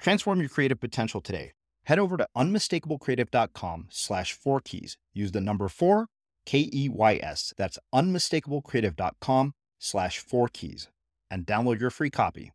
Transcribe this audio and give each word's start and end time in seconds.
Transform 0.00 0.40
your 0.40 0.48
creative 0.48 0.80
potential 0.80 1.20
today. 1.20 1.52
Head 1.84 1.98
over 1.98 2.16
to 2.16 2.26
unmistakablecreative.com 2.36 3.86
slash 3.90 4.32
four 4.32 4.60
keys. 4.60 4.96
Use 5.12 5.32
the 5.32 5.40
number 5.40 5.68
four, 5.68 6.06
K 6.46 6.68
E 6.72 6.88
Y 6.88 7.20
S. 7.22 7.52
That's 7.56 7.78
unmistakablecreative.com 7.94 9.52
slash 9.78 10.18
four 10.18 10.48
keys 10.48 10.88
and 11.30 11.46
download 11.46 11.80
your 11.80 11.90
free 11.90 12.10
copy. 12.10 12.52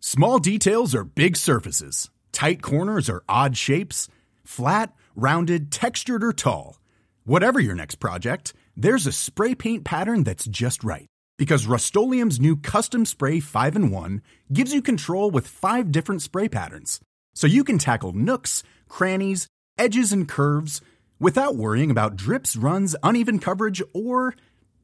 Small 0.00 0.38
details 0.40 0.94
are 0.94 1.04
big 1.04 1.36
surfaces, 1.36 2.10
tight 2.32 2.60
corners 2.60 3.08
are 3.08 3.22
odd 3.28 3.56
shapes, 3.56 4.08
flat, 4.44 4.92
rounded, 5.14 5.70
textured, 5.70 6.24
or 6.24 6.32
tall. 6.32 6.80
Whatever 7.24 7.60
your 7.60 7.76
next 7.76 7.96
project, 7.96 8.52
there's 8.76 9.06
a 9.06 9.12
spray 9.12 9.54
paint 9.54 9.84
pattern 9.84 10.24
that's 10.24 10.46
just 10.46 10.82
right 10.82 11.06
because 11.38 11.66
Rust 11.66 11.96
new 11.96 12.56
Custom 12.56 13.04
Spray 13.04 13.40
5 13.40 13.76
and 13.76 13.92
1 13.92 14.22
gives 14.52 14.72
you 14.72 14.82
control 14.82 15.30
with 15.30 15.46
five 15.46 15.90
different 15.90 16.22
spray 16.22 16.48
patterns. 16.48 17.00
So 17.34 17.46
you 17.46 17.64
can 17.64 17.78
tackle 17.78 18.12
nooks, 18.12 18.62
crannies, 18.88 19.46
edges, 19.78 20.12
and 20.12 20.28
curves 20.28 20.80
without 21.18 21.56
worrying 21.56 21.90
about 21.90 22.16
drips, 22.16 22.56
runs, 22.56 22.94
uneven 23.02 23.38
coverage, 23.38 23.82
or 23.94 24.34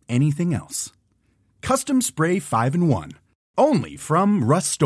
anything 0.08 0.54
else. 0.54 0.92
Custom 1.60 2.00
Spray 2.00 2.38
5 2.38 2.74
and 2.74 2.88
1. 2.88 3.12
Only 3.58 3.96
from 3.96 4.44
Rust 4.44 4.80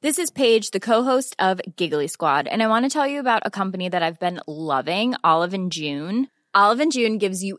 This 0.00 0.18
is 0.18 0.30
Paige, 0.30 0.70
the 0.70 0.80
co-host 0.80 1.34
of 1.38 1.60
Giggly 1.76 2.08
Squad, 2.08 2.46
and 2.46 2.62
I 2.62 2.68
want 2.68 2.84
to 2.84 2.90
tell 2.90 3.06
you 3.06 3.20
about 3.20 3.42
a 3.44 3.50
company 3.50 3.88
that 3.88 4.02
I've 4.02 4.20
been 4.20 4.40
loving, 4.46 5.14
Olive 5.24 5.54
and 5.54 5.72
June. 5.72 6.28
Olive 6.54 6.80
and 6.80 6.92
June 6.92 7.18
gives 7.18 7.42
you 7.42 7.58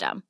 system. 0.01 0.23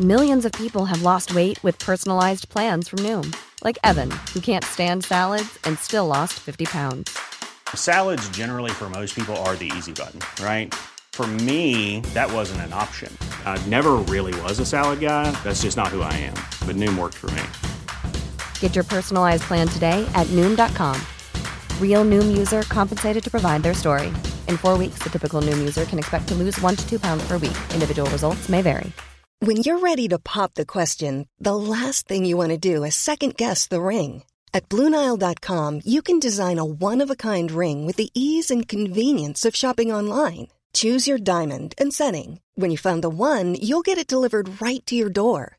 Millions 0.00 0.44
of 0.44 0.52
people 0.52 0.86
have 0.86 1.02
lost 1.02 1.34
weight 1.34 1.62
with 1.62 1.78
personalized 1.78 2.48
plans 2.48 2.88
from 2.88 2.98
Noom, 3.00 3.34
like 3.62 3.78
Evan, 3.84 4.10
who 4.32 4.40
can't 4.40 4.64
stand 4.64 5.04
salads 5.04 5.58
and 5.64 5.78
still 5.78 6.06
lost 6.06 6.32
50 6.34 6.64
pounds. 6.64 7.16
Salads, 7.74 8.28
generally, 8.30 8.72
for 8.72 8.90
most 8.90 9.14
people, 9.14 9.36
are 9.46 9.56
the 9.56 9.70
easy 9.76 9.92
button, 9.92 10.20
right? 10.44 10.74
For 11.12 11.26
me, 11.26 12.00
that 12.12 12.32
wasn't 12.32 12.62
an 12.62 12.72
option. 12.72 13.16
I 13.46 13.56
never 13.68 13.92
really 14.10 14.34
was 14.42 14.58
a 14.58 14.66
salad 14.66 15.00
guy. 15.00 15.30
That's 15.44 15.62
just 15.62 15.76
not 15.76 15.88
who 15.88 16.02
I 16.02 16.12
am. 16.14 16.34
But 16.66 16.74
Noom 16.76 16.98
worked 16.98 17.14
for 17.14 17.30
me. 17.30 17.44
Get 18.58 18.74
your 18.74 18.84
personalized 18.84 19.44
plan 19.44 19.68
today 19.68 20.04
at 20.14 20.26
Noom.com. 20.28 21.00
Real 21.80 22.04
Noom 22.04 22.36
user 22.36 22.62
compensated 22.62 23.22
to 23.22 23.30
provide 23.30 23.62
their 23.62 23.74
story. 23.74 24.08
In 24.48 24.56
four 24.56 24.76
weeks, 24.76 24.98
the 25.04 25.10
typical 25.10 25.40
Noom 25.40 25.58
user 25.58 25.84
can 25.84 26.00
expect 26.00 26.26
to 26.28 26.34
lose 26.34 26.60
one 26.60 26.74
to 26.74 26.88
two 26.88 26.98
pounds 26.98 27.22
per 27.28 27.38
week. 27.38 27.56
Individual 27.72 28.10
results 28.10 28.48
may 28.48 28.60
vary. 28.60 28.90
When 29.40 29.58
you're 29.58 29.80
ready 29.80 30.08
to 30.08 30.18
pop 30.18 30.54
the 30.54 30.64
question, 30.64 31.28
the 31.38 31.56
last 31.56 32.08
thing 32.08 32.24
you 32.24 32.36
want 32.36 32.50
to 32.50 32.56
do 32.56 32.82
is 32.82 32.94
second 32.94 33.36
guess 33.36 33.66
the 33.66 33.82
ring. 33.82 34.22
At 34.54 34.68
Bluenile.com, 34.68 35.80
you 35.84 36.00
can 36.00 36.18
design 36.18 36.58
a 36.58 36.64
one 36.64 37.00
of 37.02 37.10
a 37.10 37.16
kind 37.16 37.50
ring 37.50 37.84
with 37.86 37.96
the 37.96 38.10
ease 38.14 38.50
and 38.50 38.68
convenience 38.68 39.44
of 39.44 39.56
shopping 39.56 39.92
online. 39.92 40.48
Choose 40.72 41.06
your 41.08 41.18
diamond 41.18 41.74
and 41.76 41.92
setting. 41.92 42.40
When 42.54 42.70
you 42.70 42.78
find 42.78 43.02
the 43.02 43.10
one, 43.10 43.54
you'll 43.60 43.82
get 43.82 43.98
it 43.98 44.06
delivered 44.06 44.60
right 44.62 44.84
to 44.86 44.94
your 44.94 45.10
door. 45.10 45.58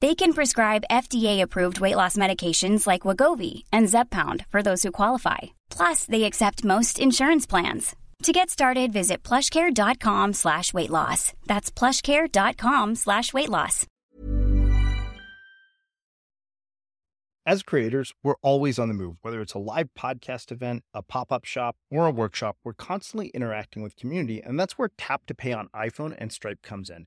They 0.00 0.14
can 0.14 0.32
prescribe 0.32 0.84
FDA-approved 0.90 1.80
weight 1.80 1.96
loss 1.96 2.16
medications 2.16 2.86
like 2.86 3.02
Wegovy 3.02 3.64
and 3.72 3.88
Zepbound 3.88 4.46
for 4.48 4.62
those 4.62 4.84
who 4.84 4.92
qualify. 4.92 5.38
Plus, 5.70 6.04
they 6.04 6.22
accept 6.24 6.64
most 6.64 7.00
insurance 7.00 7.46
plans. 7.46 7.96
To 8.24 8.32
get 8.32 8.50
started, 8.50 8.92
visit 8.92 9.22
plushcare.com 9.24 10.34
slash 10.34 10.72
weight 10.72 10.90
loss. 10.90 11.32
That's 11.46 11.70
plushcare.com 11.70 12.94
slash 12.96 13.32
weight 13.32 13.48
loss. 13.48 13.86
As 17.46 17.62
creators, 17.62 18.12
we're 18.22 18.34
always 18.42 18.78
on 18.78 18.88
the 18.88 18.94
move. 18.94 19.16
Whether 19.22 19.40
it's 19.40 19.54
a 19.54 19.58
live 19.58 19.88
podcast 19.98 20.52
event, 20.52 20.82
a 20.92 21.02
pop-up 21.02 21.44
shop, 21.44 21.76
or 21.90 22.06
a 22.06 22.10
workshop, 22.10 22.56
we're 22.62 22.74
constantly 22.74 23.28
interacting 23.28 23.82
with 23.82 23.96
community, 23.96 24.42
and 24.42 24.60
that's 24.60 24.76
where 24.76 24.90
Tap 24.98 25.24
to 25.26 25.34
Pay 25.34 25.52
on 25.54 25.68
iPhone 25.74 26.14
and 26.18 26.30
Stripe 26.30 26.60
comes 26.62 26.90
in. 26.90 27.06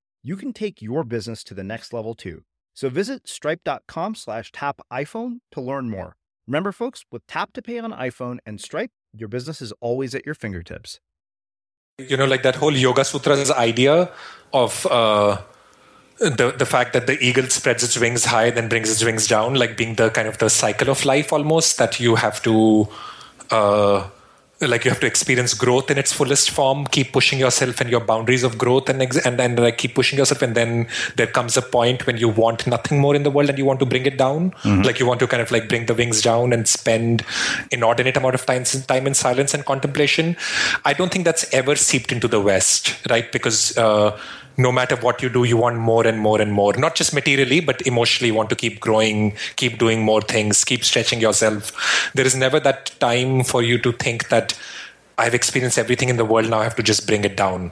you 0.23 0.35
can 0.35 0.53
take 0.53 0.81
your 0.81 1.03
business 1.03 1.43
to 1.45 1.53
the 1.53 1.63
next 1.63 1.93
level 1.93 2.13
too. 2.15 2.43
So 2.73 2.89
visit 2.89 3.27
stripe.com 3.27 4.15
slash 4.15 4.51
tap 4.51 4.81
iPhone 4.91 5.39
to 5.51 5.61
learn 5.61 5.89
more. 5.89 6.15
Remember, 6.47 6.71
folks, 6.71 7.05
with 7.11 7.25
tap 7.27 7.53
to 7.53 7.61
pay 7.61 7.79
on 7.79 7.91
iPhone 7.91 8.39
and 8.45 8.59
Stripe, 8.59 8.91
your 9.13 9.29
business 9.29 9.61
is 9.61 9.71
always 9.79 10.15
at 10.15 10.25
your 10.25 10.35
fingertips. 10.35 10.99
You 11.99 12.17
know, 12.17 12.25
like 12.25 12.43
that 12.43 12.55
whole 12.55 12.75
Yoga 12.75 13.03
Sutras 13.03 13.51
idea 13.51 14.11
of 14.53 14.85
uh, 14.87 15.41
the 16.17 16.53
the 16.57 16.65
fact 16.65 16.93
that 16.93 17.07
the 17.07 17.17
eagle 17.23 17.45
spreads 17.45 17.83
its 17.83 17.97
wings 17.99 18.25
high 18.25 18.49
then 18.49 18.69
brings 18.69 18.89
its 18.91 19.03
wings 19.03 19.27
down 19.27 19.55
like 19.55 19.77
being 19.77 19.95
the 19.95 20.09
kind 20.09 20.27
of 20.27 20.37
the 20.37 20.49
cycle 20.49 20.89
of 20.89 21.05
life 21.05 21.33
almost 21.33 21.77
that 21.77 21.99
you 21.99 22.15
have 22.15 22.41
to 22.43 22.87
uh, 23.49 24.07
like 24.61 24.85
you 24.85 24.91
have 24.91 24.99
to 24.99 25.07
experience 25.07 25.53
growth 25.53 25.89
in 25.89 25.97
its 25.97 26.13
fullest 26.13 26.51
form 26.51 26.85
keep 26.87 27.11
pushing 27.11 27.39
yourself 27.39 27.81
and 27.81 27.89
your 27.89 27.99
boundaries 27.99 28.43
of 28.43 28.57
growth 28.57 28.89
and 28.89 29.01
and, 29.01 29.39
and 29.39 29.59
like 29.59 29.77
keep 29.77 29.95
pushing 29.95 30.17
yourself 30.17 30.41
and 30.41 30.55
then 30.55 30.87
there 31.15 31.27
comes 31.27 31.57
a 31.57 31.61
point 31.61 32.05
when 32.05 32.17
you 32.17 32.29
want 32.29 32.67
nothing 32.67 32.99
more 32.99 33.15
in 33.15 33.23
the 33.23 33.31
world 33.31 33.49
and 33.49 33.57
you 33.57 33.65
want 33.65 33.79
to 33.79 33.85
bring 33.85 34.05
it 34.05 34.17
down. 34.17 34.51
Mm-hmm. 34.51 34.81
like 34.83 34.99
you 34.99 35.05
want 35.05 35.19
to 35.19 35.27
kind 35.27 35.41
of 35.41 35.51
like 35.51 35.67
bring 35.67 35.85
the 35.85 35.93
wings 35.93 36.21
down 36.21 36.53
and 36.53 36.67
spend 36.67 37.25
inordinate 37.71 38.17
amount 38.17 38.35
of 38.35 38.45
time 38.45 38.63
time 38.63 39.07
in 39.07 39.13
silence 39.13 39.53
and 39.53 39.65
contemplation. 39.65 40.37
I 40.85 40.93
don't 40.93 41.11
think 41.11 41.25
that's 41.25 41.51
ever 41.53 41.75
seeped 41.75 42.11
into 42.11 42.27
the 42.27 42.39
west 42.39 42.95
right? 43.09 43.31
Because 43.31 43.77
uh, 43.77 44.17
no 44.57 44.71
matter 44.71 44.95
what 44.97 45.21
you 45.21 45.29
do, 45.29 45.43
you 45.43 45.57
want 45.57 45.77
more 45.77 46.05
and 46.05 46.19
more 46.19 46.41
and 46.41 46.51
more, 46.51 46.73
not 46.73 46.95
just 46.95 47.13
materially, 47.13 47.59
but 47.59 47.81
emotionally, 47.87 48.31
want 48.31 48.49
to 48.49 48.55
keep 48.55 48.79
growing, 48.79 49.35
keep 49.55 49.77
doing 49.77 50.03
more 50.03 50.21
things, 50.21 50.63
keep 50.63 50.83
stretching 50.83 51.19
yourself. 51.19 52.11
There 52.13 52.25
is 52.25 52.35
never 52.35 52.59
that 52.59 52.93
time 52.99 53.43
for 53.43 53.61
you 53.63 53.77
to 53.79 53.91
think 53.91 54.29
that 54.29 54.57
I've 55.17 55.33
experienced 55.33 55.77
everything 55.77 56.09
in 56.09 56.17
the 56.17 56.25
world, 56.25 56.49
now 56.49 56.59
I 56.59 56.63
have 56.63 56.75
to 56.75 56.83
just 56.83 57.05
bring 57.05 57.23
it 57.23 57.37
down. 57.37 57.71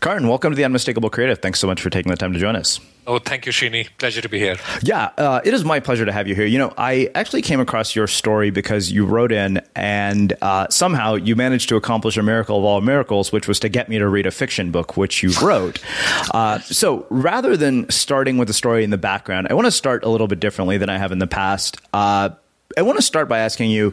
Karan, 0.00 0.28
welcome 0.28 0.52
to 0.52 0.56
the 0.56 0.64
Unmistakable 0.64 1.10
Creative. 1.10 1.38
Thanks 1.38 1.58
so 1.58 1.66
much 1.66 1.80
for 1.80 1.90
taking 1.90 2.10
the 2.10 2.16
time 2.16 2.32
to 2.32 2.38
join 2.38 2.54
us. 2.54 2.78
Oh, 3.06 3.18
thank 3.18 3.46
you, 3.46 3.52
Srini. 3.52 3.88
Pleasure 3.98 4.20
to 4.20 4.28
be 4.28 4.38
here. 4.38 4.56
Yeah, 4.82 5.10
uh, 5.16 5.40
it 5.44 5.54
is 5.54 5.64
my 5.64 5.80
pleasure 5.80 6.04
to 6.04 6.12
have 6.12 6.28
you 6.28 6.34
here. 6.34 6.44
You 6.44 6.58
know, 6.58 6.74
I 6.76 7.10
actually 7.14 7.42
came 7.42 7.58
across 7.58 7.96
your 7.96 8.06
story 8.06 8.50
because 8.50 8.92
you 8.92 9.06
wrote 9.06 9.32
in 9.32 9.60
and 9.74 10.36
uh, 10.42 10.68
somehow 10.68 11.14
you 11.14 11.34
managed 11.34 11.70
to 11.70 11.76
accomplish 11.76 12.16
a 12.16 12.22
miracle 12.22 12.58
of 12.58 12.64
all 12.64 12.80
miracles, 12.80 13.32
which 13.32 13.48
was 13.48 13.58
to 13.60 13.68
get 13.68 13.88
me 13.88 13.98
to 13.98 14.06
read 14.08 14.26
a 14.26 14.30
fiction 14.30 14.70
book, 14.70 14.96
which 14.96 15.22
you 15.22 15.30
wrote. 15.42 15.80
Uh, 16.34 16.58
so 16.60 17.06
rather 17.10 17.56
than 17.56 17.88
starting 17.90 18.36
with 18.36 18.48
the 18.48 18.54
story 18.54 18.84
in 18.84 18.90
the 18.90 18.98
background, 18.98 19.46
I 19.48 19.54
want 19.54 19.66
to 19.66 19.70
start 19.70 20.04
a 20.04 20.08
little 20.08 20.26
bit 20.26 20.40
differently 20.40 20.76
than 20.76 20.88
I 20.90 20.98
have 20.98 21.10
in 21.10 21.18
the 21.18 21.26
past. 21.26 21.78
Uh, 21.92 22.30
I 22.76 22.82
want 22.82 22.98
to 22.98 23.02
start 23.02 23.28
by 23.28 23.38
asking 23.38 23.70
you 23.70 23.90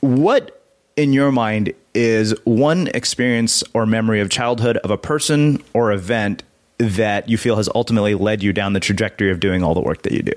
what 0.00 0.61
in 0.96 1.12
your 1.12 1.32
mind 1.32 1.72
is 1.94 2.34
one 2.44 2.88
experience 2.88 3.62
or 3.74 3.86
memory 3.86 4.20
of 4.20 4.30
childhood 4.30 4.76
of 4.78 4.90
a 4.90 4.98
person 4.98 5.62
or 5.74 5.92
event 5.92 6.42
that 6.78 7.28
you 7.28 7.36
feel 7.36 7.56
has 7.56 7.68
ultimately 7.74 8.14
led 8.14 8.42
you 8.42 8.52
down 8.52 8.72
the 8.72 8.80
trajectory 8.80 9.30
of 9.30 9.40
doing 9.40 9.62
all 9.62 9.74
the 9.74 9.80
work 9.80 10.02
that 10.02 10.12
you 10.12 10.22
do? 10.22 10.32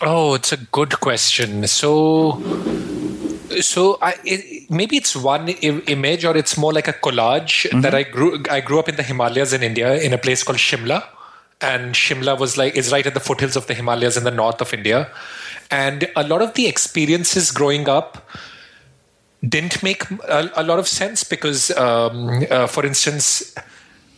Oh, 0.00 0.34
it's 0.34 0.52
a 0.52 0.56
good 0.56 1.00
question. 1.00 1.66
So, 1.66 2.42
so 3.60 3.98
I 4.02 4.14
it, 4.24 4.70
maybe 4.70 4.96
it's 4.96 5.14
one 5.14 5.48
I- 5.48 5.82
image 5.86 6.24
or 6.24 6.36
it's 6.36 6.56
more 6.58 6.72
like 6.72 6.88
a 6.88 6.92
collage 6.92 7.68
mm-hmm. 7.68 7.80
that 7.82 7.94
I 7.94 8.02
grew. 8.02 8.42
I 8.50 8.60
grew 8.60 8.78
up 8.78 8.88
in 8.88 8.96
the 8.96 9.02
Himalayas 9.02 9.52
in 9.52 9.62
India 9.62 9.94
in 9.94 10.12
a 10.12 10.18
place 10.18 10.42
called 10.42 10.58
Shimla, 10.58 11.04
and 11.60 11.94
Shimla 11.94 12.38
was 12.38 12.58
like 12.58 12.74
is 12.74 12.90
right 12.90 13.06
at 13.06 13.14
the 13.14 13.20
foothills 13.20 13.54
of 13.54 13.68
the 13.68 13.74
Himalayas 13.74 14.16
in 14.16 14.24
the 14.24 14.32
north 14.32 14.60
of 14.60 14.74
India, 14.74 15.10
and 15.70 16.10
a 16.16 16.26
lot 16.26 16.42
of 16.42 16.54
the 16.54 16.66
experiences 16.66 17.52
growing 17.52 17.88
up 17.88 18.28
didn't 19.48 19.82
make 19.82 20.10
a, 20.10 20.50
a 20.56 20.62
lot 20.62 20.78
of 20.78 20.88
sense 20.88 21.24
because, 21.24 21.70
um, 21.76 22.44
uh, 22.50 22.66
for 22.66 22.84
instance, 22.86 23.54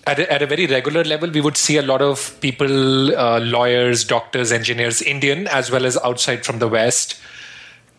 at 0.07 0.19
a, 0.19 0.33
at 0.33 0.43
a, 0.43 0.47
very 0.47 0.67
regular 0.67 1.03
level, 1.05 1.31
we 1.31 1.41
would 1.41 1.57
see 1.57 1.79
a 1.79 1.83
lot 1.83 2.01
of 2.01 2.39
people, 2.41 3.17
uh, 3.17 3.41
lawyers, 3.41 4.05
doctors, 4.05 4.53
engineers, 4.53 5.03
Indian 5.03 5.49
as 5.49 5.71
well 5.71 5.85
as 5.85 5.97
outside 5.99 6.45
from 6.45 6.59
the 6.59 6.69
West, 6.69 7.21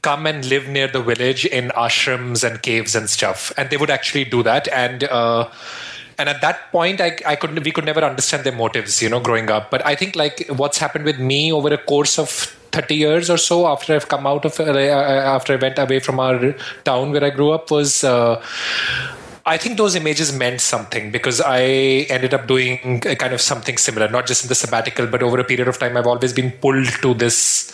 come 0.02 0.26
and 0.26 0.46
live 0.46 0.68
near 0.70 0.88
the 0.88 1.02
village 1.02 1.46
in 1.46 1.70
ashrams 1.70 2.50
and 2.50 2.62
caves 2.62 2.96
and 2.96 3.10
stuff. 3.10 3.52
And 3.58 3.70
they 3.70 3.78
would 3.78 3.90
actually 3.90 4.24
do 4.24 4.44
that. 4.44 4.68
And 4.70 5.04
uh, 5.04 5.50
and 6.20 6.30
at 6.30 6.42
that 6.42 6.72
point, 6.72 7.00
I, 7.00 7.18
I 7.26 7.36
could 7.36 7.64
we 7.64 7.72
could 7.72 7.86
never 7.86 8.04
understand 8.04 8.44
their 8.44 8.56
motives, 8.56 9.02
you 9.02 9.10
know, 9.10 9.20
growing 9.20 9.52
up. 9.52 9.70
But 9.70 9.86
I 9.86 9.96
think 9.96 10.16
like 10.16 10.48
what's 10.50 10.78
happened 10.78 11.06
with 11.06 11.20
me 11.20 11.52
over 11.52 11.74
a 11.74 11.78
course 11.78 12.18
of 12.18 12.57
30 12.72 12.96
years 12.96 13.30
or 13.30 13.38
so 13.38 13.68
after 13.68 13.96
I've 13.96 14.08
come 14.08 14.28
out 14.28 14.46
of 14.46 14.60
uh, 14.60 14.64
after 14.66 15.54
I 15.54 15.56
went 15.58 15.80
away 15.80 16.00
from 16.00 16.20
our 16.20 16.56
town 16.84 17.12
where 17.12 17.24
I 17.24 17.30
grew 17.30 17.52
up 17.52 17.72
was 17.72 18.04
uh, 18.04 18.44
I 19.46 19.58
think 19.58 19.78
those 19.78 19.96
images 19.96 20.34
meant 20.34 20.60
something 20.60 21.10
because 21.10 21.40
I 21.40 21.62
ended 22.10 22.34
up 22.34 22.48
doing 22.48 23.00
kind 23.00 23.34
of 23.34 23.40
something 23.40 23.78
similar, 23.78 24.10
not 24.10 24.28
just 24.28 24.44
in 24.44 24.50
the 24.50 24.56
sabbatical, 24.56 25.08
but 25.08 25.24
over 25.24 25.40
a 25.40 25.44
period 25.46 25.70
of 25.70 25.80
time, 25.80 25.96
I've 25.96 26.06
always 26.06 26.34
been 26.34 26.52
pulled 26.52 26.88
to 27.02 27.14
this 27.14 27.72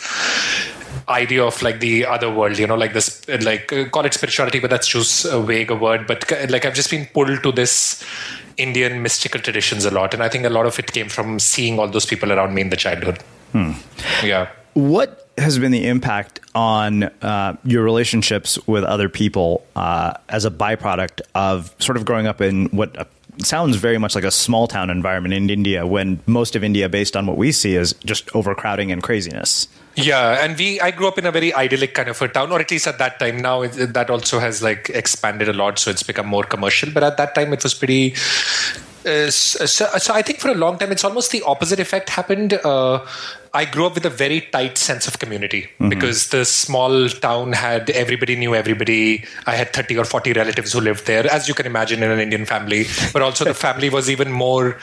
idea 1.08 1.44
of 1.44 1.60
like 1.62 1.80
the 1.80 2.06
other 2.06 2.32
world, 2.32 2.60
you 2.60 2.68
know, 2.68 2.76
like 2.76 2.92
this, 2.92 3.28
like 3.42 3.72
uh, 3.72 3.88
call 3.88 4.04
it 4.04 4.14
spirituality, 4.14 4.60
but 4.60 4.70
that's 4.70 4.86
just 4.86 5.24
a 5.24 5.40
vague 5.40 5.72
word. 5.72 6.06
But 6.06 6.30
like 6.48 6.64
I've 6.64 6.74
just 6.74 6.90
been 6.90 7.06
pulled 7.06 7.42
to 7.42 7.50
this 7.50 8.04
Indian 8.56 9.02
mystical 9.02 9.40
traditions 9.40 9.84
a 9.84 9.90
lot. 9.90 10.14
And 10.14 10.22
I 10.22 10.28
think 10.28 10.44
a 10.44 10.50
lot 10.50 10.66
of 10.66 10.78
it 10.78 10.92
came 10.92 11.08
from 11.08 11.40
seeing 11.40 11.80
all 11.80 11.88
those 11.88 12.06
people 12.06 12.32
around 12.32 12.54
me 12.54 12.62
in 12.62 12.70
the 12.70 12.76
childhood. 12.76 13.18
Hmm. 13.50 13.72
Yeah. 14.22 14.48
What 14.74 15.28
has 15.38 15.58
been 15.58 15.72
the 15.72 15.86
impact 15.86 16.40
on 16.54 17.04
uh, 17.04 17.56
your 17.64 17.82
relationships 17.82 18.58
with 18.66 18.84
other 18.84 19.08
people 19.08 19.66
uh, 19.74 20.14
as 20.28 20.44
a 20.44 20.50
byproduct 20.50 21.22
of 21.34 21.74
sort 21.78 21.96
of 21.96 22.04
growing 22.04 22.26
up 22.26 22.40
in 22.40 22.66
what 22.66 22.96
uh, 22.98 23.04
sounds 23.38 23.76
very 23.76 23.98
much 23.98 24.14
like 24.14 24.24
a 24.24 24.30
small 24.30 24.66
town 24.66 24.90
environment 24.90 25.34
in 25.34 25.50
India 25.50 25.86
when 25.86 26.20
most 26.26 26.54
of 26.54 26.62
India, 26.62 26.88
based 26.88 27.16
on 27.16 27.26
what 27.26 27.36
we 27.36 27.52
see, 27.52 27.76
is 27.76 27.94
just 28.04 28.34
overcrowding 28.34 28.92
and 28.92 29.02
craziness? 29.02 29.68
Yeah, 29.96 30.44
and 30.44 30.56
we 30.58 30.80
I 30.80 30.90
grew 30.90 31.06
up 31.06 31.18
in 31.18 31.26
a 31.26 31.32
very 31.32 31.54
idyllic 31.54 31.94
kind 31.94 32.08
of 32.08 32.20
a 32.20 32.28
town, 32.28 32.50
or 32.50 32.60
at 32.60 32.70
least 32.70 32.86
at 32.86 32.98
that 32.98 33.18
time. 33.20 33.38
Now 33.38 33.62
it, 33.62 33.94
that 33.94 34.10
also 34.10 34.40
has 34.40 34.62
like 34.62 34.90
expanded 34.90 35.48
a 35.48 35.52
lot, 35.52 35.78
so 35.78 35.90
it's 35.90 36.02
become 36.02 36.26
more 36.26 36.42
commercial. 36.42 36.90
But 36.90 37.04
at 37.04 37.16
that 37.16 37.34
time, 37.34 37.52
it 37.52 37.62
was 37.62 37.74
pretty 37.74 38.14
uh, 39.06 39.30
so, 39.30 39.66
so, 39.66 40.14
I 40.14 40.22
think 40.22 40.40
for 40.40 40.48
a 40.48 40.54
long 40.54 40.78
time, 40.78 40.92
it's 40.92 41.04
almost 41.04 41.30
the 41.30 41.42
opposite 41.42 41.80
effect 41.80 42.08
happened. 42.08 42.54
Uh, 42.54 43.04
I 43.52 43.64
grew 43.64 43.86
up 43.86 43.94
with 43.94 44.04
a 44.04 44.10
very 44.10 44.40
tight 44.40 44.76
sense 44.78 45.06
of 45.06 45.20
community 45.20 45.62
mm-hmm. 45.62 45.88
because 45.88 46.30
the 46.30 46.44
small 46.44 47.08
town 47.08 47.52
had 47.52 47.88
everybody 47.90 48.34
knew 48.34 48.54
everybody. 48.54 49.24
I 49.46 49.54
had 49.54 49.72
30 49.72 49.98
or 49.98 50.04
40 50.04 50.32
relatives 50.32 50.72
who 50.72 50.80
lived 50.80 51.06
there, 51.06 51.30
as 51.30 51.46
you 51.46 51.54
can 51.54 51.64
imagine 51.64 52.02
in 52.02 52.10
an 52.10 52.18
Indian 52.18 52.46
family. 52.46 52.86
But 53.12 53.22
also 53.22 53.44
the 53.44 53.54
family 53.54 53.90
was 53.90 54.10
even 54.10 54.32
more, 54.32 54.76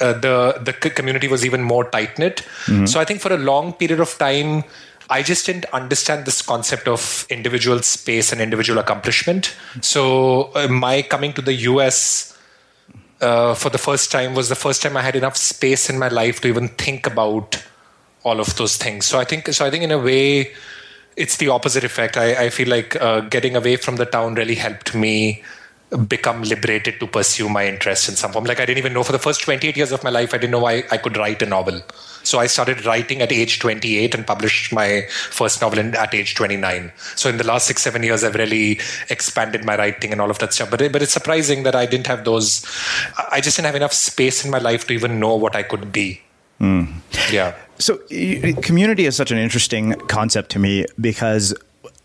uh, 0.00 0.12
the, 0.12 0.60
the 0.62 0.72
community 0.72 1.26
was 1.26 1.44
even 1.44 1.62
more 1.62 1.90
tight 1.90 2.18
knit. 2.20 2.46
Mm-hmm. 2.66 2.86
So 2.86 3.00
I 3.00 3.04
think 3.04 3.20
for 3.20 3.32
a 3.32 3.38
long 3.38 3.72
period 3.72 3.98
of 3.98 4.16
time, 4.16 4.62
I 5.10 5.22
just 5.22 5.46
didn't 5.46 5.64
understand 5.72 6.24
this 6.24 6.40
concept 6.40 6.86
of 6.86 7.26
individual 7.30 7.82
space 7.82 8.30
and 8.30 8.40
individual 8.40 8.78
accomplishment. 8.78 9.56
So 9.80 10.52
uh, 10.54 10.68
my 10.68 11.02
coming 11.02 11.32
to 11.32 11.42
the 11.42 11.54
US 11.54 12.37
uh, 13.20 13.54
for 13.54 13.70
the 13.70 13.78
first 13.78 14.10
time 14.12 14.34
was 14.34 14.48
the 14.48 14.54
first 14.54 14.82
time 14.82 14.96
I 14.96 15.02
had 15.02 15.16
enough 15.16 15.36
space 15.36 15.90
in 15.90 15.98
my 15.98 16.08
life 16.08 16.40
to 16.42 16.48
even 16.48 16.68
think 16.68 17.06
about 17.06 17.62
all 18.24 18.40
of 18.40 18.56
those 18.56 18.76
things. 18.76 19.06
So 19.06 19.18
I 19.18 19.24
think 19.24 19.48
so. 19.48 19.64
I 19.64 19.70
think 19.70 19.84
in 19.84 19.90
a 19.90 19.98
way, 19.98 20.52
it's 21.16 21.36
the 21.36 21.48
opposite 21.48 21.84
effect. 21.84 22.16
I, 22.16 22.44
I 22.44 22.50
feel 22.50 22.68
like 22.68 23.00
uh, 23.00 23.20
getting 23.20 23.56
away 23.56 23.76
from 23.76 23.96
the 23.96 24.06
town 24.06 24.34
really 24.34 24.54
helped 24.54 24.94
me 24.94 25.42
become 26.06 26.42
liberated 26.42 27.00
to 27.00 27.06
pursue 27.06 27.48
my 27.48 27.66
interest 27.66 28.08
in 28.08 28.16
some 28.16 28.32
form. 28.32 28.44
Like 28.44 28.60
I 28.60 28.66
didn't 28.66 28.78
even 28.78 28.92
know 28.92 29.02
for 29.02 29.12
the 29.12 29.18
first 29.18 29.42
28 29.42 29.76
years 29.76 29.92
of 29.92 30.04
my 30.04 30.10
life, 30.10 30.34
I 30.34 30.38
didn't 30.38 30.52
know 30.52 30.66
I, 30.66 30.84
I 30.90 30.98
could 30.98 31.16
write 31.16 31.40
a 31.42 31.46
novel. 31.46 31.82
So 32.28 32.38
I 32.38 32.46
started 32.46 32.84
writing 32.84 33.22
at 33.22 33.32
age 33.32 33.58
28 33.58 34.14
and 34.14 34.26
published 34.26 34.70
my 34.70 35.06
first 35.30 35.62
novel 35.62 35.78
in, 35.78 35.94
at 35.94 36.14
age 36.14 36.34
29. 36.34 36.92
So 37.16 37.30
in 37.30 37.38
the 37.38 37.46
last 37.46 37.66
six, 37.66 37.80
seven 37.80 38.02
years, 38.02 38.22
I've 38.22 38.34
really 38.34 38.80
expanded 39.08 39.64
my 39.64 39.76
writing 39.78 40.12
and 40.12 40.20
all 40.20 40.30
of 40.30 40.38
that 40.40 40.52
stuff. 40.52 40.70
But, 40.70 40.92
but 40.92 41.02
it's 41.02 41.12
surprising 41.12 41.62
that 41.62 41.74
I 41.74 41.86
didn't 41.86 42.06
have 42.06 42.24
those, 42.24 42.66
I 43.32 43.40
just 43.40 43.56
didn't 43.56 43.66
have 43.66 43.76
enough 43.76 43.94
space 43.94 44.44
in 44.44 44.50
my 44.50 44.58
life 44.58 44.86
to 44.88 44.92
even 44.92 45.18
know 45.18 45.36
what 45.36 45.56
I 45.56 45.62
could 45.62 45.90
be. 45.90 46.20
Mm. 46.60 46.92
Yeah. 47.32 47.54
So 47.78 47.98
community 48.62 49.06
is 49.06 49.16
such 49.16 49.30
an 49.30 49.38
interesting 49.38 49.94
concept 50.08 50.50
to 50.50 50.58
me 50.58 50.84
because 51.00 51.54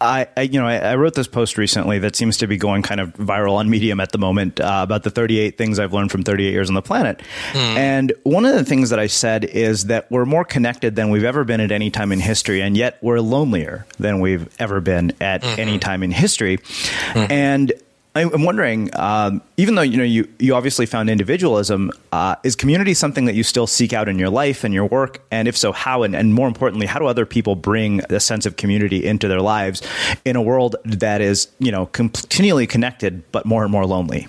I, 0.04 0.28
I, 0.36 0.42
you 0.42 0.60
know, 0.60 0.68
I, 0.68 0.78
I, 0.78 0.96
wrote 0.96 1.16
this 1.16 1.28
post 1.28 1.58
recently 1.58 2.00
that 2.00 2.16
seems 2.16 2.38
to 2.38 2.48
be 2.48 2.58
going 2.58 2.82
kind 2.82 3.00
of 3.00 3.14
viral 3.14 3.54
on 3.54 3.70
Medium 3.70 4.02
at 4.02 4.12
the 4.12 4.18
moment 4.18 4.60
uh, 4.60 4.82
about 4.84 5.04
the 5.04 5.10
38 5.10 5.58
things 5.58 5.80
I've 5.80 5.94
learned 5.94 6.12
from 6.12 6.24
38 6.24 6.52
years 6.52 6.70
on 6.70 6.76
the 6.76 6.82
planet. 6.82 7.22
Mm. 7.54 7.76
And 7.78 8.14
one 8.24 8.46
of 8.46 8.54
the 8.54 8.66
things 8.66 8.90
that 8.90 9.00
I 9.00 9.08
said 9.08 9.46
is 9.46 9.86
that 9.86 10.12
we're 10.12 10.26
more 10.26 10.44
connected 10.44 10.96
than 10.96 11.10
we've 11.10 11.24
ever 11.24 11.46
been 11.46 11.62
at 11.62 11.72
any 11.72 11.90
time 11.90 12.12
in 12.12 12.20
history, 12.20 12.62
and 12.62 12.76
yet 12.76 12.98
we're 13.02 13.22
lonelier 13.22 13.86
than 13.98 14.20
we've 14.20 14.50
ever 14.60 14.82
been 14.82 15.14
at 15.22 15.42
mm-hmm. 15.42 15.60
any 15.60 15.80
time 15.80 16.04
in 16.04 16.12
history. 16.12 16.58
Mm. 16.58 17.32
And 17.32 17.74
I'm 18.16 18.44
wondering, 18.44 18.92
um, 18.94 19.42
even 19.58 19.74
though 19.74 19.82
you 19.82 19.98
know 19.98 20.04
you 20.04 20.28
you 20.38 20.54
obviously 20.54 20.86
found 20.86 21.10
individualism, 21.10 21.92
uh, 22.12 22.36
is 22.44 22.56
community 22.56 22.94
something 22.94 23.26
that 23.26 23.34
you 23.34 23.42
still 23.42 23.66
seek 23.66 23.92
out 23.92 24.08
in 24.08 24.20
your 24.20 24.30
life 24.30 24.64
and 24.64 24.72
your 24.72 24.86
work? 24.86 25.24
And 25.32 25.48
if 25.48 25.58
so, 25.58 25.72
how? 25.72 26.04
And, 26.04 26.16
and 26.16 26.34
more 26.34 26.48
importantly, 26.48 26.86
how 26.86 27.00
do 27.00 27.08
other 27.08 27.26
people 27.26 27.56
bring 27.56 28.02
a 28.12 28.20
sense 28.20 28.46
of 28.46 28.56
community 28.56 29.04
into 29.04 29.28
their 29.28 29.42
lives 29.42 29.82
in 30.26 30.36
a 30.36 30.44
world 30.44 30.76
that 30.86 31.22
is 31.22 31.48
you 31.58 31.72
know 31.72 31.88
continually 31.88 32.68
connected 32.68 33.24
but 33.32 33.48
more 33.48 33.64
and 33.64 33.72
more 33.72 33.86
lonely? 33.88 34.28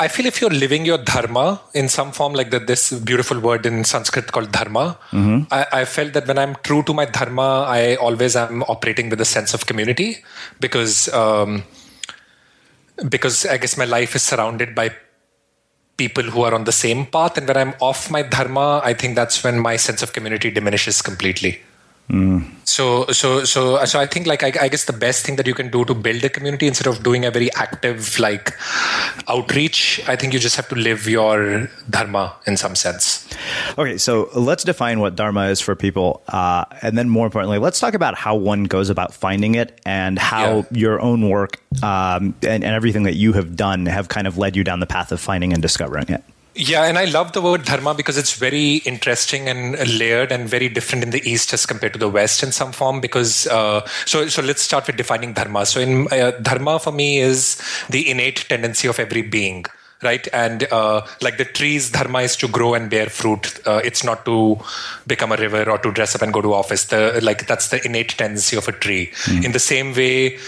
I 0.00 0.08
feel 0.08 0.26
if 0.26 0.40
you're 0.40 0.50
living 0.50 0.84
your 0.84 0.98
dharma 0.98 1.60
in 1.74 1.88
some 1.88 2.12
form, 2.12 2.32
like 2.32 2.50
the, 2.50 2.60
this 2.60 2.92
beautiful 2.92 3.40
word 3.40 3.66
in 3.66 3.82
Sanskrit 3.82 4.30
called 4.30 4.52
dharma, 4.52 4.96
mm-hmm. 5.10 5.52
I, 5.52 5.66
I, 5.72 5.84
felt 5.86 6.12
that 6.12 6.28
when 6.28 6.38
I'm 6.38 6.54
true 6.62 6.84
to 6.84 6.94
my 6.94 7.04
dharma, 7.04 7.64
I 7.66 7.96
always 7.96 8.36
am 8.36 8.62
operating 8.64 9.10
with 9.10 9.20
a 9.20 9.24
sense 9.24 9.54
of 9.54 9.66
community 9.66 10.18
because 10.60 11.12
um, 11.12 11.64
because 13.08 13.46
I 13.46 13.58
guess 13.58 13.76
my 13.76 13.84
life 13.84 14.14
is 14.14 14.22
surrounded 14.22 14.74
by 14.74 14.90
people 15.96 16.22
who 16.22 16.42
are 16.42 16.54
on 16.54 16.64
the 16.64 16.72
same 16.72 17.06
path, 17.06 17.36
and 17.36 17.46
when 17.46 17.56
I'm 17.56 17.74
off 17.80 18.10
my 18.10 18.22
dharma, 18.22 18.80
I 18.84 18.94
think 18.94 19.16
that's 19.16 19.42
when 19.42 19.58
my 19.58 19.76
sense 19.76 20.02
of 20.02 20.12
community 20.12 20.50
diminishes 20.50 21.02
completely. 21.02 21.60
Mm. 22.10 22.54
So, 22.64 23.06
so, 23.12 23.44
so, 23.44 23.84
so 23.84 24.00
I 24.00 24.06
think 24.06 24.26
like 24.26 24.42
I, 24.42 24.52
I, 24.60 24.68
guess 24.68 24.84
the 24.84 24.92
best 24.94 25.26
thing 25.26 25.36
that 25.36 25.46
you 25.46 25.54
can 25.54 25.70
do 25.70 25.84
to 25.84 25.94
build 25.94 26.24
a 26.24 26.28
community 26.28 26.66
instead 26.66 26.86
of 26.86 27.02
doing 27.02 27.24
a 27.24 27.30
very 27.30 27.52
active 27.54 28.18
like 28.18 28.54
outreach, 29.28 30.00
I 30.06 30.16
think 30.16 30.32
you 30.32 30.38
just 30.38 30.56
have 30.56 30.68
to 30.68 30.74
live 30.74 31.06
your 31.06 31.68
dharma 31.90 32.36
in 32.46 32.56
some 32.56 32.74
sense. 32.76 33.28
Okay, 33.76 33.98
so 33.98 34.30
let's 34.34 34.64
define 34.64 35.00
what 35.00 35.16
dharma 35.16 35.46
is 35.48 35.60
for 35.60 35.74
people, 35.74 36.22
uh, 36.28 36.64
and 36.80 36.96
then 36.96 37.08
more 37.10 37.26
importantly, 37.26 37.58
let's 37.58 37.80
talk 37.80 37.94
about 37.94 38.14
how 38.14 38.36
one 38.36 38.64
goes 38.64 38.88
about 38.88 39.12
finding 39.12 39.54
it 39.54 39.80
and 39.84 40.18
how 40.18 40.58
yeah. 40.58 40.64
your 40.70 41.00
own 41.00 41.28
work 41.28 41.60
um, 41.82 42.34
and, 42.42 42.64
and 42.64 42.64
everything 42.64 43.02
that 43.02 43.16
you 43.16 43.34
have 43.34 43.56
done 43.56 43.86
have 43.86 44.08
kind 44.08 44.26
of 44.26 44.38
led 44.38 44.56
you 44.56 44.64
down 44.64 44.80
the 44.80 44.86
path 44.86 45.12
of 45.12 45.20
finding 45.20 45.52
and 45.52 45.60
discovering 45.60 46.08
it. 46.08 46.22
Yeah, 46.60 46.86
and 46.86 46.98
I 46.98 47.04
love 47.04 47.34
the 47.34 47.40
word 47.40 47.66
dharma 47.66 47.94
because 47.94 48.18
it's 48.18 48.34
very 48.34 48.78
interesting 48.78 49.48
and 49.48 49.78
layered 49.96 50.32
and 50.32 50.48
very 50.48 50.68
different 50.68 51.04
in 51.04 51.10
the 51.10 51.22
East 51.24 51.52
as 51.52 51.64
compared 51.64 51.92
to 51.92 52.00
the 52.00 52.08
West 52.08 52.42
in 52.42 52.50
some 52.50 52.72
form. 52.72 53.00
Because 53.00 53.46
uh, 53.46 53.86
so, 54.06 54.26
so 54.26 54.42
let's 54.42 54.60
start 54.60 54.88
with 54.88 54.96
defining 54.96 55.34
dharma. 55.34 55.66
So, 55.66 55.78
in 55.78 56.08
uh, 56.10 56.32
dharma 56.42 56.80
for 56.80 56.90
me 56.90 57.20
is 57.20 57.62
the 57.88 58.10
innate 58.10 58.44
tendency 58.48 58.88
of 58.88 58.98
every 58.98 59.22
being 59.22 59.66
right? 60.02 60.28
And 60.32 60.64
uh, 60.70 61.06
like 61.20 61.38
the 61.38 61.44
tree's 61.44 61.90
dharma 61.90 62.20
is 62.20 62.36
to 62.36 62.48
grow 62.48 62.74
and 62.74 62.88
bear 62.88 63.06
fruit. 63.06 63.60
Uh, 63.66 63.80
it's 63.84 64.04
not 64.04 64.24
to 64.26 64.58
become 65.06 65.32
a 65.32 65.36
river 65.36 65.68
or 65.68 65.78
to 65.78 65.90
dress 65.92 66.14
up 66.14 66.22
and 66.22 66.32
go 66.32 66.40
to 66.40 66.54
office. 66.54 66.84
The 66.84 67.20
like 67.22 67.46
that's 67.46 67.68
the 67.68 67.84
innate 67.84 68.10
tendency 68.10 68.56
of 68.56 68.68
a 68.68 68.72
tree. 68.72 69.10
Mm. 69.24 69.46
In 69.46 69.52
the 69.52 69.58
same 69.58 69.94
way, 69.94 70.38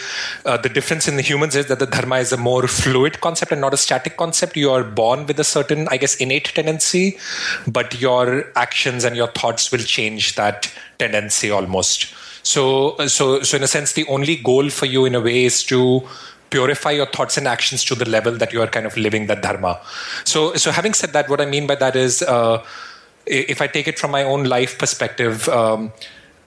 uh, 0.45 0.57
the 0.57 0.69
difference 0.69 1.09
in 1.09 1.17
the 1.17 1.23
humans 1.23 1.57
is 1.57 1.67
that 1.67 1.79
the 1.79 1.87
dharma 1.87 2.17
is 2.17 2.33
a 2.33 2.37
more 2.37 2.67
fluid 2.69 3.21
concept 3.21 3.53
and 3.53 3.61
not 3.61 3.75
a 3.75 3.77
static 3.77 4.17
concept. 4.17 4.57
You 4.57 4.71
are 4.71 4.85
born 4.85 5.27
with 5.27 5.41
a 5.41 5.45
certain, 5.45 5.89
I 5.91 5.97
guess, 5.97 6.17
innate 6.17 6.53
tendency, 6.55 7.19
but 7.67 8.01
your 8.01 8.47
actions 8.57 9.05
and 9.05 9.17
your 9.17 9.29
thoughts 9.29 9.73
will 9.73 9.79
change 9.79 10.37
that 10.37 10.73
tendency 10.99 11.51
almost. 11.51 12.15
So, 12.43 12.97
so, 13.07 13.43
so 13.43 13.57
in 13.57 13.63
a 13.63 13.67
sense, 13.67 13.93
the 13.93 14.07
only 14.07 14.37
goal 14.37 14.71
for 14.71 14.87
you, 14.87 15.05
in 15.05 15.15
a 15.15 15.21
way, 15.21 15.45
is 15.45 15.63
to 15.65 16.03
purify 16.51 16.91
your 16.91 17.07
thoughts 17.07 17.37
and 17.37 17.47
actions 17.47 17.85
to 17.85 17.95
the 17.95 18.09
level 18.09 18.33
that 18.33 18.53
you 18.53 18.61
are 18.61 18.67
kind 18.67 18.87
of 18.87 18.97
living 18.97 19.27
that 19.27 19.43
dharma. 19.43 19.81
So, 20.25 20.55
so 20.55 20.71
having 20.71 20.95
said 20.95 21.13
that, 21.13 21.29
what 21.29 21.41
I 21.41 21.47
mean 21.47 21.67
by 21.67 21.77
that 21.77 21.97
is, 21.97 22.23
uh, 22.23 22.65
if 23.27 23.63
I 23.63 23.67
take 23.67 23.87
it 23.89 23.99
from 23.99 24.11
my 24.11 24.25
own 24.25 24.45
life 24.45 24.79
perspective, 24.79 25.49
um, 25.49 25.93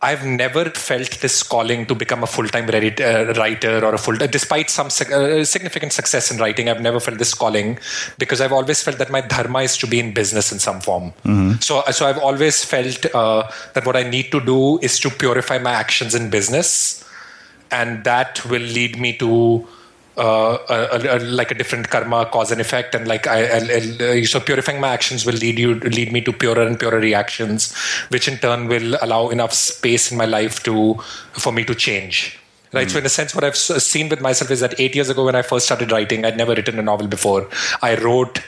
I've 0.01 0.25
never 0.25 0.65
felt 0.69 1.21
this 1.21 1.43
calling 1.43 1.85
to 1.85 1.95
become 1.95 2.23
a 2.23 2.27
full-time 2.27 2.65
uh, 2.65 3.33
writer 3.37 3.85
or 3.85 3.93
a 3.93 3.97
full. 3.97 4.17
Time, 4.17 4.29
despite 4.29 4.69
some 4.69 4.87
uh, 4.87 5.45
significant 5.45 5.93
success 5.93 6.29
in 6.29 6.39
writing, 6.39 6.67
I've 6.67 6.81
never 6.81 6.99
felt 6.99 7.19
this 7.19 7.33
calling 7.33 7.79
because 8.17 8.41
I've 8.41 8.51
always 8.51 8.83
felt 8.83 8.97
that 8.97 9.09
my 9.09 9.21
dharma 9.21 9.59
is 9.59 9.77
to 9.77 9.87
be 9.87 10.01
in 10.01 10.13
business 10.13 10.51
in 10.51 10.59
some 10.59 10.81
form. 10.81 11.13
Mm-hmm. 11.23 11.61
So, 11.61 11.83
so 11.91 12.05
I've 12.05 12.17
always 12.17 12.65
felt 12.65 13.05
uh, 13.15 13.49
that 13.75 13.85
what 13.85 13.95
I 13.95 14.03
need 14.03 14.29
to 14.33 14.41
do 14.41 14.77
is 14.79 14.99
to 14.99 15.09
purify 15.09 15.57
my 15.57 15.71
actions 15.71 16.13
in 16.15 16.29
business, 16.29 17.05
and 17.71 18.03
that 18.03 18.43
will 18.43 18.61
lead 18.61 18.99
me 18.99 19.17
to 19.19 19.65
uh, 20.17 20.57
a, 20.69 21.17
a, 21.17 21.19
like 21.19 21.51
a 21.51 21.55
different 21.55 21.89
karma 21.89 22.25
cause 22.27 22.51
and 22.51 22.61
effect 22.61 22.93
and 22.93 23.07
like 23.07 23.25
I, 23.25 23.45
I, 23.45 24.09
I, 24.11 24.23
so 24.23 24.39
purifying 24.39 24.79
my 24.79 24.89
actions 24.89 25.25
will 25.25 25.33
lead 25.33 25.57
you 25.57 25.75
lead 25.75 26.11
me 26.11 26.21
to 26.21 26.31
purer 26.31 26.61
and 26.61 26.79
purer 26.79 26.99
reactions 26.99 27.75
which 28.09 28.27
in 28.27 28.37
turn 28.37 28.67
will 28.67 28.95
allow 29.01 29.29
enough 29.29 29.53
space 29.53 30.11
in 30.11 30.17
my 30.17 30.25
life 30.25 30.61
to 30.63 30.95
for 31.33 31.51
me 31.51 31.63
to 31.65 31.75
change. 31.75 32.39
Right? 32.73 32.87
Mm. 32.87 32.91
so 32.91 32.97
in 32.99 33.05
a 33.05 33.09
sense 33.09 33.35
what 33.35 33.43
i've 33.43 33.57
seen 33.57 34.09
with 34.09 34.19
myself 34.19 34.49
is 34.49 34.59
that 34.59 34.79
8 34.79 34.95
years 34.95 35.09
ago 35.09 35.25
when 35.25 35.35
i 35.35 35.43
first 35.43 35.65
started 35.65 35.91
writing 35.91 36.25
i'd 36.25 36.37
never 36.37 36.53
written 36.55 36.79
a 36.79 36.83
novel 36.83 37.07
before. 37.07 37.47
I 37.81 37.95
wrote 37.95 38.41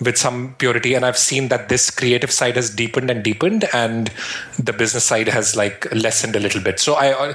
with 0.00 0.16
some 0.16 0.54
purity 0.58 0.94
and 0.94 1.04
i've 1.04 1.18
seen 1.18 1.48
that 1.48 1.68
this 1.68 1.90
creative 1.90 2.30
side 2.30 2.56
has 2.56 2.70
deepened 2.70 3.10
and 3.10 3.22
deepened 3.22 3.64
and 3.74 4.10
the 4.58 4.72
business 4.72 5.04
side 5.04 5.28
has 5.28 5.54
like 5.56 5.86
lessened 5.94 6.36
a 6.36 6.40
little 6.40 6.62
bit. 6.62 6.80
So 6.80 6.94
i 6.94 7.34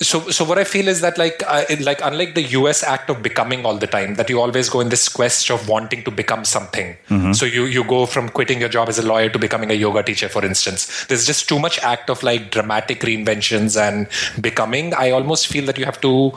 so 0.00 0.28
so 0.30 0.44
what 0.44 0.58
i 0.58 0.64
feel 0.64 0.88
is 0.88 1.00
that 1.00 1.16
like 1.18 1.42
uh, 1.46 1.64
like 1.80 2.00
unlike 2.02 2.34
the 2.34 2.42
us 2.42 2.82
act 2.82 3.08
of 3.10 3.22
becoming 3.22 3.64
all 3.64 3.76
the 3.76 3.86
time 3.86 4.14
that 4.14 4.28
you 4.28 4.40
always 4.40 4.68
go 4.68 4.80
in 4.80 4.88
this 4.88 5.08
quest 5.08 5.50
of 5.50 5.68
wanting 5.68 6.02
to 6.02 6.10
become 6.10 6.44
something 6.44 6.96
mm-hmm. 7.08 7.32
so 7.32 7.46
you 7.46 7.64
you 7.64 7.84
go 7.84 8.06
from 8.06 8.28
quitting 8.28 8.60
your 8.60 8.68
job 8.68 8.88
as 8.88 8.98
a 8.98 9.06
lawyer 9.06 9.28
to 9.28 9.38
becoming 9.38 9.70
a 9.70 9.74
yoga 9.74 10.02
teacher 10.02 10.28
for 10.28 10.44
instance 10.44 11.06
there's 11.06 11.26
just 11.26 11.48
too 11.48 11.58
much 11.58 11.78
act 11.80 12.10
of 12.10 12.22
like 12.22 12.50
dramatic 12.50 13.00
reinventions 13.00 13.80
and 13.80 14.08
becoming 14.40 14.92
i 14.94 15.10
almost 15.10 15.46
feel 15.46 15.64
that 15.64 15.78
you 15.78 15.84
have 15.84 16.00
to 16.00 16.32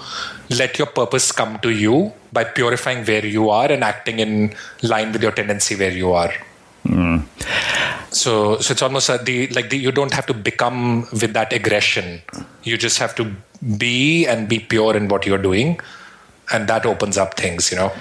let 0.50 0.78
your 0.78 0.88
purpose 0.88 1.32
come 1.32 1.60
to 1.60 1.70
you 1.70 2.12
by 2.32 2.44
purifying 2.44 3.04
where 3.06 3.26
you 3.26 3.50
are 3.50 3.72
and 3.72 3.84
acting 3.84 4.20
in 4.20 4.54
line 4.84 5.12
with 5.12 5.22
your 5.22 5.32
tendency 5.32 5.76
where 5.76 5.92
you 5.92 6.12
are 6.14 6.34
mm. 6.86 7.24
So, 8.12 8.58
so 8.60 8.72
it's 8.72 8.82
almost 8.82 9.08
the 9.26 9.48
like 9.48 9.70
the, 9.70 9.78
you 9.78 9.92
don't 9.92 10.14
have 10.14 10.26
to 10.28 10.34
become 10.34 11.02
with 11.12 11.34
that 11.34 11.54
aggression. 11.54 12.22
You 12.64 12.78
just 12.78 12.98
have 13.00 13.16
to 13.16 13.32
be 13.78 14.26
and 14.28 14.48
be 14.48 14.60
pure 14.60 14.96
in 14.96 15.08
what 15.08 15.26
you're 15.26 15.38
doing, 15.42 15.80
and 16.52 16.68
that 16.68 16.86
opens 16.86 17.18
up 17.18 17.36
things. 17.36 17.72
You 17.72 17.78
know. 17.78 17.94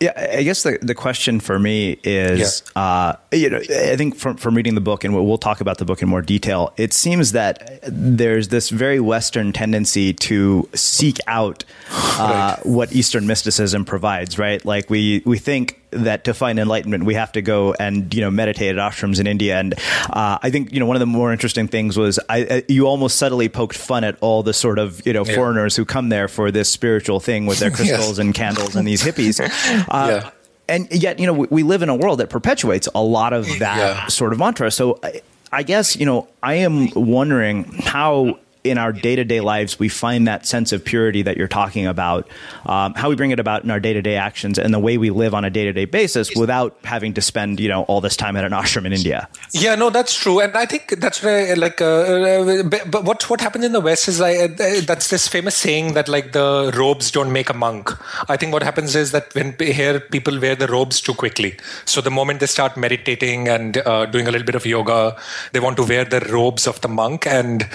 Yeah, 0.00 0.12
I 0.30 0.42
guess 0.42 0.62
the, 0.62 0.78
the 0.82 0.94
question 0.94 1.40
for 1.40 1.58
me 1.58 1.98
is, 2.04 2.62
yeah. 2.76 2.82
uh, 2.82 3.16
you 3.32 3.48
know, 3.48 3.58
I 3.58 3.96
think 3.96 4.16
from, 4.16 4.36
from 4.36 4.54
reading 4.54 4.74
the 4.74 4.80
book, 4.80 5.04
and 5.04 5.14
we'll 5.14 5.38
talk 5.38 5.60
about 5.60 5.78
the 5.78 5.84
book 5.84 6.02
in 6.02 6.08
more 6.08 6.20
detail, 6.20 6.74
it 6.76 6.92
seems 6.92 7.32
that 7.32 7.80
there's 7.86 8.48
this 8.48 8.68
very 8.68 9.00
Western 9.00 9.52
tendency 9.52 10.12
to 10.12 10.68
seek 10.74 11.18
out 11.26 11.64
uh, 11.90 12.56
right. 12.58 12.66
what 12.66 12.92
Eastern 12.92 13.26
mysticism 13.26 13.84
provides, 13.84 14.38
right? 14.38 14.62
Like 14.64 14.90
we, 14.90 15.22
we 15.24 15.38
think 15.38 15.80
that 15.90 16.24
to 16.24 16.34
find 16.34 16.58
enlightenment, 16.58 17.04
we 17.04 17.14
have 17.14 17.32
to 17.32 17.42
go 17.42 17.74
and 17.74 18.12
you 18.14 18.20
know 18.20 18.30
meditate 18.30 18.76
at 18.76 18.92
ashrams 18.92 19.20
in 19.20 19.26
India. 19.26 19.58
And 19.58 19.74
uh, 20.10 20.38
I 20.42 20.50
think 20.50 20.72
you 20.72 20.80
know 20.80 20.86
one 20.86 20.96
of 20.96 21.00
the 21.00 21.06
more 21.06 21.32
interesting 21.32 21.68
things 21.68 21.96
was 21.96 22.18
I, 22.28 22.64
you 22.68 22.86
almost 22.86 23.16
subtly 23.16 23.48
poked 23.48 23.76
fun 23.76 24.04
at 24.04 24.16
all 24.20 24.42
the 24.42 24.54
sort 24.54 24.78
of 24.78 25.04
you 25.06 25.12
know 25.12 25.24
yeah. 25.24 25.34
foreigners 25.34 25.76
who 25.76 25.84
come 25.84 26.08
there 26.08 26.28
for 26.28 26.50
this 26.50 26.68
spiritual 26.68 27.20
thing 27.20 27.46
with 27.46 27.58
their 27.58 27.70
crystals 27.76 28.08
yes. 28.10 28.18
and 28.18 28.34
candles 28.34 28.76
and 28.76 28.86
these 28.86 29.02
hippies. 29.02 29.36
Uh, 29.88 30.22
yeah. 30.22 30.30
And 30.68 30.90
yet, 30.90 31.18
you 31.18 31.26
know, 31.26 31.32
we, 31.32 31.46
we, 31.50 31.62
live 31.62 31.82
in 31.82 31.88
a 31.88 31.94
world 31.94 32.18
that 32.18 32.28
perpetuates 32.28 32.88
a 32.94 33.02
lot 33.02 33.32
of 33.32 33.46
that 33.58 33.76
yeah. 33.76 34.06
sort 34.06 34.32
of 34.32 34.38
mantra. 34.38 34.70
So 34.70 34.98
I, 35.02 35.20
I 35.52 35.62
guess, 35.62 35.96
you 35.96 36.06
know, 36.06 36.28
I 36.42 36.54
am 36.54 36.90
wondering 36.90 37.64
how 37.64 38.38
in 38.70 38.78
our 38.78 38.92
day 38.92 39.16
to 39.16 39.24
day 39.24 39.40
lives 39.40 39.78
we 39.78 39.88
find 39.88 40.26
that 40.28 40.46
sense 40.46 40.72
of 40.72 40.84
purity 40.84 41.22
that 41.22 41.36
you're 41.36 41.48
talking 41.48 41.86
about, 41.86 42.28
um, 42.66 42.94
how 42.94 43.08
we 43.08 43.16
bring 43.16 43.30
it 43.30 43.40
about 43.40 43.64
in 43.64 43.70
our 43.70 43.80
day 43.80 43.92
to 43.92 44.02
day 44.02 44.16
actions 44.16 44.58
and 44.58 44.72
the 44.72 44.78
way 44.78 44.98
we 44.98 45.10
live 45.10 45.34
on 45.34 45.44
a 45.44 45.50
day 45.50 45.64
to 45.64 45.72
day 45.72 45.84
basis 45.84 46.34
without 46.34 46.76
having 46.84 47.14
to 47.14 47.20
spend 47.20 47.60
you 47.60 47.68
know 47.68 47.82
all 47.84 48.00
this 48.00 48.16
time 48.16 48.36
at 48.36 48.44
an 48.44 48.52
ashram 48.60 48.86
in 48.86 48.92
India. 48.92 49.28
Yeah, 49.52 49.74
no, 49.74 49.90
that's 49.90 50.14
true, 50.14 50.40
and 50.40 50.56
I 50.56 50.66
think 50.66 51.00
that's 51.00 51.22
where 51.22 51.54
like, 51.56 51.80
uh, 51.80 51.84
uh 51.84 52.62
but 52.62 53.04
what 53.04 53.28
what 53.30 53.40
happens 53.40 53.64
in 53.64 53.72
the 53.72 53.80
West 53.80 54.08
is 54.08 54.20
like 54.20 54.38
uh, 54.38 54.80
that's 54.86 55.10
this 55.10 55.28
famous 55.28 55.56
saying 55.56 55.94
that 55.94 56.08
like 56.08 56.32
the 56.32 56.72
robes 56.76 57.10
don't 57.10 57.32
make 57.32 57.50
a 57.50 57.54
monk. 57.54 57.90
I 58.28 58.36
think 58.36 58.52
what 58.52 58.62
happens 58.62 58.94
is 58.94 59.12
that 59.12 59.34
when 59.34 59.54
here 59.58 60.00
people 60.00 60.38
wear 60.40 60.54
the 60.54 60.66
robes 60.66 61.00
too 61.00 61.14
quickly, 61.14 61.56
so 61.84 62.00
the 62.00 62.10
moment 62.10 62.40
they 62.40 62.46
start 62.46 62.76
meditating 62.76 63.48
and 63.48 63.78
uh, 63.78 64.06
doing 64.06 64.26
a 64.26 64.30
little 64.30 64.46
bit 64.46 64.54
of 64.54 64.66
yoga, 64.66 65.16
they 65.52 65.60
want 65.60 65.76
to 65.76 65.84
wear 65.84 66.04
the 66.04 66.20
robes 66.20 66.66
of 66.66 66.80
the 66.80 66.88
monk 66.88 67.26
and 67.26 67.68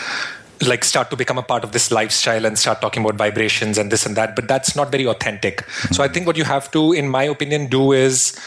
like 0.68 0.84
start 0.84 1.10
to 1.10 1.16
become 1.16 1.38
a 1.38 1.44
part 1.44 1.64
of 1.64 1.72
this 1.72 1.92
lifestyle 1.92 2.46
and 2.46 2.58
start 2.58 2.82
talking 2.82 3.04
about 3.04 3.16
vibrations 3.16 3.78
and 3.78 3.92
this 3.92 4.06
and 4.06 4.16
that 4.16 4.36
but 4.36 4.48
that's 4.48 4.76
not 4.76 4.92
very 4.92 5.06
authentic. 5.06 5.58
Mm-hmm. 5.58 5.94
so 5.94 6.04
i 6.04 6.08
think 6.08 6.28
what 6.28 6.38
you 6.38 6.44
have 6.44 6.70
to 6.72 6.94
in 6.94 7.10
my 7.10 7.24
opinion 7.24 7.68
do 7.68 7.92
is 7.92 8.38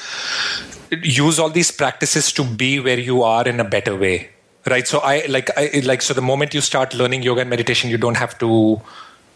use 1.02 1.38
all 1.38 1.50
these 1.50 1.71
practices 1.71 2.33
to 2.33 2.44
be 2.44 2.78
where 2.80 2.99
you 2.99 3.23
are 3.23 3.47
in 3.49 3.61
a 3.61 3.64
better 3.64 3.97
way 3.97 4.30
right? 4.66 4.87
So 4.87 5.00
i 5.00 5.25
like 5.26 5.50
i 5.59 5.80
like 5.85 6.02
so 6.02 6.14
the 6.14 6.23
moment 6.23 6.54
you 6.54 6.61
start 6.61 6.94
learning 6.94 7.23
yoga 7.23 7.42
and 7.42 7.50
meditation 7.50 7.90
you 7.90 7.99
don't 7.99 8.16
have 8.16 8.38
to 8.38 8.80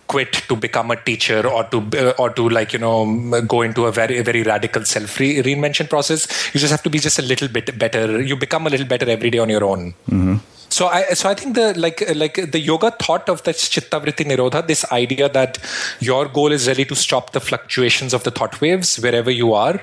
quit 0.07 0.33
to 0.49 0.57
become 0.57 0.91
a 0.91 0.97
teacher 0.97 1.47
or 1.47 1.65
to 1.65 1.79
uh, 1.97 2.13
or 2.19 2.31
to 2.31 2.49
like 2.49 2.73
you 2.73 2.79
know 2.79 3.43
go 3.43 3.63
into 3.63 3.85
a 3.87 3.93
very 3.93 4.23
very 4.23 4.43
radical 4.43 4.85
self 4.85 5.19
re- 5.21 5.43
reinvention 5.43 5.89
process. 5.89 6.27
You 6.55 6.61
just 6.61 6.71
have 6.71 6.83
to 6.83 6.91
be 6.91 6.99
just 6.99 7.19
a 7.19 7.23
little 7.23 7.49
bit 7.49 7.79
better. 7.79 8.23
You 8.23 8.37
become 8.37 8.67
a 8.67 8.71
little 8.71 8.87
better 8.87 9.09
every 9.11 9.31
day 9.31 9.39
on 9.39 9.49
your 9.49 9.65
own. 9.65 9.93
Mm-hmm 10.11 10.58
So 10.79 10.87
I 10.87 11.15
so 11.21 11.29
I 11.29 11.35
think 11.35 11.57
the 11.57 11.77
like 11.85 12.03
like 12.15 12.37
the 12.53 12.61
yoga 12.61 12.93
thought 13.05 13.29
of 13.29 13.43
the 13.47 13.53
chittavritti 13.53 14.25
nirodha, 14.33 14.65
this 14.65 14.85
idea 14.93 15.29
that 15.37 15.59
your 15.99 16.27
goal 16.27 16.53
is 16.53 16.69
really 16.69 16.85
to 16.85 16.95
stop 16.95 17.33
the 17.33 17.41
fluctuations 17.41 18.15
of 18.15 18.23
the 18.23 18.31
thought 18.31 18.61
waves 18.61 18.95
wherever 19.07 19.33
you 19.39 19.55
are. 19.55 19.81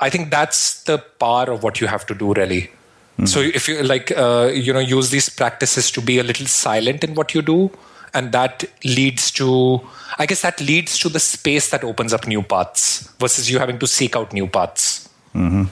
I 0.00 0.08
think 0.08 0.30
that's 0.30 0.84
the 0.84 0.96
power 1.24 1.50
of 1.56 1.62
what 1.62 1.82
you 1.82 1.86
have 1.86 2.06
to 2.06 2.14
do 2.14 2.32
really. 2.32 2.62
Mm-hmm. 2.62 3.26
So 3.26 3.40
if 3.40 3.68
you 3.68 3.82
like 3.82 4.10
uh, 4.24 4.50
you 4.54 4.72
know 4.72 4.86
use 4.94 5.10
these 5.10 5.28
practices 5.28 5.90
to 5.90 6.00
be 6.00 6.18
a 6.18 6.26
little 6.30 6.46
silent 6.46 7.04
in 7.04 7.14
what 7.14 7.34
you 7.34 7.42
do, 7.42 7.70
and 8.14 8.32
that 8.32 8.64
leads 8.84 9.30
to 9.32 9.82
I 10.18 10.24
guess 10.24 10.40
that 10.48 10.66
leads 10.72 10.98
to 11.00 11.10
the 11.10 11.20
space 11.20 11.68
that 11.76 11.84
opens 11.84 12.14
up 12.14 12.26
new 12.26 12.42
paths 12.42 12.84
versus 13.20 13.50
you 13.50 13.58
having 13.58 13.78
to 13.80 13.94
seek 14.00 14.16
out 14.16 14.32
new 14.32 14.46
paths. 14.46 15.08
Mm-hmm. 15.34 15.64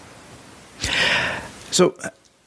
So 1.71 1.95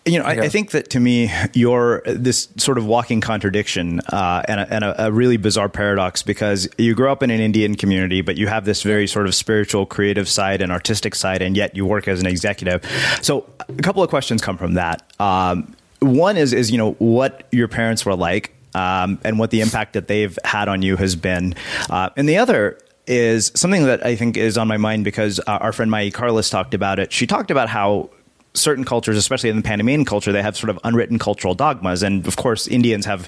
you 0.05 0.19
know, 0.19 0.25
I, 0.25 0.31
I, 0.31 0.49
think 0.49 0.71
that 0.71 0.89
to 0.91 0.99
me, 0.99 1.31
you're 1.53 2.01
this 2.05 2.49
sort 2.57 2.77
of 2.77 2.85
walking 2.85 3.21
contradiction 3.21 4.01
uh, 4.01 4.43
and, 4.47 4.59
a, 4.59 4.73
and 4.73 4.83
a, 4.83 5.05
a, 5.05 5.11
really 5.11 5.37
bizarre 5.37 5.69
paradox 5.69 6.21
because 6.23 6.67
you 6.77 6.93
grow 6.93 7.11
up 7.11 7.23
in 7.23 7.31
an 7.31 7.39
Indian 7.39 7.75
community, 7.75 8.21
but 8.21 8.35
you 8.35 8.47
have 8.47 8.65
this 8.65 8.83
very 8.83 9.07
sort 9.07 9.27
of 9.27 9.35
spiritual, 9.35 9.85
creative 9.85 10.27
side 10.27 10.61
and 10.61 10.71
artistic 10.71 11.15
side, 11.15 11.41
and 11.41 11.55
yet 11.55 11.75
you 11.75 11.85
work 11.85 12.07
as 12.09 12.19
an 12.19 12.27
executive. 12.27 12.83
So, 13.21 13.49
a 13.69 13.81
couple 13.81 14.03
of 14.03 14.09
questions 14.09 14.41
come 14.41 14.57
from 14.57 14.73
that. 14.73 15.03
Um, 15.21 15.73
one 15.99 16.35
is, 16.35 16.51
is 16.51 16.69
you 16.69 16.77
know, 16.77 16.91
what 16.93 17.47
your 17.51 17.69
parents 17.69 18.05
were 18.05 18.15
like. 18.15 18.53
Um, 18.75 19.19
and 19.23 19.37
what 19.37 19.51
the 19.51 19.61
impact 19.61 19.93
that 19.93 20.07
they've 20.07 20.35
had 20.43 20.67
on 20.67 20.81
you 20.81 20.97
has 20.97 21.15
been. 21.15 21.53
Uh, 21.91 22.09
and 22.17 22.27
the 22.27 22.37
other 22.37 22.79
is 23.05 23.51
something 23.53 23.85
that 23.85 24.03
I 24.03 24.15
think 24.15 24.35
is 24.35 24.57
on 24.57 24.67
my 24.67 24.77
mind 24.77 25.03
because 25.03 25.39
uh, 25.39 25.43
our 25.61 25.71
friend 25.71 25.91
Mayi 25.91 26.11
Carlos 26.11 26.49
talked 26.49 26.73
about 26.73 26.97
it. 26.97 27.11
She 27.11 27.27
talked 27.27 27.51
about 27.51 27.69
how 27.69 28.09
certain 28.53 28.85
cultures, 28.85 29.17
especially 29.17 29.49
in 29.49 29.55
the 29.57 29.61
Panamanian 29.61 30.05
culture, 30.05 30.31
they 30.31 30.41
have 30.41 30.55
sort 30.55 30.69
of 30.69 30.79
unwritten 30.83 31.19
cultural 31.19 31.55
dogmas. 31.55 32.03
And 32.03 32.25
of 32.27 32.35
course, 32.35 32.67
Indians 32.67 33.05
have, 33.05 33.27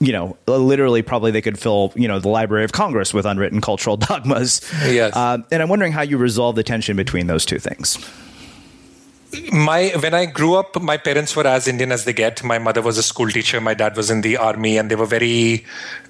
you 0.00 0.12
know, 0.12 0.36
literally 0.46 1.02
probably 1.02 1.30
they 1.30 1.42
could 1.42 1.58
fill, 1.58 1.92
you 1.96 2.08
know, 2.08 2.18
the 2.18 2.28
Library 2.28 2.64
of 2.64 2.72
Congress 2.72 3.14
with 3.14 3.26
unwritten 3.26 3.60
cultural 3.60 3.96
dogmas. 3.96 4.60
Yes. 4.84 5.16
Uh, 5.16 5.38
and 5.50 5.62
I'm 5.62 5.68
wondering 5.68 5.92
how 5.92 6.02
you 6.02 6.18
resolve 6.18 6.56
the 6.56 6.62
tension 6.62 6.96
between 6.96 7.26
those 7.26 7.44
two 7.44 7.58
things 7.58 7.98
my 9.52 9.92
when 10.00 10.14
I 10.14 10.26
grew 10.26 10.54
up, 10.54 10.80
my 10.80 10.96
parents 10.96 11.34
were 11.36 11.46
as 11.46 11.68
Indian 11.68 11.92
as 11.92 12.04
they 12.04 12.12
get. 12.12 12.42
My 12.42 12.58
mother 12.58 12.82
was 12.82 12.98
a 12.98 13.02
school 13.02 13.28
teacher. 13.28 13.60
My 13.60 13.74
dad 13.74 13.96
was 13.96 14.10
in 14.10 14.20
the 14.20 14.36
army, 14.36 14.78
and 14.78 14.90
they 14.90 14.96
were 14.96 15.06
very 15.06 15.64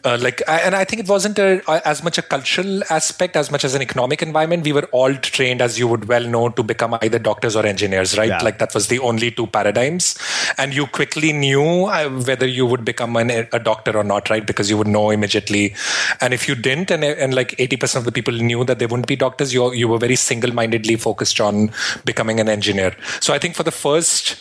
uh, 0.05 0.19
like. 0.21 0.43
And 0.49 0.75
I 0.75 0.85
think 0.85 1.01
it 1.01 1.09
wasn't 1.09 1.39
a, 1.39 1.63
as 1.87 2.03
much 2.03 2.19
a 2.19 2.23
cultural 2.23 2.83
aspect 2.91 3.37
as 3.37 3.51
much 3.51 3.65
as 3.65 3.75
an 3.75 3.83
economic 3.83 4.23
environment. 4.23 4.65
We 4.65 4.73
were 4.73 4.89
all 4.93 5.15
trained, 5.15 5.61
as 5.61 5.79
you 5.79 5.89
would 5.89 6.09
well 6.09 6.25
know, 6.25 6.49
to 6.51 6.63
become 6.63 6.97
either 7.03 7.19
doctors 7.19 7.57
or 7.57 7.67
engineers, 7.67 8.17
right? 8.17 8.29
Yeah. 8.29 8.43
Like 8.43 8.59
that 8.59 8.75
was 8.75 8.89
the 8.89 8.99
only 9.01 9.31
two 9.31 9.47
paradigms, 9.47 10.19
and 10.59 10.75
you 10.75 10.87
quickly 10.87 11.33
knew 11.33 11.87
uh, 11.87 12.09
whether 12.09 12.47
you 12.47 12.67
would 12.67 12.85
become 12.85 13.17
an, 13.17 13.31
a 13.31 13.59
doctor 13.59 13.97
or 13.97 14.05
not, 14.05 14.31
right? 14.31 14.47
Because 14.47 14.71
you 14.71 14.77
would 14.77 14.89
know 14.89 15.11
immediately. 15.11 15.75
And 16.21 16.35
if 16.35 16.49
you 16.49 16.55
didn't, 16.55 16.91
and, 16.91 17.05
and 17.05 17.35
like 17.35 17.55
eighty 17.59 17.77
percent 17.77 18.01
of 18.03 18.05
the 18.05 18.13
people 18.13 18.35
knew 18.35 18.65
that 18.65 18.79
they 18.79 18.87
wouldn't 18.87 19.07
be 19.07 19.17
doctors, 19.17 19.53
you 19.53 19.73
you 19.73 19.89
were 19.89 19.99
very 19.99 20.17
single 20.17 20.53
mindedly 20.53 20.97
focused 20.97 21.41
on 21.41 21.71
becoming 22.05 22.41
an 22.41 22.49
engineer. 22.49 22.95
So 23.21 23.35
I 23.35 23.39
think 23.39 23.55
for 23.55 23.63
the 23.63 23.71
first, 23.71 24.37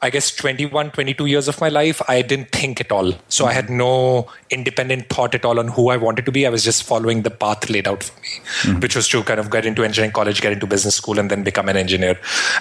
I 0.00 0.10
guess, 0.10 0.34
21, 0.34 0.92
22 0.92 1.26
years 1.26 1.48
of 1.48 1.60
my 1.60 1.68
life, 1.68 2.00
I 2.08 2.22
didn't 2.22 2.50
think 2.50 2.80
at 2.80 2.92
all. 2.92 3.12
So 3.28 3.44
mm-hmm. 3.44 3.50
I 3.50 3.52
had 3.52 3.70
no 3.70 4.28
independent 4.50 5.08
thought 5.08 5.34
at 5.34 5.44
all 5.44 5.58
on 5.58 5.68
who 5.68 5.90
I 5.90 5.96
wanted 5.96 6.26
to 6.26 6.32
be. 6.32 6.46
I 6.46 6.50
was 6.50 6.64
just 6.64 6.84
following 6.84 7.22
the 7.22 7.30
path 7.30 7.68
laid 7.68 7.88
out 7.88 8.02
for 8.02 8.20
me, 8.20 8.28
mm-hmm. 8.62 8.80
which 8.80 8.96
was 8.96 9.08
to 9.08 9.22
kind 9.22 9.40
of 9.40 9.50
get 9.50 9.66
into 9.66 9.84
engineering 9.84 10.12
college, 10.12 10.40
get 10.40 10.52
into 10.52 10.66
business 10.66 10.96
school, 10.96 11.18
and 11.18 11.30
then 11.30 11.42
become 11.42 11.68
an 11.68 11.76
engineer. 11.76 12.18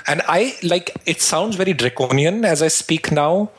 And 0.07 0.21
I 0.27 0.55
like, 0.63 0.95
it 1.05 1.21
sounds 1.21 1.55
very 1.55 1.73
draconian 1.73 2.45
as 2.45 2.61
I 2.61 2.69
speak 2.69 3.11
now. 3.11 3.49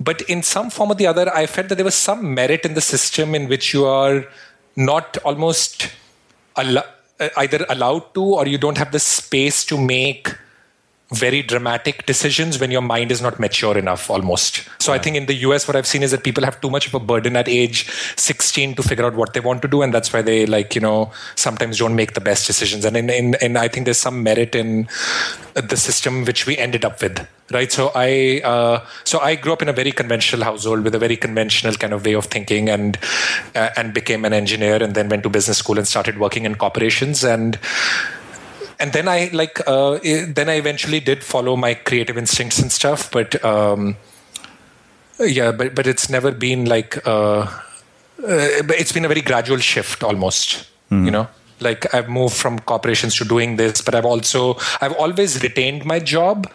But 0.00 0.22
in 0.22 0.42
some 0.42 0.70
form 0.70 0.90
or 0.90 0.94
the 0.96 1.06
other, 1.06 1.32
I 1.34 1.46
felt 1.46 1.68
that 1.68 1.76
there 1.76 1.84
was 1.84 1.94
some 1.94 2.34
merit 2.34 2.64
in 2.64 2.74
the 2.74 2.80
system 2.80 3.34
in 3.34 3.48
which 3.48 3.72
you 3.72 3.86
are 3.86 4.26
not 4.76 5.16
almost 5.18 5.90
al- 6.56 6.84
either 7.36 7.64
allowed 7.68 8.12
to 8.14 8.22
or 8.22 8.46
you 8.46 8.58
don't 8.58 8.78
have 8.78 8.92
the 8.92 8.98
space 8.98 9.64
to 9.66 9.78
make 9.78 10.34
very 11.12 11.42
dramatic 11.42 12.06
decisions 12.06 12.58
when 12.58 12.70
your 12.70 12.80
mind 12.80 13.12
is 13.12 13.20
not 13.20 13.38
mature 13.38 13.76
enough 13.76 14.10
almost. 14.10 14.68
So 14.78 14.92
i 14.92 14.98
think 14.98 15.16
in 15.16 15.26
the 15.26 15.34
us 15.34 15.68
what 15.68 15.76
i've 15.76 15.86
seen 15.86 16.02
is 16.02 16.10
that 16.12 16.24
people 16.24 16.44
have 16.44 16.60
too 16.60 16.70
much 16.70 16.86
of 16.86 16.94
a 16.94 17.00
burden 17.00 17.36
at 17.36 17.48
age 17.48 17.90
16 18.16 18.74
to 18.76 18.82
figure 18.82 19.04
out 19.04 19.14
what 19.14 19.34
they 19.34 19.40
want 19.40 19.62
to 19.62 19.68
do 19.68 19.82
and 19.82 19.92
that's 19.92 20.12
why 20.12 20.22
they 20.22 20.46
like 20.46 20.74
you 20.74 20.80
know 20.80 21.12
sometimes 21.36 21.78
don't 21.78 21.94
make 21.94 22.14
the 22.14 22.20
best 22.20 22.46
decisions. 22.46 22.84
And 22.84 22.96
in, 22.96 23.10
in, 23.10 23.36
in 23.40 23.56
i 23.56 23.68
think 23.68 23.84
there's 23.84 23.98
some 23.98 24.22
merit 24.22 24.54
in 24.54 24.88
the 25.54 25.76
system 25.76 26.24
which 26.24 26.46
we 26.46 26.56
ended 26.56 26.84
up 26.84 27.00
with 27.02 27.26
right? 27.52 27.70
So 27.70 27.92
i 27.94 28.40
uh, 28.42 28.84
so 29.04 29.18
i 29.20 29.34
grew 29.34 29.52
up 29.52 29.62
in 29.62 29.68
a 29.68 29.72
very 29.72 29.92
conventional 29.92 30.44
household 30.44 30.84
with 30.84 30.94
a 30.94 30.98
very 30.98 31.16
conventional 31.16 31.74
kind 31.74 31.92
of 31.92 32.04
way 32.04 32.14
of 32.14 32.26
thinking 32.26 32.68
and 32.68 32.98
uh, 33.54 33.70
and 33.76 33.92
became 33.92 34.24
an 34.24 34.32
engineer 34.32 34.82
and 34.82 34.94
then 34.94 35.08
went 35.08 35.22
to 35.24 35.28
business 35.28 35.58
school 35.58 35.78
and 35.78 35.86
started 35.86 36.18
working 36.18 36.44
in 36.44 36.54
corporations. 36.54 37.24
And 37.24 37.58
and 38.84 38.92
then 38.92 39.08
I 39.08 39.30
like 39.32 39.66
uh, 39.66 39.98
then 40.02 40.50
I 40.50 40.56
eventually 40.56 41.00
did 41.00 41.24
follow 41.24 41.56
my 41.56 41.72
creative 41.72 42.18
instincts 42.18 42.58
and 42.58 42.70
stuff, 42.70 43.10
but 43.10 43.42
um, 43.42 43.96
yeah, 45.18 45.52
but 45.52 45.74
but 45.74 45.86
it's 45.86 46.10
never 46.10 46.30
been 46.30 46.66
like 46.66 46.98
uh, 47.06 47.40
uh, 47.40 48.74
it's 48.82 48.92
been 48.92 49.06
a 49.06 49.08
very 49.08 49.22
gradual 49.22 49.56
shift 49.56 50.04
almost, 50.04 50.68
mm. 50.90 51.06
you 51.06 51.10
know. 51.10 51.28
Like 51.60 51.94
I've 51.94 52.10
moved 52.10 52.36
from 52.36 52.58
corporations 52.58 53.16
to 53.16 53.24
doing 53.24 53.56
this, 53.56 53.80
but 53.80 53.94
I've 53.94 54.04
also 54.04 54.58
I've 54.82 54.92
always 54.92 55.42
retained 55.42 55.86
my 55.86 55.98
job 55.98 56.46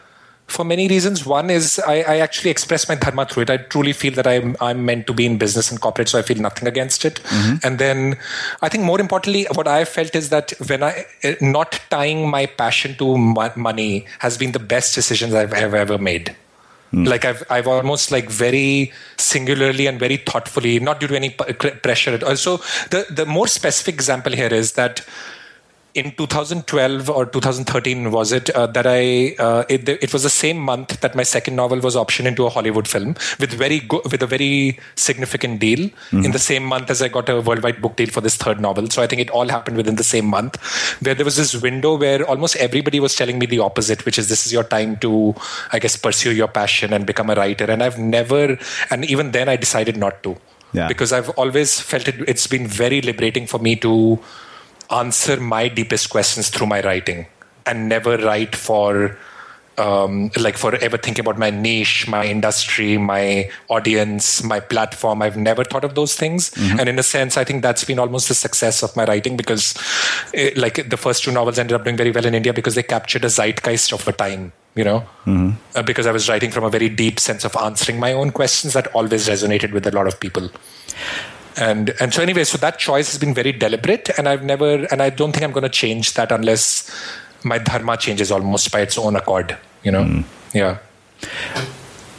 for 0.50 0.66
many 0.66 0.88
reasons. 0.88 1.26
One 1.26 1.50
is 1.50 1.80
I, 1.80 2.02
I, 2.02 2.18
actually 2.18 2.52
express 2.52 2.88
my 2.90 2.96
dharma 2.96 3.26
through 3.26 3.44
it. 3.44 3.50
I 3.50 3.58
truly 3.58 3.94
feel 3.94 4.14
that 4.14 4.28
I'm 4.28 4.56
I'm 4.60 4.86
meant 4.86 5.08
to 5.08 5.14
be 5.14 5.26
in 5.26 5.38
business 5.38 5.72
and 5.72 5.80
corporate, 5.80 6.10
so 6.10 6.20
I 6.20 6.22
feel 6.22 6.38
nothing 6.38 6.68
against 6.68 7.06
it. 7.06 7.16
Mm-hmm. 7.24 7.56
And 7.64 7.80
then 7.80 8.18
I 8.62 8.70
think 8.70 8.84
more 8.84 9.00
importantly, 9.00 9.48
what 9.54 9.68
I 9.68 9.86
felt 9.86 10.16
is 10.16 10.30
that 10.30 10.54
when 10.68 10.84
I 10.84 11.06
not 11.42 11.80
tying 11.90 12.30
my 12.30 12.46
passion 12.46 12.96
to 12.96 13.18
money 13.18 14.06
has 14.20 14.38
been 14.38 14.52
the 14.52 14.60
best 14.60 14.96
decisions 14.96 15.34
I've 15.34 15.54
ever 15.54 15.78
ever 15.78 15.98
made. 15.98 16.36
Mm. 16.94 17.08
Like 17.08 17.26
I've 17.26 17.44
I've 17.50 17.68
almost 17.68 18.12
like 18.12 18.30
very 18.30 18.92
singularly 19.18 19.86
and 19.86 20.00
very 20.00 20.18
thoughtfully, 20.18 20.80
not 20.80 21.00
due 21.00 21.08
to 21.08 21.16
any 21.16 21.30
pressure. 21.30 22.20
Also, 22.26 22.58
the 22.90 23.06
the 23.10 23.26
more 23.26 23.48
specific 23.48 23.96
example 23.96 24.34
here 24.34 24.54
is 24.54 24.74
that 24.74 25.06
in 25.96 26.12
2012 26.12 27.10
or 27.10 27.26
2013 27.26 28.12
was 28.12 28.32
it 28.32 28.50
uh, 28.52 28.68
that 28.68 28.86
I 28.86 29.36
uh, 29.40 29.64
it, 29.70 29.90
it, 29.90 30.14
was 30.14 30.24
the 30.24 30.30
same 30.30 30.60
month 30.60 31.02
that 31.02 31.16
my 31.16 31.24
second 31.24 31.56
novel 31.56 31.80
was 31.80 31.96
optioned 31.96 32.28
into 32.28 32.46
a 32.46 32.50
Hollywood 32.50 32.88
film 32.88 33.16
with 33.40 33.52
very 33.54 33.80
go- 33.80 34.02
with 34.12 34.22
a 34.22 34.28
very 34.28 34.80
significant 34.96 35.60
deal 35.60 35.80
mm-hmm. 35.80 36.26
in 36.26 36.32
the 36.32 36.40
same 36.40 36.64
month 36.64 36.92
as 36.92 37.02
I 37.02 37.08
got 37.08 37.28
a 37.28 37.42
worldwide 37.42 37.82
book 37.82 37.96
deal 37.96 38.10
for 38.10 38.22
this 38.22 38.36
third 38.38 38.62
novel 38.62 38.90
so 38.90 39.02
I 39.02 39.08
think 39.08 39.22
it 39.22 39.32
all 39.32 39.48
happened 39.48 39.78
within 39.78 39.96
the 39.96 40.04
same 40.04 40.26
month 40.26 40.62
where 41.02 41.16
there 41.16 41.26
was 41.26 41.38
this 41.38 41.60
window 41.60 41.98
where 41.98 42.24
almost 42.24 42.56
everybody 42.58 43.00
was 43.00 43.16
telling 43.16 43.40
me 43.40 43.48
the 43.48 43.60
opposite 43.60 44.06
which 44.06 44.20
is 44.20 44.30
this 44.30 44.46
is 44.46 44.54
your 44.54 44.64
time 44.64 44.98
to 44.98 45.34
I 45.72 45.80
guess 45.80 45.98
pursue 45.98 46.34
your 46.34 46.48
passion 46.48 46.94
and 46.94 47.08
become 47.08 47.32
a 47.32 47.36
writer 47.36 47.66
and 47.66 47.82
I've 47.82 47.98
never 47.98 48.60
and 48.92 49.06
even 49.06 49.32
then 49.32 49.50
I 49.50 49.56
decided 49.56 49.98
not 49.98 50.22
to 50.24 50.38
yeah. 50.72 50.88
because 50.88 51.12
I've 51.12 51.30
always 51.32 51.80
felt 51.80 52.08
it 52.08 52.22
it's 52.28 52.46
been 52.46 52.68
very 52.68 53.02
liberating 53.02 53.48
for 53.48 53.58
me 53.58 53.76
to 53.78 54.20
answer 54.92 55.40
my 55.40 55.68
deepest 55.68 56.10
questions 56.10 56.50
through 56.50 56.68
my 56.68 56.82
writing 56.82 57.28
and 57.66 57.90
never 57.90 58.18
write 58.18 58.56
for 58.56 59.18
um, 59.80 60.30
like 60.38 60.58
for 60.58 60.76
ever 60.76 60.98
thinking 60.98 61.22
about 61.22 61.38
my 61.38 61.50
niche, 61.50 62.08
my 62.08 62.26
industry, 62.26 62.98
my 62.98 63.50
audience, 63.70 64.44
my 64.44 64.60
platform. 64.60 65.22
I've 65.22 65.38
never 65.38 65.64
thought 65.64 65.86
of 65.86 65.96
those 65.96 66.16
things. 66.16 66.50
Mm-hmm. 66.52 66.80
And 66.80 66.90
in 66.90 67.00
a 67.00 67.04
sense, 67.04 67.38
I 67.38 67.46
think 67.46 67.62
that's 67.64 67.86
been 67.86 67.98
almost 67.98 68.28
the 68.28 68.36
success 68.36 68.84
of 68.84 68.94
my 68.98 69.06
writing 69.06 69.38
because, 69.38 69.76
it, 70.34 70.58
eh, 70.58 70.60
like, 70.60 70.90
the 70.90 70.98
first 70.98 71.24
two 71.24 71.32
novels 71.32 71.58
ended 71.58 71.76
up 71.76 71.86
doing 71.86 71.96
very 71.96 72.12
well 72.12 72.26
in 72.26 72.36
India 72.36 72.54
because 72.54 72.76
they 72.76 72.84
captured 72.84 73.24
a 73.24 73.30
zeitgeist 73.30 73.94
of 73.94 74.06
a 74.06 74.12
time, 74.12 74.52
you 74.76 74.84
know? 74.84 75.00
Mm-hmm. 75.26 75.52
Uh, 75.76 75.82
because 75.82 76.06
I 76.06 76.12
was 76.12 76.28
writing 76.28 76.52
from 76.52 76.66
a 76.66 76.70
very 76.70 76.90
deep 76.90 77.18
sense 77.18 77.46
of 77.46 77.56
answering 77.56 78.00
my 78.00 78.12
own 78.12 78.32
questions 78.32 78.74
that 78.74 78.88
always 78.88 79.30
resonated 79.30 79.72
with 79.72 79.88
a 79.88 79.92
lot 79.92 80.08
of 80.08 80.20
people 80.20 80.50
and 81.60 81.94
and 82.00 82.14
so 82.14 82.22
anyway 82.22 82.44
so 82.44 82.58
that 82.58 82.80
choice 82.80 83.12
has 83.12 83.20
been 83.20 83.34
very 83.34 83.52
deliberate 83.52 84.10
and 84.18 84.28
i've 84.28 84.44
never 84.44 84.86
and 84.92 85.02
i 85.02 85.10
don't 85.10 85.34
think 85.34 85.44
i'm 85.44 85.52
going 85.52 85.64
to 85.64 85.70
change 85.70 86.14
that 86.14 86.32
unless 86.32 86.90
my 87.44 87.58
dharma 87.58 87.98
changes 87.98 88.32
almost 88.32 88.72
by 88.72 88.82
its 88.82 88.98
own 88.98 89.16
accord 89.16 89.58
you 89.84 89.92
know? 89.92 90.04
Mm. 90.04 90.24
yeah. 90.54 90.78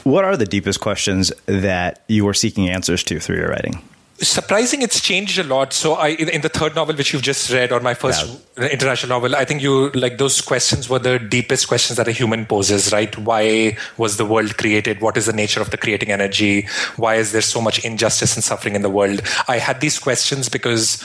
What 0.05 0.25
are 0.25 0.37
the 0.37 0.47
deepest 0.47 0.81
questions 0.81 1.33
that 1.47 2.03
you 2.09 2.25
were 2.25 2.35
seeking 2.35 2.71
answers 2.71 3.05
to 3.05 3.21
through 3.21 3.37
your 3.37 3.51
writing 3.51 3.83
surprising 4.21 4.83
it's 4.83 5.01
changed 5.01 5.39
a 5.39 5.45
lot. 5.45 5.73
So 5.73 5.95
i 5.95 6.09
in 6.09 6.41
the 6.43 6.49
third 6.49 6.75
novel 6.75 6.95
which 6.95 7.13
you've 7.13 7.23
just 7.23 7.51
read 7.51 7.73
or 7.73 7.81
my 7.81 7.95
first 7.95 8.39
yeah. 8.59 8.67
international 8.69 9.09
novel 9.11 9.35
i 9.35 9.45
think 9.45 9.63
you 9.63 9.91
like 9.91 10.19
those 10.19 10.41
questions 10.41 10.89
were 10.89 10.99
the 10.99 11.19
deepest 11.19 11.69
questions 11.69 11.97
that 11.97 12.09
a 12.09 12.13
human 12.13 12.47
poses 12.47 12.93
right? 12.93 13.17
Why 13.19 13.77
was 13.97 14.17
the 14.17 14.25
world 14.25 14.57
created? 14.57 15.01
What 15.01 15.17
is 15.17 15.27
the 15.27 15.33
nature 15.33 15.61
of 15.61 15.71
the 15.71 15.77
creating 15.77 16.11
energy? 16.11 16.69
Why 16.97 17.17
is 17.17 17.33
there 17.33 17.43
so 17.43 17.61
much 17.61 17.85
injustice 17.85 18.35
and 18.35 18.45
suffering 18.45 18.75
in 18.75 18.83
the 18.83 18.91
world? 18.91 19.23
I 19.49 19.59
had 19.59 19.81
these 19.81 19.99
questions 19.99 20.49
because 20.49 21.03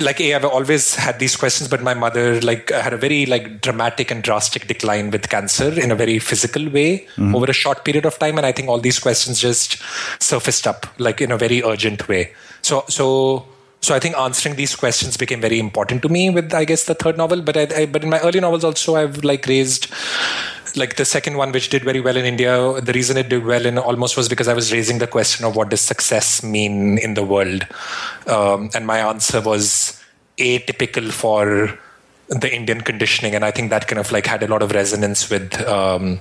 like 0.00 0.20
a 0.20 0.34
i've 0.34 0.44
always 0.44 0.94
had 0.96 1.18
these 1.18 1.36
questions 1.36 1.68
but 1.68 1.80
my 1.82 1.94
mother 1.94 2.40
like 2.40 2.70
had 2.70 2.92
a 2.92 2.96
very 2.96 3.26
like 3.26 3.60
dramatic 3.60 4.10
and 4.10 4.22
drastic 4.22 4.66
decline 4.66 5.10
with 5.10 5.28
cancer 5.28 5.78
in 5.80 5.90
a 5.90 5.94
very 5.94 6.18
physical 6.18 6.68
way 6.70 6.98
mm-hmm. 7.16 7.34
over 7.34 7.46
a 7.46 7.52
short 7.52 7.84
period 7.84 8.04
of 8.04 8.18
time 8.18 8.36
and 8.36 8.46
i 8.46 8.52
think 8.52 8.68
all 8.68 8.80
these 8.80 8.98
questions 8.98 9.40
just 9.40 9.80
surfaced 10.20 10.66
up 10.66 10.86
like 10.98 11.20
in 11.20 11.30
a 11.30 11.38
very 11.38 11.62
urgent 11.62 12.08
way 12.08 12.32
so 12.62 12.84
so 12.88 13.46
so 13.80 13.94
I 13.94 13.98
think 13.98 14.16
answering 14.16 14.56
these 14.56 14.74
questions 14.74 15.18
became 15.18 15.42
very 15.42 15.58
important 15.58 16.00
to 16.02 16.08
me 16.08 16.30
with 16.30 16.54
I 16.54 16.64
guess 16.64 16.86
the 16.86 16.94
third 16.94 17.18
novel. 17.18 17.42
But 17.42 17.58
I, 17.58 17.82
I, 17.82 17.84
but 17.84 18.02
in 18.02 18.08
my 18.08 18.18
early 18.20 18.40
novels 18.40 18.64
also 18.64 18.96
I've 18.96 19.22
like 19.22 19.46
raised 19.46 19.88
like 20.76 20.96
the 20.96 21.04
second 21.04 21.36
one 21.36 21.52
which 21.52 21.68
did 21.68 21.84
very 21.84 22.00
well 22.00 22.16
in 22.16 22.24
India. 22.24 22.80
The 22.80 22.92
reason 22.92 23.16
it 23.16 23.28
did 23.28 23.44
well 23.44 23.66
in 23.66 23.78
almost 23.78 24.16
was 24.16 24.28
because 24.28 24.48
I 24.48 24.54
was 24.54 24.72
raising 24.72 24.98
the 24.98 25.06
question 25.06 25.44
of 25.44 25.56
what 25.56 25.68
does 25.68 25.80
success 25.80 26.42
mean 26.42 26.98
in 26.98 27.14
the 27.14 27.24
world, 27.24 27.66
um, 28.26 28.70
and 28.74 28.86
my 28.86 28.98
answer 28.98 29.40
was 29.40 30.00
atypical 30.38 31.10
for 31.12 31.78
the 32.28 32.52
Indian 32.52 32.80
conditioning, 32.80 33.34
and 33.34 33.44
I 33.44 33.50
think 33.50 33.70
that 33.70 33.86
kind 33.86 33.98
of 33.98 34.10
like 34.10 34.26
had 34.26 34.42
a 34.42 34.48
lot 34.48 34.62
of 34.62 34.72
resonance 34.72 35.30
with. 35.30 35.60
Um, 35.66 36.20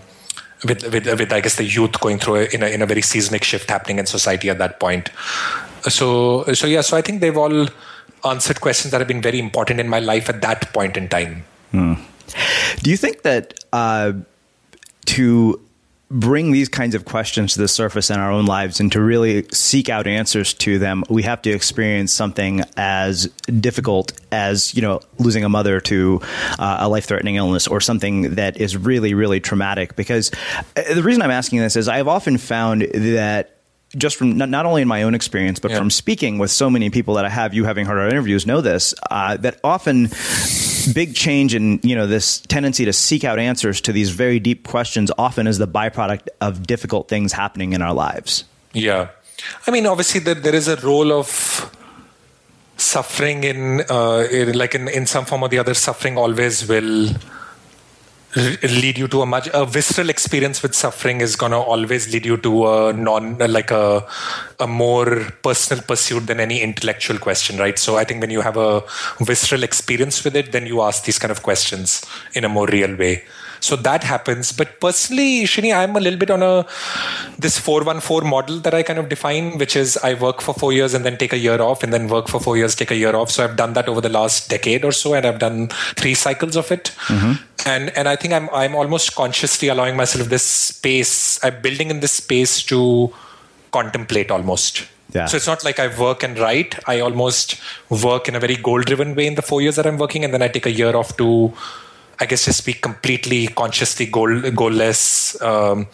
with, 0.66 0.82
with, 0.94 1.20
with 1.20 1.34
I 1.34 1.42
guess 1.42 1.58
the 1.58 1.66
youth 1.66 2.00
going 2.00 2.20
through 2.20 2.36
a, 2.36 2.44
in 2.46 2.63
a 2.63 2.68
in 2.68 2.82
a 2.82 2.86
very 2.86 3.02
seismic 3.02 3.44
shift 3.44 3.70
happening 3.70 4.00
in 4.00 4.06
society 4.06 4.50
at 4.50 4.60
that 4.60 4.80
point, 4.80 5.10
so 5.89 6.44
so 6.54 6.68
yeah 6.68 6.82
so 6.82 6.96
i 6.98 7.02
think 7.02 7.22
they've 7.22 7.38
all 7.38 7.68
answered 8.26 8.62
questions 8.62 8.92
that 8.92 9.00
have 9.02 9.08
been 9.08 9.22
very 9.22 9.39
important 9.39 9.80
in 9.80 9.88
my 9.88 10.00
life 10.00 10.30
at 10.30 10.42
that 10.42 10.72
point 10.74 10.96
in 10.98 11.08
time 11.08 11.44
hmm. 11.72 11.94
do 12.82 12.89
you 12.89 12.98
think 12.98 13.22
that 13.24 13.54
uh, 13.74 14.13
to 15.06 15.60
bring 16.13 16.52
these 16.52 16.70
kinds 16.70 16.94
of 16.94 17.06
questions 17.06 17.54
to 17.54 17.60
the 17.60 17.68
surface 17.68 18.12
in 18.12 18.20
our 18.20 18.32
own 18.32 18.46
lives 18.46 18.80
and 18.80 18.92
to 18.92 19.02
really 19.02 19.44
seek 19.52 19.89
out 19.89 20.06
answers 20.06 20.54
to 20.54 20.78
them, 20.78 21.04
we 21.10 21.24
have 21.24 21.42
to 21.42 21.50
experience 21.50 22.13
something 22.13 22.62
as 22.78 23.26
difficult 23.60 24.13
as, 24.32 24.76
you 24.76 24.82
know, 24.82 25.02
losing 25.18 25.44
a 25.44 25.50
mother 25.50 25.80
to 25.82 26.22
uh, 26.60 26.78
a 26.82 26.88
life 26.88 27.06
threatening 27.06 27.36
illness 27.36 27.68
or 27.68 27.82
something 27.82 28.36
that 28.36 28.58
is 28.58 28.78
really, 28.78 29.16
really 29.16 29.39
traumatic. 29.39 29.96
Because 29.96 30.32
uh, 30.78 30.94
the 30.94 31.02
reason 31.02 31.24
I'm 31.24 31.32
asking 31.32 31.60
this 31.60 31.76
is 31.76 31.88
I've 31.88 32.08
often 32.08 32.38
found 32.38 32.84
that 32.94 33.58
just 33.98 34.16
from 34.16 34.38
not, 34.38 34.50
not 34.50 34.66
only 34.68 34.84
in 34.84 34.88
my 34.88 35.04
own 35.04 35.16
experience, 35.16 35.60
but 35.60 35.72
yeah. 35.72 35.78
from 35.78 35.89
speaking 35.89 36.38
with 36.38 36.52
so 36.52 36.70
many 36.70 36.92
people 36.92 37.16
that 37.16 37.26
I 37.26 37.30
have, 37.30 37.54
you 37.54 37.66
having 37.66 37.86
heard 37.86 38.00
our 38.00 38.08
interviews, 38.08 38.46
know 38.46 38.62
this 38.62 38.94
uh, 39.10 39.38
that 39.38 39.60
often 39.63 40.10
big 40.91 41.15
change 41.15 41.54
in 41.56 41.80
you 41.84 41.96
know 41.96 42.08
this 42.08 42.39
tendency 42.41 42.86
to 42.86 42.93
seek 42.93 43.24
out 43.24 43.39
answers 43.39 43.82
to 43.82 43.91
these 43.91 44.10
very 44.10 44.39
deep 44.39 44.67
questions 44.67 45.12
often 45.17 45.48
is 45.48 45.58
the 45.58 45.67
byproduct 45.67 46.28
of 46.41 46.65
difficult 46.65 47.08
things 47.08 47.32
happening 47.32 47.74
in 47.74 47.82
our 47.82 47.93
lives. 47.93 48.46
Yeah, 48.74 49.10
I 49.67 49.72
mean, 49.72 49.86
obviously, 49.86 50.19
there, 50.19 50.36
there 50.36 50.56
is 50.56 50.67
a 50.67 50.76
role 50.78 51.12
of 51.12 51.72
suffering 52.78 53.43
in, 53.43 53.82
uh, 53.89 54.28
in 54.32 54.58
like 54.58 54.76
in, 54.76 54.88
in 54.88 55.06
some 55.06 55.26
form 55.26 55.43
or 55.43 55.50
the 55.50 55.60
other. 55.60 55.74
Suffering 55.74 56.17
always 56.17 56.67
will 56.67 57.10
lead 58.36 58.98
you 58.98 59.08
to 59.08 59.22
a 59.22 59.26
much 59.26 59.48
a 59.54 59.65
visceral 59.65 60.10
experience 60.10 60.63
with 60.63 60.74
suffering 60.74 61.22
is 61.22 61.36
going 61.36 61.52
to 61.52 61.58
always 61.58 62.12
lead 62.12 62.26
you 62.26 62.38
to 62.38 62.67
a 62.67 62.93
non 62.93 63.38
like 63.38 63.72
a 63.72 64.04
a 64.60 64.67
more 64.67 65.28
personal 65.43 65.84
pursuit 65.84 66.26
than 66.28 66.39
any 66.39 66.62
intellectual 66.62 67.17
question 67.17 67.58
right? 67.58 67.78
So 67.78 67.98
i 67.98 68.04
think 68.04 68.22
when 68.22 68.32
you 68.32 68.41
have 68.41 68.58
a 68.58 68.82
visceral 69.19 69.63
experience 69.63 70.24
with 70.24 70.36
it 70.36 70.52
then 70.52 70.65
you 70.65 70.82
ask 70.82 71.06
these 71.06 71.19
kind 71.19 71.32
of 71.32 71.43
questions 71.43 72.04
in 72.34 72.43
a 72.43 72.50
more 72.50 72.67
real 72.67 72.96
way 72.96 73.24
so 73.63 73.78
that 73.78 74.04
happens. 74.04 74.52
But 74.52 74.82
personally, 74.82 75.43
Srini, 75.43 75.73
I'm 75.73 75.95
a 75.95 75.99
little 76.02 76.19
bit 76.19 76.30
on 76.30 76.43
a 76.43 76.65
this 77.39 77.58
414 77.58 78.30
model 78.30 78.60
that 78.60 78.73
I 78.73 78.84
kind 78.84 78.99
of 78.99 79.08
define, 79.08 79.58
which 79.58 79.78
is 79.78 79.95
I 80.04 80.15
work 80.15 80.41
for 80.41 80.54
four 80.54 80.73
years 80.73 80.93
and 80.93 81.06
then 81.06 81.17
take 81.17 81.32
a 81.32 81.38
year 81.38 81.62
off 81.62 81.82
and 81.82 81.93
then 81.93 82.10
work 82.10 82.28
for 82.28 82.41
four 82.41 82.58
years, 82.58 82.76
take 82.76 82.91
a 82.91 82.95
year 82.95 83.15
off. 83.15 83.32
So 83.32 83.41
I've 83.43 83.56
done 83.56 83.71
that 83.73 83.88
over 83.88 84.02
the 84.02 84.10
last 84.10 84.49
decade 84.49 84.84
or 84.84 84.91
so, 84.91 85.13
and 85.13 85.26
I've 85.26 85.39
done 85.39 85.69
three 85.95 86.13
cycles 86.13 86.58
of 86.58 86.71
it. 86.73 86.91
Mm-hmm. 87.08 87.41
And 87.65 87.97
and 87.97 88.10
I 88.10 88.17
think 88.17 88.34
I'm 88.34 88.49
I'm 88.49 88.76
almost 88.76 89.15
consciously 89.15 89.69
allowing 89.69 89.95
myself 89.95 90.28
this 90.28 90.45
space. 90.45 91.41
I'm 91.41 91.62
building 91.62 91.89
in 91.89 92.02
this 92.02 92.12
space 92.12 92.62
to 92.63 93.13
contemplate 93.71 94.30
almost. 94.30 94.88
Yeah. 95.13 95.28
So 95.28 95.38
it's 95.38 95.47
not 95.47 95.63
like 95.63 95.80
I 95.80 95.88
work 95.97 96.23
and 96.23 96.38
write. 96.38 96.78
I 96.86 96.99
almost 96.99 97.62
work 97.89 98.28
in 98.28 98.36
a 98.36 98.41
very 98.41 98.58
goal 98.58 98.82
driven 98.82 99.15
way 99.15 99.28
in 99.28 99.36
the 99.36 99.41
four 99.41 99.62
years 99.62 99.78
that 99.78 99.88
I'm 99.88 99.97
working, 99.97 100.26
and 100.26 100.34
then 100.34 100.41
I 100.41 100.49
take 100.49 100.65
a 100.65 100.71
year 100.71 100.95
off 100.97 101.15
to 101.17 101.54
I 102.19 102.26
guess 102.26 102.45
just 102.45 102.65
be 102.65 102.73
completely 102.73 103.47
consciously 103.47 104.06
goal 104.06 104.30
goalless. 104.30 105.41
Um, 105.41 105.88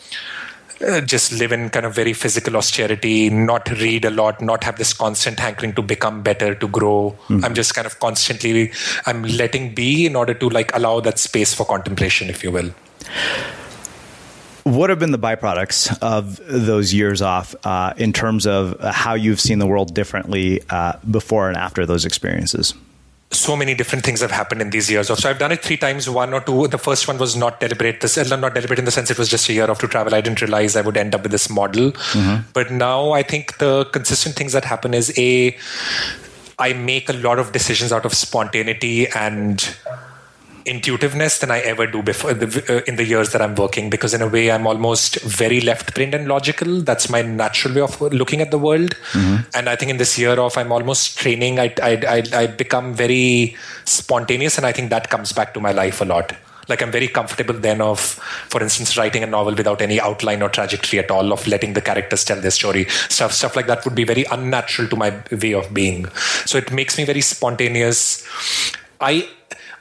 uh, 0.81 1.01
just 1.01 1.33
live 1.33 1.51
in 1.51 1.69
kind 1.69 1.85
of 1.85 1.93
very 1.93 2.13
physical 2.13 2.55
austerity, 2.55 3.29
not 3.29 3.69
read 3.69 4.05
a 4.05 4.09
lot, 4.09 4.41
not 4.41 4.63
have 4.63 4.77
this 4.77 4.93
constant 4.93 5.37
hankering 5.37 5.73
to 5.73 5.81
become 5.81 6.21
better, 6.23 6.55
to 6.55 6.67
grow. 6.69 7.17
Mm. 7.27 7.43
I'm 7.43 7.53
just 7.53 7.75
kind 7.75 7.85
of 7.85 7.99
constantly, 7.99 8.71
I'm 9.05 9.23
letting 9.23 9.73
be 9.73 10.05
in 10.05 10.15
order 10.15 10.33
to 10.33 10.49
like 10.49 10.73
allow 10.73 11.01
that 11.01 11.19
space 11.19 11.53
for 11.53 11.65
contemplation, 11.65 12.29
if 12.29 12.43
you 12.43 12.51
will. 12.51 12.71
What 14.63 14.89
have 14.89 14.99
been 14.99 15.11
the 15.11 15.19
byproducts 15.19 15.97
of 16.01 16.39
those 16.47 16.93
years 16.93 17.21
off 17.21 17.55
uh, 17.65 17.93
in 17.97 18.13
terms 18.13 18.45
of 18.45 18.79
how 18.79 19.15
you've 19.15 19.41
seen 19.41 19.59
the 19.59 19.67
world 19.67 19.93
differently 19.93 20.61
uh, 20.69 20.93
before 21.09 21.49
and 21.49 21.57
after 21.57 21.85
those 21.85 22.05
experiences? 22.05 22.73
So 23.31 23.55
many 23.55 23.75
different 23.75 24.03
things 24.03 24.21
have 24.21 24.31
happened 24.31 24.61
in 24.61 24.71
these 24.71 24.89
years. 24.89 25.07
So 25.07 25.29
I've 25.29 25.37
done 25.37 25.51
it 25.51 25.61
three 25.63 25.77
times, 25.77 26.09
one 26.09 26.33
or 26.33 26.41
two. 26.41 26.67
The 26.67 26.79
first 26.79 27.07
one 27.07 27.19
was 27.19 27.35
not 27.35 27.59
deliberate. 27.59 28.01
This 28.01 28.17
not 28.17 28.53
deliberate 28.55 28.79
in 28.79 28.85
the 28.85 28.91
sense 28.91 29.11
it 29.11 29.19
was 29.19 29.29
just 29.29 29.47
a 29.49 29.53
year 29.53 29.69
off 29.69 29.79
to 29.79 29.87
travel. 29.87 30.15
I 30.15 30.21
didn't 30.21 30.41
realize 30.41 30.75
I 30.75 30.81
would 30.81 30.97
end 30.97 31.13
up 31.13 31.21
with 31.21 31.31
this 31.31 31.49
model. 31.49 31.91
Mm-hmm. 31.91 32.49
But 32.53 32.71
now 32.71 33.11
I 33.11 33.21
think 33.21 33.59
the 33.59 33.85
consistent 33.85 34.35
things 34.35 34.53
that 34.53 34.65
happen 34.65 34.95
is 34.95 35.13
a 35.17 35.55
I 36.57 36.73
make 36.73 37.07
a 37.07 37.13
lot 37.13 37.39
of 37.39 37.51
decisions 37.51 37.91
out 37.91 38.05
of 38.05 38.13
spontaneity 38.13 39.07
and 39.09 39.75
intuitiveness 40.65 41.39
than 41.39 41.51
I 41.51 41.59
ever 41.59 41.87
do 41.87 42.01
before 42.01 42.31
uh, 42.31 42.81
in 42.87 42.95
the 42.95 43.05
years 43.05 43.31
that 43.31 43.41
I'm 43.41 43.55
working 43.55 43.89
because 43.89 44.13
in 44.13 44.21
a 44.21 44.27
way 44.27 44.51
I'm 44.51 44.67
almost 44.67 45.21
very 45.21 45.61
left 45.61 45.93
brained 45.93 46.13
and 46.13 46.27
logical. 46.27 46.81
That's 46.81 47.09
my 47.09 47.21
natural 47.21 47.75
way 47.75 47.81
of 47.81 48.01
looking 48.01 48.41
at 48.41 48.51
the 48.51 48.59
world. 48.59 48.95
Mm-hmm. 49.11 49.49
And 49.53 49.69
I 49.69 49.75
think 49.75 49.91
in 49.91 49.97
this 49.97 50.17
year 50.17 50.39
off, 50.39 50.57
I'm 50.57 50.71
almost 50.71 51.17
training. 51.17 51.59
I, 51.59 51.73
I, 51.81 51.91
I, 52.07 52.23
I 52.33 52.47
become 52.47 52.93
very 52.93 53.55
spontaneous, 53.85 54.57
and 54.57 54.65
I 54.65 54.71
think 54.71 54.89
that 54.89 55.09
comes 55.09 55.31
back 55.31 55.53
to 55.55 55.59
my 55.59 55.71
life 55.71 56.01
a 56.01 56.05
lot 56.05 56.33
like 56.69 56.81
i'm 56.83 56.91
very 56.91 57.07
comfortable 57.07 57.55
then 57.55 57.81
of 57.81 57.99
for 58.53 58.61
instance 58.61 58.95
writing 58.95 59.23
a 59.23 59.27
novel 59.27 59.53
without 59.55 59.81
any 59.81 59.99
outline 59.99 60.41
or 60.41 60.49
trajectory 60.49 60.99
at 60.99 61.11
all 61.11 61.33
of 61.33 61.45
letting 61.47 61.73
the 61.73 61.81
characters 61.81 62.23
tell 62.23 62.39
their 62.39 62.51
story 62.51 62.85
stuff 63.09 63.33
stuff 63.33 63.55
like 63.55 63.67
that 63.67 63.83
would 63.83 63.95
be 63.95 64.03
very 64.03 64.23
unnatural 64.25 64.87
to 64.87 64.95
my 64.95 65.11
way 65.41 65.53
of 65.53 65.73
being 65.73 66.05
so 66.45 66.57
it 66.57 66.71
makes 66.71 66.97
me 66.97 67.03
very 67.03 67.21
spontaneous 67.21 68.23
i 69.01 69.27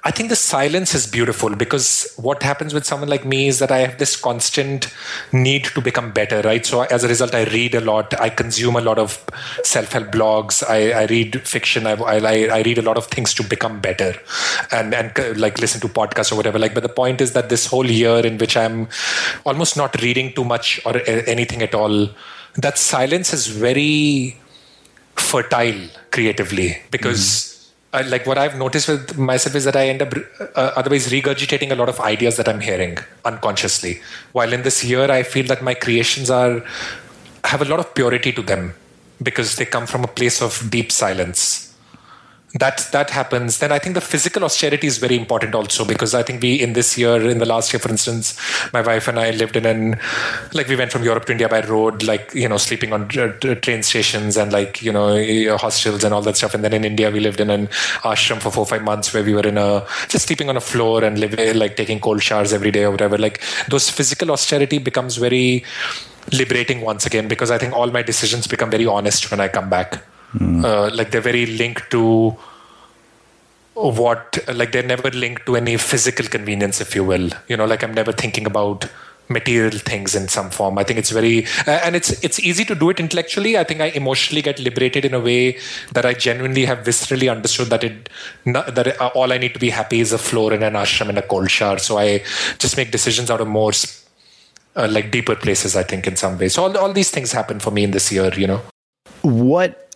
I 0.09 0.11
think 0.11 0.31
the 0.31 0.37
silence 0.37 0.95
is 0.95 1.07
beautiful 1.07 1.55
because 1.55 2.11
what 2.17 2.43
happens 2.43 2.73
with 2.73 2.87
someone 2.87 3.11
like 3.11 3.27
me 3.27 3.47
is 3.47 3.59
that 3.59 3.71
I 3.71 3.81
have 3.81 3.99
this 3.99 4.17
constant 4.17 4.89
need 5.33 5.65
to 5.65 5.83
become 5.83 6.13
better, 6.13 6.41
right? 6.41 6.65
So 6.65 6.81
as 6.85 7.05
a 7.05 7.09
result, 7.09 7.35
I 7.35 7.45
read 7.45 7.75
a 7.75 7.83
lot. 7.83 8.19
I 8.19 8.31
consume 8.31 8.77
a 8.77 8.81
lot 8.81 8.99
of 8.99 9.23
self-help 9.65 10.07
blogs. 10.07 10.65
I, 10.67 10.93
I 11.03 11.05
read 11.05 11.47
fiction. 11.47 11.87
I, 11.87 11.93
I, 11.93 12.17
I, 12.47 12.63
read 12.63 12.79
a 12.79 12.83
lot 12.83 12.97
of 12.97 13.05
things 13.09 13.35
to 13.35 13.43
become 13.43 13.81
better, 13.81 14.15
and 14.73 14.95
and 14.95 15.13
like 15.39 15.59
listen 15.59 15.79
to 15.83 15.89
podcasts 15.89 16.33
or 16.33 16.37
whatever. 16.37 16.59
Like, 16.59 16.73
but 16.73 16.85
the 16.85 16.89
point 17.03 17.21
is 17.21 17.35
that 17.35 17.51
this 17.51 17.67
whole 17.67 17.91
year 17.91 18.25
in 18.25 18.39
which 18.39 18.57
I'm 18.57 18.89
almost 19.45 19.77
not 19.77 20.01
reading 20.01 20.33
too 20.33 20.45
much 20.45 20.81
or 20.87 21.03
anything 21.07 21.61
at 21.61 21.75
all, 21.75 22.09
that 22.57 22.79
silence 22.79 23.35
is 23.35 23.47
very 23.49 24.39
fertile 25.17 25.87
creatively 26.13 26.79
because. 26.91 27.21
Mm-hmm 27.21 27.48
I, 27.93 28.03
like 28.03 28.27
what 28.27 28.37
I've 28.37 28.59
noticed 28.59 28.89
with 28.89 29.17
myself 29.17 29.57
is 29.57 29.65
that 29.65 29.77
I 29.77 29.89
end 29.89 30.03
up 30.03 30.13
uh, 30.41 30.73
otherwise 30.77 31.11
regurgitating 31.11 31.71
a 31.71 31.75
lot 31.75 31.89
of 31.89 32.01
ideas 32.01 32.37
that 32.37 32.49
I'm 32.49 32.61
hearing 32.61 32.99
unconsciously. 33.25 34.03
While 34.33 34.53
in 34.53 34.63
this 34.63 34.85
year, 34.85 35.11
I 35.11 35.23
feel 35.23 35.47
that 35.47 35.63
my 35.63 35.75
creations 35.75 36.29
are 36.29 36.63
have 37.45 37.63
a 37.63 37.65
lot 37.65 37.79
of 37.81 37.95
purity 37.95 38.33
to 38.33 38.43
them 38.43 38.75
because 39.23 39.57
they 39.57 39.65
come 39.65 39.87
from 39.87 40.05
a 40.05 40.09
place 40.09 40.43
of 40.43 40.71
deep 40.71 40.93
silence 40.93 41.68
that 42.55 42.89
that 42.93 43.11
happens 43.11 43.59
then 43.59 43.71
i 43.71 43.79
think 43.79 43.95
the 43.95 44.01
physical 44.01 44.43
austerity 44.43 44.87
is 44.87 44.97
very 44.99 45.17
important 45.17 45.55
also 45.55 45.85
because 45.85 46.15
i 46.15 46.23
think 46.23 46.43
we 46.43 46.55
in 46.55 46.73
this 46.73 46.97
year 46.97 47.29
in 47.29 47.39
the 47.39 47.45
last 47.47 47.73
year 47.73 47.81
for 47.81 47.91
instance 47.91 48.39
my 48.73 48.81
wife 48.81 49.07
and 49.07 49.19
i 49.21 49.31
lived 49.33 49.55
in 49.55 49.67
an 49.67 49.99
like 50.55 50.67
we 50.67 50.75
went 50.75 50.91
from 50.91 51.03
europe 51.05 51.27
to 51.27 51.33
india 51.33 51.49
by 51.49 51.61
road 51.67 52.03
like 52.03 52.33
you 52.35 52.49
know 52.49 52.57
sleeping 52.57 52.93
on 52.93 53.03
uh, 53.19 53.55
train 53.57 53.83
stations 53.83 54.37
and 54.37 54.53
like 54.53 54.81
you 54.83 54.93
know 54.93 55.09
hostels 55.57 56.05
and 56.05 56.15
all 56.15 56.23
that 56.23 56.37
stuff. 56.37 56.55
And 56.55 56.65
then 56.65 56.73
in 56.73 56.85
india 56.85 57.11
we 57.11 57.21
lived 57.21 57.41
in 57.41 57.51
an 57.51 57.69
ashram 58.13 58.41
for 58.41 58.51
four 58.51 58.67
five 58.67 58.83
months 58.83 59.13
where 59.13 59.23
we 59.23 59.35
were 59.35 59.47
in 59.53 59.59
a 59.59 59.87
just 60.09 60.27
sleeping 60.27 60.49
on 60.49 60.57
a 60.57 60.61
floor 60.61 61.05
and 61.05 61.19
living 61.19 61.41
eh, 61.41 61.53
like 61.55 61.77
taking 61.77 62.01
cold 62.01 62.23
showers 62.23 62.53
every 62.53 62.71
day 62.71 62.85
or 62.85 62.91
whatever. 62.91 63.19
Like 63.19 63.41
those 63.69 63.91
physical 63.91 64.31
austerity 64.31 64.79
becomes 64.79 65.17
very 65.17 65.65
liberating 66.33 66.83
once 66.83 67.07
again 67.07 67.27
because 67.27 67.51
i 67.51 67.57
think 67.57 67.73
all 67.73 67.91
my 67.91 68.03
decisions 68.03 68.47
become 68.47 68.71
very 68.71 68.85
honest 68.85 69.31
when 69.31 69.41
i 69.41 69.49
come 69.49 69.71
back 69.71 70.03
Mm. 70.35 70.65
Uh, 70.65 70.95
like 70.95 71.11
they're 71.11 71.21
very 71.21 71.47
linked 71.47 71.91
to 71.91 72.37
what, 73.75 74.39
like 74.55 74.73
they're 74.73 74.83
never 74.83 75.11
linked 75.11 75.47
to 75.47 75.57
any 75.57 75.77
physical 75.77 76.27
convenience, 76.27 76.81
if 76.81 76.95
you 76.95 77.05
will. 77.05 77.31
You 77.49 77.57
know, 77.57 77.65
like 77.65 77.83
I'm 77.83 77.95
never 77.95 78.13
thinking 78.13 78.47
about 78.47 78.89
material 79.29 79.79
things 79.79 80.15
in 80.15 80.29
some 80.29 80.51
form. 80.51 80.79
I 80.79 80.85
think 80.85 80.99
it's 80.99 81.11
very 81.11 81.47
uh, 81.67 81.81
and 81.85 81.95
it's 81.95 82.11
it's 82.25 82.41
easy 82.41 82.65
to 82.65 82.75
do 82.75 82.91
it 82.91 83.01
intellectually. 83.01 83.59
I 83.59 83.65
think 83.65 83.81
I 83.81 83.87
emotionally 83.87 84.43
get 84.43 84.59
liberated 84.59 85.05
in 85.05 85.15
a 85.15 85.21
way 85.21 85.59
that 85.93 86.05
I 86.05 86.15
genuinely 86.15 86.65
have 86.65 86.79
viscerally 86.79 87.31
understood 87.31 87.69
that 87.69 87.85
it 87.85 88.09
that 88.47 88.87
it, 88.87 89.01
uh, 89.01 89.11
all 89.15 89.33
I 89.33 89.39
need 89.39 89.55
to 89.55 89.61
be 89.61 89.71
happy 89.71 90.01
is 90.01 90.13
a 90.13 90.19
floor 90.19 90.53
in 90.53 90.63
an 90.63 90.75
ashram 90.75 91.09
and 91.09 91.19
a 91.19 91.23
cold 91.23 91.51
shower. 91.51 91.79
So 91.79 91.99
I 91.99 92.23
just 92.59 92.77
make 92.77 92.91
decisions 92.91 93.31
out 93.31 93.41
of 93.41 93.49
more 93.49 93.73
uh, 94.77 94.89
like 94.91 95.11
deeper 95.11 95.37
places. 95.37 95.77
I 95.77 95.83
think 95.83 96.07
in 96.07 96.17
some 96.17 96.39
ways. 96.39 96.55
So 96.55 96.65
all 96.65 96.77
all 96.77 96.93
these 96.93 97.11
things 97.11 97.33
happen 97.33 97.61
for 97.61 97.71
me 97.71 97.85
in 97.85 97.91
this 97.91 98.11
year. 98.11 98.33
You 98.35 98.47
know. 98.47 98.63
What 99.23 99.88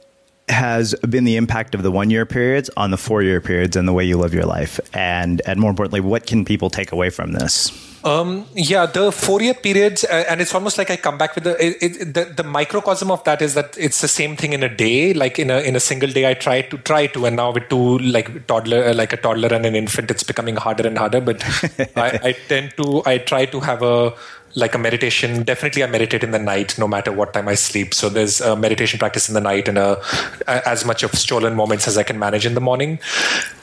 has 0.48 0.94
been 1.08 1.24
the 1.24 1.36
impact 1.36 1.74
of 1.74 1.82
the 1.82 1.90
one 1.90 2.10
year 2.10 2.26
periods 2.26 2.70
on 2.76 2.90
the 2.90 2.98
four 2.98 3.22
year 3.22 3.40
periods 3.40 3.76
and 3.76 3.86
the 3.86 3.92
way 3.92 4.04
you 4.04 4.16
live 4.16 4.34
your 4.34 4.46
life? 4.46 4.80
And, 4.92 5.42
and 5.46 5.60
more 5.60 5.70
importantly, 5.70 6.00
what 6.00 6.26
can 6.26 6.44
people 6.44 6.70
take 6.70 6.92
away 6.92 7.10
from 7.10 7.32
this? 7.32 7.70
Um, 8.04 8.46
yeah, 8.54 8.86
the 8.86 9.12
four-year 9.12 9.54
periods, 9.54 10.04
uh, 10.04 10.24
and 10.28 10.40
it's 10.40 10.54
almost 10.54 10.76
like 10.76 10.90
I 10.90 10.96
come 10.96 11.18
back 11.18 11.36
with 11.36 11.44
the, 11.44 11.64
it, 11.64 11.76
it, 11.80 12.14
the 12.14 12.24
the 12.24 12.42
microcosm 12.42 13.12
of 13.12 13.22
that 13.24 13.40
is 13.40 13.54
that 13.54 13.76
it's 13.78 14.00
the 14.00 14.08
same 14.08 14.34
thing 14.36 14.54
in 14.54 14.64
a 14.64 14.68
day. 14.68 15.14
Like 15.14 15.38
in 15.38 15.50
a 15.50 15.60
in 15.60 15.76
a 15.76 15.80
single 15.80 16.10
day, 16.10 16.28
I 16.28 16.34
try 16.34 16.62
to 16.62 16.78
try 16.78 17.06
to, 17.08 17.26
and 17.26 17.36
now 17.36 17.52
with 17.52 17.68
two 17.68 17.98
like 17.98 18.48
toddler, 18.48 18.82
uh, 18.84 18.94
like 18.94 19.12
a 19.12 19.16
toddler 19.16 19.54
and 19.54 19.64
an 19.64 19.76
infant, 19.76 20.10
it's 20.10 20.24
becoming 20.24 20.56
harder 20.56 20.86
and 20.86 20.98
harder. 20.98 21.20
But 21.20 21.44
I, 21.96 22.18
I 22.24 22.32
tend 22.48 22.76
to 22.78 23.02
I 23.06 23.18
try 23.18 23.44
to 23.46 23.60
have 23.60 23.82
a 23.82 24.14
like 24.54 24.74
a 24.74 24.78
meditation 24.78 25.42
definitely 25.44 25.82
i 25.82 25.86
meditate 25.86 26.22
in 26.22 26.30
the 26.30 26.38
night 26.38 26.78
no 26.78 26.86
matter 26.86 27.12
what 27.12 27.32
time 27.32 27.48
i 27.48 27.54
sleep. 27.54 27.94
So 27.94 28.08
there's 28.08 28.40
a 28.40 28.54
meditation 28.56 28.98
practice 28.98 29.28
in 29.28 29.34
the 29.34 29.40
night 29.40 29.68
and 29.68 29.78
a, 29.78 30.00
a, 30.46 30.68
as 30.68 30.84
much 30.84 31.02
of 31.02 31.12
stolen 31.12 31.54
moments 31.54 31.88
as 31.88 31.96
i 31.96 32.02
can 32.02 32.18
manage 32.18 32.46
in 32.46 32.54
the 32.54 32.60
morning. 32.60 32.98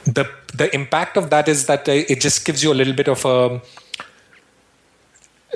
The 0.06 0.26
the 0.54 0.74
impact 0.74 1.18
of 1.18 1.30
that 1.30 1.48
is 1.48 1.66
that 1.68 1.88
it 1.88 2.22
just 2.22 2.46
gives 2.46 2.64
you 2.64 2.74
a 2.74 2.78
little 2.82 2.94
bit 2.94 3.08
of 3.08 3.26
a 3.26 3.62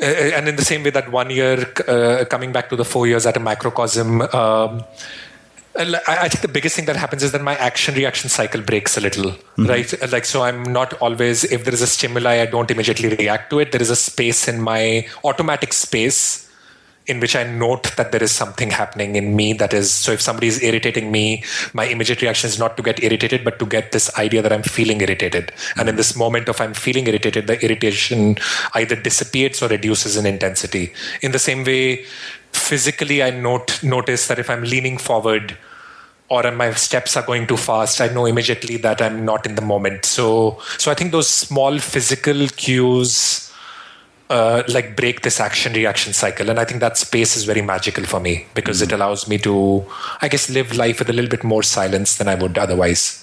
uh, 0.01 0.05
and 0.05 0.47
in 0.47 0.55
the 0.55 0.65
same 0.65 0.83
way 0.83 0.89
that 0.89 1.11
one 1.11 1.29
year 1.29 1.71
uh, 1.87 2.25
coming 2.25 2.51
back 2.51 2.69
to 2.69 2.75
the 2.75 2.85
four 2.85 3.05
years 3.05 3.25
at 3.27 3.37
a 3.37 3.39
macrocosm 3.39 4.21
um, 4.33 4.83
I 5.75 6.29
think 6.29 6.41
the 6.41 6.47
biggest 6.47 6.75
thing 6.75 6.85
that 6.85 6.95
happens 6.95 7.23
is 7.23 7.31
that 7.31 7.41
my 7.41 7.55
action 7.55 7.95
reaction 7.95 8.29
cycle 8.29 8.61
breaks 8.61 8.95
a 8.95 9.01
little, 9.01 9.31
mm-hmm. 9.31 9.65
right? 9.65 10.11
Like, 10.11 10.25
so 10.25 10.43
I'm 10.43 10.61
not 10.63 10.93
always, 11.01 11.43
if 11.43 11.63
there 11.65 11.73
is 11.73 11.81
a 11.81 11.87
stimuli, 11.87 12.41
I 12.41 12.45
don't 12.45 12.69
immediately 12.69 13.09
react 13.09 13.49
to 13.49 13.59
it. 13.59 13.71
There 13.71 13.81
is 13.81 13.89
a 13.89 13.95
space 13.95 14.47
in 14.47 14.61
my 14.61 15.07
automatic 15.23 15.73
space 15.73 16.43
in 17.05 17.19
which 17.19 17.35
I 17.35 17.43
note 17.43 17.95
that 17.97 18.11
there 18.11 18.23
is 18.23 18.31
something 18.31 18.69
happening 18.69 19.15
in 19.15 19.35
me 19.35 19.53
that 19.53 19.73
is, 19.73 19.91
so 19.91 20.13
if 20.13 20.21
somebody 20.21 20.47
is 20.47 20.63
irritating 20.63 21.11
me, 21.11 21.43
my 21.73 21.85
immediate 21.85 22.21
reaction 22.21 22.47
is 22.47 22.57
not 22.57 22.77
to 22.77 22.83
get 22.83 23.03
irritated, 23.03 23.43
but 23.43 23.59
to 23.59 23.65
get 23.65 23.91
this 23.91 24.15
idea 24.17 24.41
that 24.41 24.53
I'm 24.53 24.63
feeling 24.63 25.01
irritated. 25.01 25.51
And 25.75 25.89
in 25.89 25.95
this 25.95 26.15
moment 26.15 26.47
of 26.47 26.61
I'm 26.61 26.73
feeling 26.73 27.07
irritated, 27.07 27.47
the 27.47 27.61
irritation 27.63 28.37
either 28.73 28.95
dissipates 28.95 29.61
or 29.61 29.67
reduces 29.67 30.15
in 30.15 30.25
intensity. 30.25 30.93
In 31.21 31.33
the 31.33 31.39
same 31.39 31.65
way, 31.65 32.05
physically, 32.55 33.21
I 33.23 33.29
note, 33.29 33.83
notice 33.83 34.27
that 34.27 34.39
if 34.39 34.49
I'm 34.49 34.63
leaning 34.63 34.97
forward, 34.97 35.57
or 36.29 36.49
my 36.51 36.71
steps 36.73 37.15
are 37.17 37.25
going 37.25 37.45
too 37.45 37.57
fast 37.57 38.01
i 38.01 38.07
know 38.07 38.25
immediately 38.25 38.77
that 38.77 39.01
i'm 39.01 39.25
not 39.25 39.45
in 39.45 39.55
the 39.55 39.61
moment. 39.61 40.05
So 40.05 40.59
so 40.77 40.91
i 40.91 40.93
think 40.93 41.11
those 41.11 41.27
small 41.27 41.79
physical 41.79 42.47
cues 42.47 43.51
uh, 44.29 44.63
like 44.67 44.95
break 44.95 45.21
this 45.21 45.39
action 45.39 45.73
reaction 45.73 46.13
cycle. 46.13 46.49
And 46.49 46.59
i 46.59 46.65
think 46.65 46.79
that 46.79 46.97
space 46.97 47.35
is 47.35 47.43
very 47.43 47.61
magical 47.61 48.05
for 48.05 48.19
me 48.19 48.47
because 48.55 48.77
mm-hmm. 48.77 48.91
it 48.91 48.93
allows 48.93 49.27
me 49.27 49.37
to 49.39 49.85
i 50.21 50.27
guess 50.27 50.49
live 50.49 50.75
life 50.75 50.99
with 50.99 51.09
a 51.09 51.13
little 51.13 51.29
bit 51.29 51.43
more 51.43 51.61
silence 51.61 52.15
than 52.17 52.27
i 52.27 52.35
would 52.35 52.57
otherwise 52.57 53.22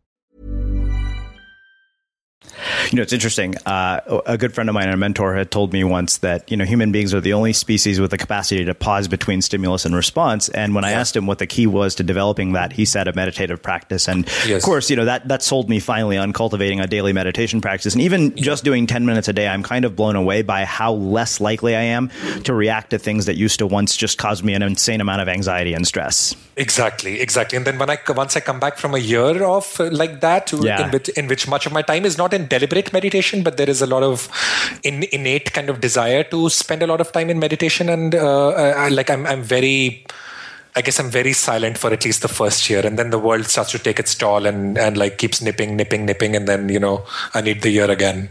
You 2.91 2.97
know, 2.97 3.01
it's 3.01 3.13
interesting. 3.13 3.55
Uh, 3.65 4.21
a 4.25 4.37
good 4.37 4.53
friend 4.53 4.69
of 4.69 4.73
mine 4.73 4.85
and 4.85 4.93
a 4.93 4.97
mentor 4.97 5.35
had 5.35 5.51
told 5.51 5.73
me 5.73 5.83
once 5.83 6.17
that, 6.17 6.49
you 6.49 6.57
know, 6.57 6.65
human 6.65 6.91
beings 6.91 7.13
are 7.13 7.21
the 7.21 7.33
only 7.33 7.53
species 7.53 7.99
with 7.99 8.11
the 8.11 8.17
capacity 8.17 8.65
to 8.65 8.73
pause 8.73 9.07
between 9.07 9.41
stimulus 9.41 9.85
and 9.85 9.95
response. 9.95 10.49
And 10.49 10.75
when 10.75 10.83
yeah. 10.83 10.91
I 10.91 10.93
asked 10.93 11.15
him 11.15 11.27
what 11.27 11.39
the 11.39 11.47
key 11.47 11.67
was 11.67 11.95
to 11.95 12.03
developing 12.03 12.53
that, 12.53 12.73
he 12.73 12.85
said 12.85 13.07
a 13.07 13.13
meditative 13.13 13.61
practice. 13.61 14.07
And 14.07 14.25
yes. 14.47 14.57
of 14.57 14.63
course, 14.63 14.89
you 14.89 14.95
know, 14.95 15.05
that, 15.05 15.27
that 15.27 15.43
sold 15.43 15.69
me 15.69 15.79
finally 15.79 16.17
on 16.17 16.33
cultivating 16.33 16.79
a 16.79 16.87
daily 16.87 17.13
meditation 17.13 17.61
practice. 17.61 17.93
And 17.93 18.01
even 18.01 18.31
yeah. 18.35 18.43
just 18.43 18.63
doing 18.63 18.87
10 18.87 19.05
minutes 19.05 19.27
a 19.27 19.33
day, 19.33 19.47
I'm 19.47 19.63
kind 19.63 19.85
of 19.85 19.95
blown 19.95 20.15
away 20.15 20.41
by 20.41 20.65
how 20.65 20.93
less 20.93 21.39
likely 21.41 21.75
I 21.75 21.81
am 21.81 22.09
to 22.43 22.53
react 22.53 22.91
to 22.91 22.99
things 22.99 23.25
that 23.25 23.35
used 23.35 23.59
to 23.59 23.67
once 23.67 23.95
just 23.95 24.17
cause 24.17 24.43
me 24.43 24.53
an 24.53 24.61
insane 24.61 25.01
amount 25.01 25.21
of 25.21 25.27
anxiety 25.27 25.73
and 25.73 25.87
stress. 25.87 26.35
Exactly, 26.57 27.21
exactly. 27.21 27.55
And 27.57 27.65
then 27.65 27.79
when 27.79 27.89
I 27.89 27.97
once 28.09 28.35
I 28.35 28.41
come 28.41 28.59
back 28.59 28.77
from 28.77 28.93
a 28.93 28.97
year 28.97 29.43
of 29.43 29.79
uh, 29.79 29.89
like 29.91 30.19
that, 30.21 30.51
Yeah. 30.51 30.85
in, 30.85 30.91
which, 30.91 31.09
in 31.09 31.27
which 31.27 31.47
much 31.47 31.65
of 31.65 31.71
my 31.71 31.81
time 31.81 32.05
is 32.05 32.17
not 32.17 32.33
in 32.33 32.47
deliberate 32.47 32.91
meditation, 32.91 33.41
but 33.41 33.55
there 33.57 33.69
is 33.69 33.81
a 33.81 33.87
lot 33.87 34.03
of 34.03 34.27
in, 34.83 35.03
innate 35.13 35.53
kind 35.53 35.69
of 35.69 35.79
desire 35.79 36.23
to 36.25 36.49
spend 36.49 36.83
a 36.83 36.87
lot 36.87 36.99
of 36.99 37.11
time 37.13 37.29
in 37.29 37.39
meditation, 37.39 37.87
and 37.89 38.15
uh, 38.15 38.49
I, 38.49 38.89
like 38.89 39.09
I'm 39.09 39.25
I'm 39.25 39.41
very. 39.43 40.05
I 40.73 40.81
guess 40.81 41.01
I'm 41.01 41.09
very 41.09 41.33
silent 41.33 41.77
for 41.77 41.91
at 41.91 42.05
least 42.05 42.21
the 42.21 42.29
first 42.29 42.69
year, 42.69 42.85
and 42.85 42.97
then 42.97 43.09
the 43.09 43.19
world 43.19 43.45
starts 43.45 43.71
to 43.71 43.79
take 43.79 43.99
its 43.99 44.15
toll, 44.15 44.45
and, 44.45 44.77
and 44.77 44.95
like 44.95 45.17
keeps 45.17 45.41
nipping, 45.41 45.75
nipping, 45.75 46.05
nipping, 46.05 46.33
and 46.33 46.47
then 46.47 46.69
you 46.69 46.79
know 46.79 47.05
I 47.33 47.41
need 47.41 47.61
the 47.61 47.69
year 47.69 47.91
again. 47.91 48.29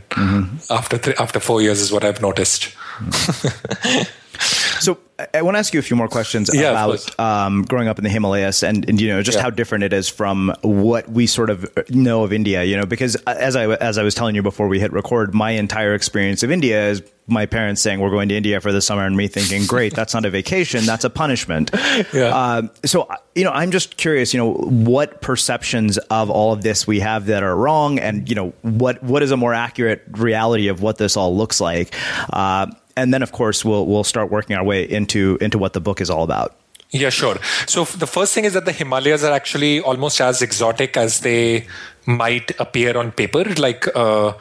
After 0.71 0.97
th- 0.97 1.17
after 1.19 1.39
four 1.39 1.61
years 1.61 1.81
is 1.81 1.93
what 1.93 2.03
I've 2.03 2.23
noticed. 2.23 2.75
So 4.41 4.99
I- 5.35 5.43
want 5.43 5.55
to 5.57 5.59
ask 5.59 5.75
you 5.75 5.81
a 5.81 5.83
few 5.83 5.97
more 5.97 6.09
questions 6.09 6.51
Yeah, 6.53 6.71
about 6.71 7.21
um, 7.21 7.63
growing 7.65 7.89
up 7.89 7.99
in 7.99 8.05
the 8.05 8.11
Himalayas 8.11 8.63
and, 8.63 8.89
and 8.89 8.99
you 9.01 9.09
know 9.09 9.23
just 9.23 9.37
Yeah. 9.37 9.43
how 9.43 9.51
different 9.51 9.85
it 9.85 9.93
is 9.93 10.09
from 10.09 10.55
what 10.63 11.11
we 11.11 11.27
sort 11.27 11.51
of 11.51 11.67
know 11.91 12.25
of 12.25 12.33
India. 12.33 12.65
You 12.65 12.77
know, 12.79 12.87
because 12.87 13.17
as 13.27 13.57
I 13.57 13.67
as 13.75 13.99
I 13.99 14.03
was 14.03 14.15
telling 14.15 14.35
you 14.35 14.43
before 14.43 14.69
we 14.69 14.81
hit 14.81 14.93
record, 14.93 15.35
my 15.35 15.51
entire 15.51 15.95
experience 15.95 16.43
of 16.43 16.51
India 16.51 16.89
is 16.89 17.03
my 17.27 17.47
parents 17.47 17.81
saying 17.83 18.01
we're 18.01 18.11
going 18.11 18.29
to 18.31 18.35
India 18.37 18.61
for 18.61 18.73
the 18.73 18.81
summer, 18.81 19.05
and 19.05 19.17
me 19.17 19.29
thinking, 19.29 19.65
great, 19.67 19.95
that's 19.95 20.15
not 20.15 20.25
a 20.25 20.31
vacation, 20.31 20.85
that's 20.87 21.05
a 21.05 21.11
punishment. 21.11 21.71
Yeah. 22.15 22.57
Um, 22.57 22.71
so 22.85 23.09
you 23.35 23.45
know, 23.45 23.53
I'm 23.53 23.71
just 23.71 23.97
curious. 23.99 24.33
You 24.33 24.39
know, 24.39 24.53
what 24.55 25.21
perceptions 25.21 25.99
of 25.99 26.31
all 26.31 26.53
of 26.55 26.63
this 26.63 26.87
we 26.87 27.01
have 27.01 27.27
that 27.27 27.43
are 27.43 27.55
wrong, 27.55 27.99
and 27.99 28.27
you 28.29 28.35
know, 28.35 28.53
what 28.63 29.03
what 29.03 29.23
is 29.23 29.31
a 29.33 29.37
more 29.37 29.53
accurate 29.53 30.03
reality 30.13 30.69
of 30.69 30.81
what 30.81 30.97
this 30.97 31.17
all 31.17 31.37
looks 31.37 31.61
like. 31.61 31.95
Uh, 32.33 32.67
and 33.01 33.13
then, 33.13 33.23
of 33.23 33.33
course, 33.33 33.65
we'll 33.65 33.87
we'll 33.87 34.05
start 34.05 34.31
working 34.31 34.57
our 34.57 34.65
way 34.65 34.85
into 34.85 35.39
into 35.41 35.59
what 35.59 35.73
the 35.73 35.81
book 35.81 36.01
is 36.01 36.11
all 36.11 36.23
about. 36.23 36.57
Yeah, 36.91 37.11
sure. 37.11 37.37
So 37.67 37.85
the 37.85 38.07
first 38.07 38.35
thing 38.35 38.45
is 38.45 38.53
that 38.55 38.65
the 38.65 38.73
Himalayas 38.73 39.23
are 39.23 39.33
actually 39.33 39.81
almost 39.81 40.21
as 40.21 40.43
exotic 40.43 40.97
as 40.97 41.21
they 41.21 41.67
might 42.05 42.59
appear 42.59 42.97
on 42.97 43.13
paper. 43.13 43.45
Like 43.45 43.87
uh, 43.95 44.33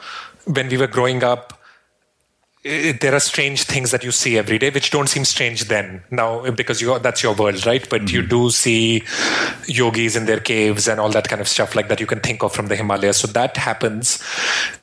when 0.44 0.68
we 0.68 0.76
were 0.76 0.88
growing 0.88 1.22
up, 1.22 1.59
i 2.62 2.94
there 3.00 3.14
are 3.14 3.20
strange 3.20 3.62
things 3.62 3.90
that 3.90 4.04
you 4.04 4.10
see 4.10 4.36
every 4.36 4.58
day, 4.58 4.68
which 4.68 4.90
don't 4.90 5.08
seem 5.08 5.24
strange 5.24 5.64
then. 5.68 6.02
Now, 6.10 6.50
because 6.50 6.82
you 6.82 6.98
that's 6.98 7.22
your 7.22 7.34
world, 7.34 7.64
right? 7.64 7.88
But 7.88 8.12
you 8.12 8.20
do 8.20 8.50
see 8.50 9.02
yogis 9.66 10.14
in 10.14 10.26
their 10.26 10.40
caves 10.40 10.86
and 10.86 11.00
all 11.00 11.08
that 11.10 11.26
kind 11.28 11.40
of 11.40 11.48
stuff 11.48 11.74
like 11.74 11.88
that 11.88 12.00
you 12.00 12.06
can 12.06 12.20
think 12.20 12.42
of 12.42 12.52
from 12.52 12.66
the 12.66 12.76
Himalayas. 12.76 13.16
So 13.16 13.28
that 13.28 13.56
happens, 13.56 14.22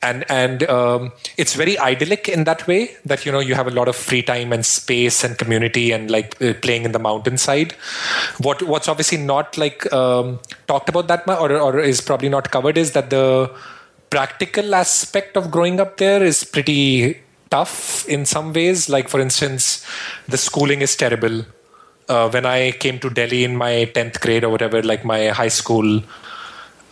and 0.02 0.24
and 0.28 0.64
um, 0.68 1.12
it's 1.36 1.54
very 1.54 1.78
idyllic 1.78 2.28
in 2.28 2.42
that 2.44 2.66
way 2.66 2.96
that 3.04 3.24
you 3.24 3.30
know 3.30 3.38
you 3.38 3.54
have 3.54 3.68
a 3.68 3.70
lot 3.70 3.86
of 3.86 3.94
free 3.94 4.22
time 4.22 4.52
and 4.52 4.66
space 4.66 5.22
and 5.22 5.38
community 5.38 5.92
and 5.92 6.10
like 6.10 6.40
uh, 6.42 6.54
playing 6.54 6.82
in 6.82 6.90
the 6.90 6.98
mountainside. 6.98 7.74
What 8.38 8.60
what's 8.62 8.88
obviously 8.88 9.18
not 9.18 9.56
like 9.56 9.90
um, 9.92 10.40
talked 10.66 10.88
about 10.88 11.06
that 11.06 11.28
much 11.28 11.38
or 11.38 11.56
or 11.56 11.78
is 11.78 12.00
probably 12.00 12.28
not 12.28 12.50
covered 12.50 12.76
is 12.76 12.90
that 12.92 13.10
the 13.10 13.54
practical 14.10 14.74
aspect 14.74 15.36
of 15.36 15.52
growing 15.52 15.78
up 15.78 15.98
there 15.98 16.24
is 16.24 16.42
pretty 16.42 17.20
tough 17.50 18.06
in 18.08 18.24
some 18.26 18.52
ways. 18.52 18.88
Like, 18.88 19.08
for 19.08 19.20
instance, 19.20 19.84
the 20.28 20.36
schooling 20.36 20.80
is 20.82 20.96
terrible. 20.96 21.44
Uh, 22.08 22.30
when 22.30 22.46
I 22.46 22.72
came 22.72 22.98
to 23.00 23.10
Delhi 23.10 23.44
in 23.44 23.56
my 23.56 23.90
10th 23.94 24.20
grade 24.20 24.44
or 24.44 24.48
whatever, 24.50 24.82
like 24.82 25.04
my 25.04 25.28
high 25.28 25.48
school, 25.48 26.02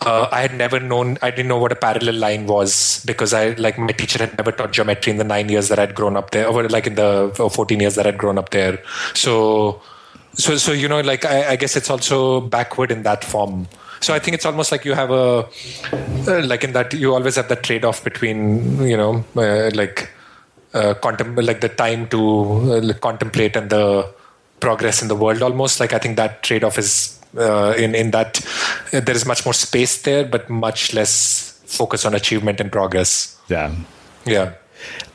uh, 0.01 0.27
I 0.31 0.41
had 0.41 0.55
never 0.55 0.79
known, 0.79 1.17
I 1.21 1.31
didn't 1.31 1.47
know 1.47 1.57
what 1.57 1.71
a 1.71 1.75
parallel 1.75 2.15
line 2.15 2.45
was 2.45 3.03
because 3.05 3.33
I, 3.33 3.49
like, 3.51 3.79
my 3.79 3.93
teacher 3.93 4.19
had 4.19 4.37
never 4.37 4.51
taught 4.51 4.73
geometry 4.73 5.11
in 5.11 5.17
the 5.17 5.23
nine 5.23 5.49
years 5.49 5.69
that 5.69 5.79
I'd 5.79 5.95
grown 5.95 6.15
up 6.15 6.31
there, 6.31 6.47
or 6.47 6.67
like 6.69 6.85
in 6.85 6.95
the 6.95 7.33
uh, 7.39 7.49
14 7.49 7.79
years 7.79 7.95
that 7.95 8.05
I'd 8.05 8.17
grown 8.17 8.37
up 8.37 8.51
there. 8.51 8.79
So, 9.15 9.81
so, 10.33 10.55
so 10.57 10.71
you 10.71 10.87
know, 10.87 11.01
like, 11.01 11.25
I, 11.25 11.51
I 11.51 11.55
guess 11.55 11.75
it's 11.75 11.89
also 11.89 12.41
backward 12.41 12.91
in 12.91 13.03
that 13.03 13.23
form. 13.23 13.67
So 13.99 14.13
I 14.13 14.19
think 14.19 14.35
it's 14.35 14.45
almost 14.45 14.71
like 14.71 14.85
you 14.85 14.93
have 14.93 15.09
a, 15.09 15.47
uh, 16.27 16.45
like 16.45 16.63
in 16.63 16.73
that 16.73 16.93
you 16.93 17.15
always 17.15 17.35
have 17.35 17.49
that 17.49 17.63
trade 17.63 17.83
off 17.83 18.03
between, 18.03 18.79
you 18.83 18.95
know, 18.95 19.25
uh, 19.35 19.71
like, 19.73 20.11
uh, 20.73 20.93
contem- 21.01 21.41
like 21.45 21.61
the 21.61 21.69
time 21.69 22.07
to 22.07 22.19
uh, 22.73 22.93
contemplate 22.99 23.55
and 23.55 23.69
the 23.69 24.11
progress 24.59 25.01
in 25.01 25.07
the 25.07 25.15
world 25.15 25.41
almost 25.41 25.79
like 25.79 25.93
i 25.93 25.99
think 25.99 26.15
that 26.17 26.41
trade-off 26.43 26.77
is 26.77 27.19
uh, 27.37 27.73
in 27.77 27.93
in 27.95 28.11
that 28.11 28.39
uh, 28.93 28.99
there 28.99 29.15
is 29.15 29.25
much 29.25 29.45
more 29.45 29.53
space 29.53 30.01
there 30.01 30.25
but 30.25 30.49
much 30.49 30.93
less 30.93 31.59
focus 31.65 32.05
on 32.05 32.13
achievement 32.15 32.59
and 32.59 32.71
progress 32.71 33.37
Yeah. 33.49 33.75
yeah 34.25 34.53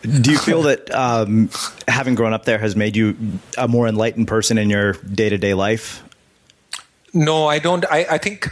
Do 0.02 0.30
you 0.32 0.38
feel 0.38 0.62
that 0.62 0.90
um, 0.94 1.48
having 1.88 2.14
grown 2.16 2.32
up 2.34 2.44
there 2.44 2.58
has 2.58 2.74
made 2.76 2.96
you 2.96 3.16
a 3.56 3.66
more 3.68 3.86
enlightened 3.88 4.26
person 4.28 4.58
in 4.58 4.68
your 4.70 4.92
day 5.20 5.28
to 5.28 5.38
day 5.38 5.54
life? 5.54 6.02
no 7.14 7.46
i 7.46 7.58
don't 7.58 7.84
i 7.90 8.06
i 8.10 8.18
think 8.18 8.50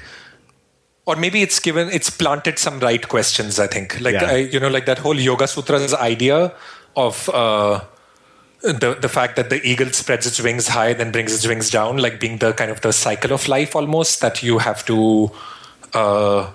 or 1.07 1.17
maybe 1.17 1.43
it's 1.43 1.59
given 1.59 1.89
it's 1.91 2.11
planted 2.11 2.59
some 2.59 2.79
right 2.81 3.09
questions 3.09 3.59
i 3.59 3.67
think 3.67 3.99
like 4.01 4.15
Yeah. 4.15 4.31
I, 4.31 4.37
you 4.37 4.61
know 4.61 4.69
like 4.69 4.87
that 4.87 4.99
whole 4.99 5.19
yoga 5.19 5.47
sutras 5.47 5.95
idea 5.95 6.53
of 6.97 7.29
uh 7.31 7.81
the 8.63 8.95
the 9.01 9.09
fact 9.09 9.37
that 9.37 9.49
the 9.49 9.65
eagle 9.67 9.91
spreads 9.91 10.27
its 10.27 10.41
wings 10.41 10.69
high 10.69 10.93
then 10.93 11.11
brings 11.11 11.35
its 11.35 11.47
wings 11.47 11.71
down 11.71 11.97
like 11.97 12.21
being 12.21 12.39
the 12.39 12.53
kind 12.53 12.71
of 12.71 12.81
the 12.83 12.93
cycle 12.93 13.33
of 13.33 13.49
life 13.49 13.75
almost 13.75 14.21
that 14.21 14.43
you 14.43 14.59
have 14.59 14.85
to 14.85 15.31
uh 15.95 16.51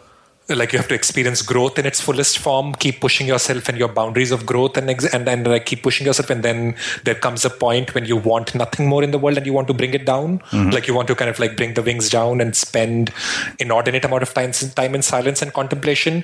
like 0.50 0.72
you 0.72 0.78
have 0.78 0.88
to 0.88 0.94
experience 0.94 1.42
growth 1.42 1.80
in 1.80 1.88
its 1.88 2.00
fullest 2.00 2.38
form 2.38 2.74
keep 2.76 3.02
pushing 3.02 3.26
yourself 3.26 3.68
and 3.68 3.80
your 3.80 3.88
boundaries 3.88 4.32
of 4.32 4.46
growth 4.46 4.78
and 4.78 4.90
ex- 4.92 5.12
and, 5.12 5.28
and 5.28 5.48
like 5.48 5.66
keep 5.66 5.82
pushing 5.82 6.06
yourself 6.06 6.30
and 6.30 6.44
then 6.44 6.76
there 7.04 7.16
comes 7.16 7.44
a 7.46 7.50
point 7.50 7.96
when 7.96 8.06
you 8.06 8.16
want 8.16 8.54
nothing 8.54 8.88
more 8.88 9.04
in 9.04 9.10
the 9.10 9.18
world 9.18 9.38
and 9.38 9.46
you 9.48 9.54
want 9.54 9.68
to 9.68 9.74
bring 9.74 9.94
it 9.96 10.06
down. 10.06 10.42
Like 10.72 10.88
you 10.88 10.94
want 10.94 11.08
to 11.08 11.16
kind 11.16 11.30
of 11.30 11.40
like 11.40 11.58
bring 11.58 11.74
the 11.74 11.82
wings 11.82 12.10
down 12.12 12.42
and 12.42 12.56
spend 12.56 13.12
inordinate 13.60 14.06
amount 14.06 14.22
of 14.22 14.34
time 14.36 14.52
time 14.52 14.94
in 14.94 15.02
silence 15.02 15.42
and 15.42 15.52
contemplation. 15.52 16.24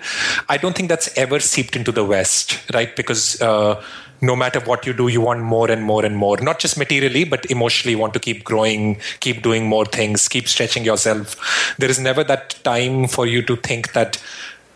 I 0.49 0.57
don't 0.57 0.75
think 0.75 0.89
that's 0.89 1.09
ever 1.17 1.39
seeped 1.39 1.75
into 1.75 1.91
the 1.91 2.05
west 2.05 2.59
right? 2.73 2.95
Because 2.95 3.41
uh 3.41 3.81
no 4.21 4.35
matter 4.35 4.59
what 4.59 4.85
you 4.85 4.93
do, 4.93 5.07
you 5.07 5.19
want 5.21 5.41
more 5.41 5.69
and 5.69 5.83
more 5.83 6.05
and 6.05 6.15
more. 6.15 6.37
Not 6.37 6.59
just 6.59 6.77
materially, 6.77 7.23
but 7.23 7.45
emotionally, 7.49 7.93
you 7.93 7.97
want 7.97 8.13
to 8.13 8.19
keep 8.19 8.43
growing, 8.43 8.99
keep 9.19 9.41
doing 9.41 9.65
more 9.67 9.85
things, 9.85 10.27
keep 10.27 10.47
stretching 10.47 10.83
yourself. 10.83 11.35
There 11.79 11.89
is 11.89 11.99
never 11.99 12.23
that 12.25 12.55
time 12.63 13.07
for 13.07 13.25
you 13.25 13.41
to 13.43 13.55
think 13.55 13.93
that 13.93 14.21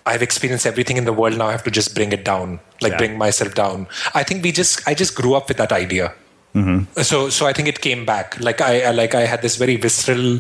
I've 0.08 0.22
experienced 0.22 0.66
everything 0.66 0.98
in 0.98 1.06
the 1.06 1.14
world. 1.14 1.38
Now 1.38 1.48
I 1.48 1.52
have 1.52 1.64
to 1.64 1.72
just 1.72 1.96
bring 1.96 2.12
it 2.12 2.24
down, 2.24 2.60
like 2.82 2.92
Yeah. 2.94 2.98
bring 2.98 3.18
myself 3.18 3.54
down. 3.56 3.88
I 4.14 4.24
think 4.24 4.44
we 4.44 4.52
just, 4.52 4.88
I 4.88 4.94
just 4.94 5.16
grew 5.16 5.34
up 5.36 5.48
with 5.48 5.58
that 5.58 5.72
idea. 5.72 6.14
So, 7.04 7.30
so 7.30 7.46
I 7.46 7.54
think 7.54 7.68
it 7.68 7.82
came 7.82 8.06
back. 8.06 8.40
Like 8.40 8.62
I, 8.62 8.90
like 8.92 9.14
I 9.14 9.26
had 9.26 9.42
this 9.42 9.58
very 9.58 9.76
visceral 9.76 10.40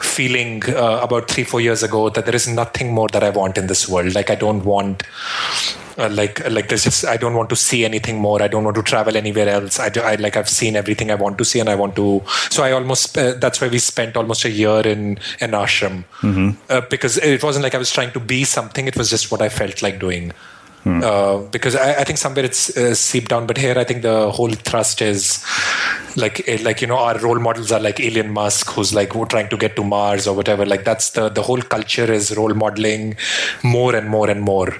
feeling 0.00 0.64
uh, 0.68 0.98
about 1.00 1.30
three, 1.30 1.44
four 1.44 1.60
years 1.60 1.82
ago 1.82 2.08
that 2.10 2.26
there 2.26 2.34
is 2.34 2.48
nothing 2.48 2.92
more 2.92 3.08
that 3.08 3.22
I 3.22 3.30
want 3.30 3.56
in 3.56 3.68
this 3.68 3.88
world. 3.88 4.14
Like 4.14 4.30
I 4.30 4.34
don't 4.34 4.64
want, 4.64 5.04
uh, 5.96 6.08
like, 6.10 6.40
like 6.50 6.68
there's 6.68 6.82
just 6.82 7.04
I 7.06 7.16
don't 7.16 7.34
want 7.34 7.50
to 7.50 7.56
see 7.56 7.84
anything 7.84 8.18
more. 8.18 8.42
I 8.42 8.48
don't 8.48 8.64
want 8.64 8.74
to 8.76 8.82
travel 8.82 9.16
anywhere 9.16 9.48
else. 9.48 9.78
I, 9.78 9.90
do, 9.90 10.00
I 10.00 10.16
like 10.16 10.36
I've 10.36 10.48
seen 10.48 10.74
everything 10.74 11.12
I 11.12 11.14
want 11.14 11.38
to 11.38 11.44
see, 11.44 11.60
and 11.60 11.68
I 11.68 11.76
want 11.76 11.94
to. 11.96 12.20
So 12.50 12.64
I 12.64 12.72
almost 12.72 13.16
uh, 13.16 13.34
that's 13.34 13.60
why 13.60 13.68
we 13.68 13.78
spent 13.78 14.16
almost 14.16 14.44
a 14.44 14.50
year 14.50 14.80
in 14.80 15.18
an 15.40 15.52
ashram 15.52 16.02
uh, 16.68 16.80
because 16.90 17.16
it 17.18 17.44
wasn't 17.44 17.62
like 17.62 17.76
I 17.76 17.78
was 17.78 17.92
trying 17.92 18.10
to 18.10 18.20
be 18.20 18.42
something. 18.42 18.88
It 18.88 18.96
was 18.96 19.08
just 19.08 19.30
what 19.30 19.40
I 19.40 19.48
felt 19.48 19.82
like 19.82 20.00
doing. 20.00 20.32
Uh, 20.86 21.38
because 21.50 21.74
I, 21.74 22.00
I 22.00 22.04
think 22.04 22.18
somewhere 22.18 22.44
it's 22.44 22.76
uh, 22.76 22.94
seeped 22.94 23.28
down, 23.28 23.46
but 23.46 23.56
here 23.56 23.78
I 23.78 23.84
think 23.84 24.02
the 24.02 24.30
whole 24.30 24.50
thrust 24.50 25.00
is 25.00 25.42
like 26.16 26.46
eh, 26.46 26.58
like 26.62 26.82
you 26.82 26.86
know 26.86 26.98
our 26.98 27.18
role 27.18 27.38
models 27.38 27.72
are 27.72 27.80
like 27.80 28.00
Elon 28.00 28.30
Musk, 28.30 28.70
who's 28.70 28.94
like 28.94 29.12
who 29.14 29.24
trying 29.26 29.48
to 29.48 29.56
get 29.56 29.76
to 29.76 29.84
Mars 29.84 30.26
or 30.26 30.36
whatever. 30.36 30.66
Like 30.66 30.84
that's 30.84 31.10
the 31.10 31.30
the 31.30 31.42
whole 31.42 31.62
culture 31.62 32.10
is 32.10 32.36
role 32.36 32.52
modeling 32.52 33.16
more 33.62 33.94
and 33.94 34.08
more 34.10 34.28
and 34.28 34.42
more. 34.42 34.76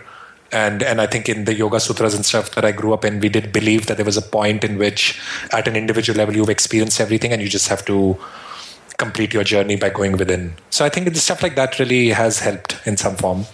And 0.52 0.82
and 0.82 1.00
I 1.00 1.06
think 1.06 1.28
in 1.28 1.46
the 1.46 1.54
Yoga 1.54 1.80
Sutras 1.80 2.14
and 2.14 2.24
stuff 2.24 2.54
that 2.54 2.66
I 2.66 2.72
grew 2.72 2.92
up 2.92 3.04
in, 3.04 3.20
we 3.20 3.30
did 3.30 3.50
believe 3.50 3.86
that 3.86 3.96
there 3.96 4.04
was 4.04 4.18
a 4.18 4.22
point 4.22 4.62
in 4.62 4.78
which, 4.78 5.18
at 5.52 5.66
an 5.66 5.74
individual 5.74 6.18
level, 6.18 6.36
you've 6.36 6.50
experienced 6.50 7.00
everything, 7.00 7.32
and 7.32 7.40
you 7.40 7.48
just 7.48 7.68
have 7.68 7.84
to 7.86 8.18
complete 8.98 9.34
your 9.34 9.42
journey 9.42 9.76
by 9.76 9.88
going 9.88 10.12
within. 10.12 10.54
So 10.70 10.84
I 10.84 10.90
think 10.90 11.12
the 11.12 11.18
stuff 11.18 11.42
like 11.42 11.56
that 11.56 11.78
really 11.78 12.10
has 12.10 12.40
helped 12.40 12.76
in 12.86 12.96
some 12.96 13.16
form. 13.16 13.46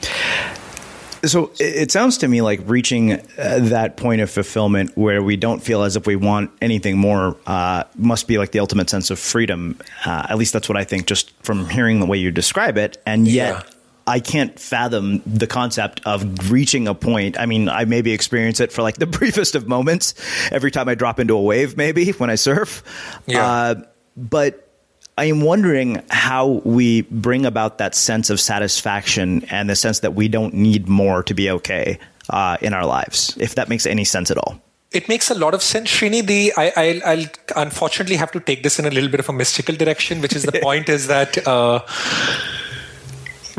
So 1.24 1.50
it 1.58 1.90
sounds 1.90 2.18
to 2.18 2.28
me 2.28 2.40
like 2.40 2.60
reaching 2.64 3.12
uh, 3.12 3.20
that 3.36 3.96
point 3.96 4.20
of 4.22 4.30
fulfillment 4.30 4.96
where 4.96 5.22
we 5.22 5.36
don't 5.36 5.60
feel 5.62 5.82
as 5.82 5.96
if 5.96 6.06
we 6.06 6.16
want 6.16 6.50
anything 6.62 6.96
more 6.98 7.36
uh, 7.46 7.84
must 7.96 8.26
be 8.26 8.38
like 8.38 8.52
the 8.52 8.60
ultimate 8.60 8.88
sense 8.88 9.10
of 9.10 9.18
freedom. 9.18 9.78
Uh, 10.06 10.26
at 10.30 10.38
least 10.38 10.52
that's 10.52 10.68
what 10.68 10.78
I 10.78 10.84
think, 10.84 11.06
just 11.06 11.30
from 11.42 11.68
hearing 11.68 12.00
the 12.00 12.06
way 12.06 12.16
you 12.18 12.30
describe 12.30 12.78
it. 12.78 12.96
And 13.06 13.28
yet, 13.28 13.54
Yeah. 13.66 13.70
I 14.06 14.18
can't 14.18 14.58
fathom 14.58 15.22
the 15.26 15.46
concept 15.46 16.00
of 16.04 16.50
reaching 16.50 16.88
a 16.88 16.94
point. 16.94 17.38
I 17.38 17.46
mean, 17.46 17.68
I 17.68 17.84
maybe 17.84 18.12
experience 18.12 18.58
it 18.58 18.72
for 18.72 18.82
like 18.82 18.96
the 18.96 19.06
briefest 19.18 19.54
of 19.54 19.68
moments 19.68 20.14
every 20.50 20.70
time 20.70 20.88
I 20.88 20.94
drop 20.94 21.20
into 21.20 21.34
a 21.36 21.40
wave, 21.42 21.76
maybe 21.76 22.10
when 22.12 22.30
I 22.30 22.34
surf. 22.34 22.82
Yeah. 23.26 23.46
Uh, 23.46 23.74
but 24.16 24.69
I 25.18 25.24
am 25.24 25.42
wondering 25.42 26.02
how 26.10 26.62
we 26.64 27.02
bring 27.02 27.44
about 27.44 27.78
that 27.78 27.94
sense 27.94 28.30
of 28.30 28.40
satisfaction 28.40 29.44
and 29.50 29.68
the 29.68 29.76
sense 29.76 30.00
that 30.00 30.14
we 30.14 30.28
don't 30.28 30.54
need 30.54 30.88
more 30.88 31.22
to 31.24 31.34
be 31.34 31.50
okay 31.50 31.98
uh, 32.30 32.56
in 32.60 32.72
our 32.72 32.86
lives, 32.86 33.36
if 33.38 33.54
that 33.56 33.68
makes 33.68 33.86
any 33.86 34.04
sense 34.04 34.30
at 34.30 34.38
all. 34.38 34.60
It 34.92 35.08
makes 35.08 35.30
a 35.30 35.34
lot 35.34 35.54
of 35.54 35.62
sense, 35.62 35.90
Srini. 35.90 36.26
The 36.26 36.52
I, 36.56 36.72
I'll, 36.76 37.04
I'll, 37.06 37.26
unfortunately 37.64 38.16
have 38.16 38.32
to 38.32 38.40
take 38.40 38.64
this 38.64 38.78
in 38.78 38.86
a 38.86 38.90
little 38.90 39.08
bit 39.08 39.20
of 39.20 39.28
a 39.28 39.32
mystical 39.32 39.76
direction, 39.76 40.20
which 40.20 40.34
is 40.34 40.42
the 40.42 40.52
point 40.62 40.88
is 40.88 41.06
that 41.06 41.46
uh, 41.46 41.80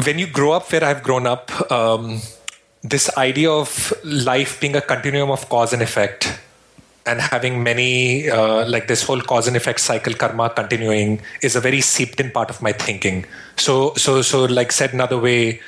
when 0.04 0.20
you 0.20 0.28
grow 0.28 0.52
up 0.52 0.70
where 0.72 0.84
I've 0.84 1.04
grown 1.04 1.28
up, 1.28 1.72
um, 1.72 2.22
this 2.84 3.16
idea 3.18 3.50
of 3.50 3.94
life 4.04 4.60
being 4.60 4.76
a 4.76 4.82
continuum 4.82 5.32
of 5.32 5.48
cause 5.48 5.72
and 5.72 5.82
effect 5.82 6.31
and 7.06 7.20
having 7.20 7.64
many 7.64 8.30
uh, 8.30 8.68
like 8.68 8.88
this 8.88 9.04
whole 9.04 9.22
cause 9.22 9.48
and 9.48 9.56
effect 9.56 9.80
cycle 9.80 10.14
karma 10.14 10.50
continuing 10.50 11.22
is 11.42 11.56
a 11.56 11.60
very 11.60 11.82
seeped 11.82 12.20
in 12.20 12.32
part 12.32 12.50
of 12.50 12.62
my 12.62 12.72
thinking. 12.72 13.26
So 13.58 13.94
so 13.96 14.22
so 14.22 14.46
like 14.46 14.72
said 14.72 14.94
another 14.94 15.18
way 15.18 15.62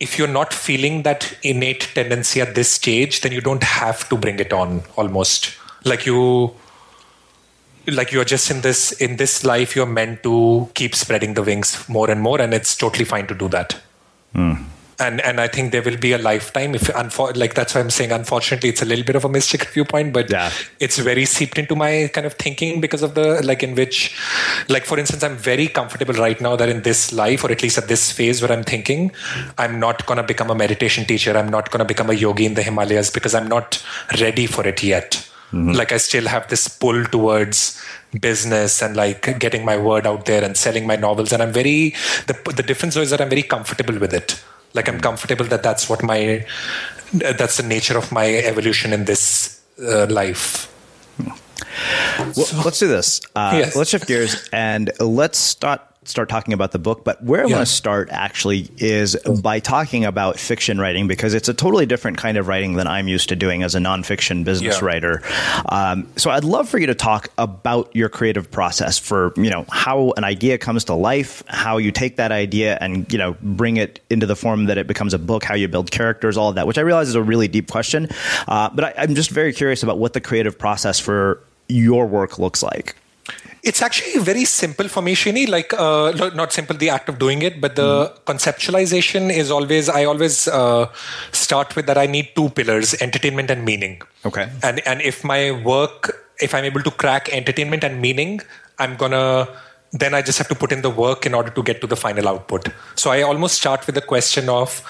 if 0.00 0.18
you're 0.18 0.28
not 0.28 0.52
feeling 0.52 1.02
that 1.02 1.36
innate 1.42 1.88
tendency 1.94 2.40
at 2.40 2.54
this 2.54 2.70
stage 2.70 3.20
then 3.22 3.32
you 3.32 3.40
don't 3.40 3.62
have 3.62 4.08
to 4.08 4.16
bring 4.16 4.38
it 4.38 4.52
on 4.52 4.82
almost. 4.96 5.54
Like 5.84 6.04
you 6.04 6.52
like 7.86 8.12
you're 8.12 8.24
just 8.24 8.50
in 8.50 8.60
this 8.60 8.92
in 8.92 9.16
this 9.16 9.44
life 9.44 9.76
you're 9.76 9.86
meant 9.86 10.22
to 10.22 10.68
keep 10.74 10.94
spreading 10.94 11.34
the 11.34 11.42
wings 11.42 11.88
more 11.88 12.10
and 12.10 12.20
more 12.20 12.40
and 12.40 12.52
it's 12.52 12.76
totally 12.76 13.04
fine 13.04 13.26
to 13.26 13.34
do 13.34 13.48
that. 13.48 13.80
Mm 14.34 14.73
and 14.98 15.20
and 15.20 15.40
I 15.40 15.48
think 15.48 15.72
there 15.72 15.82
will 15.82 15.96
be 15.96 16.12
a 16.12 16.18
lifetime. 16.18 16.74
If 16.74 16.82
unfor- 16.82 17.36
like 17.36 17.54
that's 17.54 17.74
why 17.74 17.80
I'm 17.80 17.90
saying, 17.90 18.12
unfortunately, 18.12 18.68
it's 18.68 18.82
a 18.82 18.84
little 18.84 19.04
bit 19.04 19.16
of 19.16 19.24
a 19.24 19.28
mystic 19.28 19.64
viewpoint, 19.64 20.12
but 20.12 20.30
yeah. 20.30 20.50
it's 20.80 20.98
very 20.98 21.24
seeped 21.24 21.58
into 21.58 21.74
my 21.74 22.10
kind 22.12 22.26
of 22.26 22.34
thinking 22.34 22.80
because 22.80 23.02
of 23.02 23.14
the 23.14 23.44
like 23.44 23.62
in 23.62 23.74
which, 23.74 24.16
like 24.68 24.84
for 24.84 24.98
instance, 24.98 25.22
I'm 25.22 25.36
very 25.36 25.68
comfortable 25.68 26.14
right 26.14 26.40
now 26.40 26.56
that 26.56 26.68
in 26.68 26.82
this 26.82 27.12
life, 27.12 27.44
or 27.44 27.50
at 27.50 27.62
least 27.62 27.78
at 27.78 27.88
this 27.88 28.12
phase 28.12 28.40
where 28.40 28.52
I'm 28.52 28.64
thinking, 28.64 29.12
I'm 29.58 29.80
not 29.80 30.06
gonna 30.06 30.22
become 30.22 30.50
a 30.50 30.54
meditation 30.54 31.04
teacher. 31.04 31.36
I'm 31.36 31.48
not 31.48 31.70
gonna 31.70 31.84
become 31.84 32.10
a 32.10 32.14
yogi 32.14 32.46
in 32.46 32.54
the 32.54 32.62
Himalayas 32.62 33.10
because 33.10 33.34
I'm 33.34 33.48
not 33.48 33.84
ready 34.20 34.46
for 34.46 34.66
it 34.66 34.82
yet. 34.82 35.28
Mm-hmm. 35.52 35.72
Like 35.72 35.92
I 35.92 35.98
still 35.98 36.26
have 36.26 36.48
this 36.48 36.66
pull 36.68 37.04
towards 37.04 37.82
business 38.20 38.80
and 38.80 38.96
like 38.96 39.38
getting 39.40 39.64
my 39.64 39.76
word 39.76 40.06
out 40.06 40.24
there 40.24 40.42
and 40.44 40.56
selling 40.56 40.86
my 40.86 40.96
novels, 40.96 41.32
and 41.32 41.42
I'm 41.42 41.52
very 41.52 41.94
the 42.26 42.52
the 42.56 42.62
difference 42.62 42.96
is 42.96 43.10
that 43.10 43.20
I'm 43.20 43.28
very 43.28 43.42
comfortable 43.42 43.98
with 43.98 44.14
it 44.14 44.42
like 44.74 44.88
i'm 44.88 45.00
comfortable 45.00 45.44
that 45.46 45.62
that's 45.62 45.88
what 45.88 46.02
my 46.02 46.44
that's 47.12 47.56
the 47.56 47.62
nature 47.62 47.96
of 47.96 48.10
my 48.12 48.26
evolution 48.26 48.92
in 48.92 49.04
this 49.04 49.60
uh, 49.82 50.06
life 50.06 50.70
well, 52.36 52.46
so, 52.46 52.62
let's 52.64 52.78
do 52.78 52.88
this 52.88 53.20
uh, 53.34 53.52
yes. 53.54 53.76
let's 53.76 53.90
shift 53.90 54.06
gears 54.06 54.48
and 54.52 54.90
let's 55.00 55.38
start 55.38 55.80
start 56.04 56.28
talking 56.28 56.54
about 56.54 56.72
the 56.72 56.78
book, 56.78 57.04
but 57.04 57.22
where 57.22 57.42
I 57.42 57.46
yeah. 57.46 57.56
want 57.56 57.66
to 57.66 57.72
start 57.72 58.08
actually 58.10 58.68
is 58.78 59.16
by 59.42 59.60
talking 59.60 60.04
about 60.04 60.38
fiction 60.38 60.78
writing 60.78 61.08
because 61.08 61.34
it's 61.34 61.48
a 61.48 61.54
totally 61.54 61.86
different 61.86 62.18
kind 62.18 62.36
of 62.36 62.48
writing 62.48 62.74
than 62.74 62.86
I'm 62.86 63.08
used 63.08 63.28
to 63.30 63.36
doing 63.36 63.62
as 63.62 63.74
a 63.74 63.78
nonfiction 63.78 64.44
business 64.44 64.80
yeah. 64.80 64.84
writer. 64.84 65.22
Um, 65.68 66.08
so 66.16 66.30
I'd 66.30 66.44
love 66.44 66.68
for 66.68 66.78
you 66.78 66.86
to 66.86 66.94
talk 66.94 67.28
about 67.38 67.94
your 67.94 68.08
creative 68.08 68.50
process 68.50 68.98
for 68.98 69.32
you 69.36 69.50
know 69.50 69.64
how 69.70 70.12
an 70.16 70.24
idea 70.24 70.58
comes 70.58 70.84
to 70.84 70.94
life, 70.94 71.42
how 71.46 71.78
you 71.78 71.92
take 71.92 72.16
that 72.16 72.32
idea 72.32 72.78
and 72.80 73.10
you 73.12 73.18
know 73.18 73.36
bring 73.42 73.76
it 73.76 74.00
into 74.10 74.26
the 74.26 74.36
form 74.36 74.66
that 74.66 74.78
it 74.78 74.86
becomes 74.86 75.14
a 75.14 75.18
book, 75.18 75.44
how 75.44 75.54
you 75.54 75.68
build 75.68 75.90
characters, 75.90 76.36
all 76.36 76.48
of 76.48 76.54
that, 76.56 76.66
which 76.66 76.78
I 76.78 76.82
realize 76.82 77.08
is 77.08 77.14
a 77.14 77.22
really 77.22 77.48
deep 77.48 77.70
question, 77.70 78.08
uh, 78.48 78.70
but 78.70 78.84
I, 78.84 78.94
I'm 78.98 79.14
just 79.14 79.30
very 79.30 79.52
curious 79.52 79.82
about 79.82 79.98
what 79.98 80.12
the 80.12 80.20
creative 80.20 80.58
process 80.58 81.00
for 81.00 81.40
your 81.68 82.06
work 82.06 82.38
looks 82.38 82.62
like. 82.62 82.96
It's 83.64 83.80
actually 83.80 84.22
very 84.22 84.44
simple 84.44 84.88
for 84.88 85.02
me, 85.02 85.14
Srini. 85.14 85.48
Like, 85.48 85.72
uh, 85.72 86.12
not 86.34 86.52
simple, 86.52 86.76
the 86.76 86.90
act 86.90 87.08
of 87.08 87.18
doing 87.18 87.42
it, 87.42 87.60
but 87.60 87.76
the 87.76 88.12
mm. 88.12 88.18
conceptualization 88.24 89.34
is 89.34 89.50
always, 89.50 89.88
I 89.88 90.04
always 90.04 90.46
uh, 90.48 90.92
start 91.32 91.74
with 91.74 91.86
that 91.86 91.96
I 91.96 92.06
need 92.06 92.30
two 92.36 92.50
pillars 92.50 92.94
entertainment 93.00 93.50
and 93.50 93.64
meaning. 93.64 94.02
Okay. 94.24 94.48
And, 94.62 94.86
and 94.86 95.00
if 95.00 95.24
my 95.24 95.52
work, 95.62 96.26
if 96.40 96.54
I'm 96.54 96.64
able 96.64 96.82
to 96.82 96.90
crack 96.90 97.30
entertainment 97.32 97.84
and 97.84 98.02
meaning, 98.02 98.42
I'm 98.78 98.96
gonna 98.96 99.48
then 99.94 100.12
I 100.12 100.22
just 100.22 100.38
have 100.38 100.48
to 100.48 100.56
put 100.56 100.72
in 100.72 100.82
the 100.82 100.90
work 100.90 101.24
in 101.24 101.34
order 101.34 101.50
to 101.50 101.62
get 101.62 101.80
to 101.80 101.86
the 101.86 101.96
final 101.96 102.28
output. 102.28 102.68
So 102.96 103.12
I 103.12 103.22
almost 103.22 103.54
start 103.54 103.86
with 103.86 103.94
the 103.94 104.00
question 104.00 104.48
of 104.48 104.82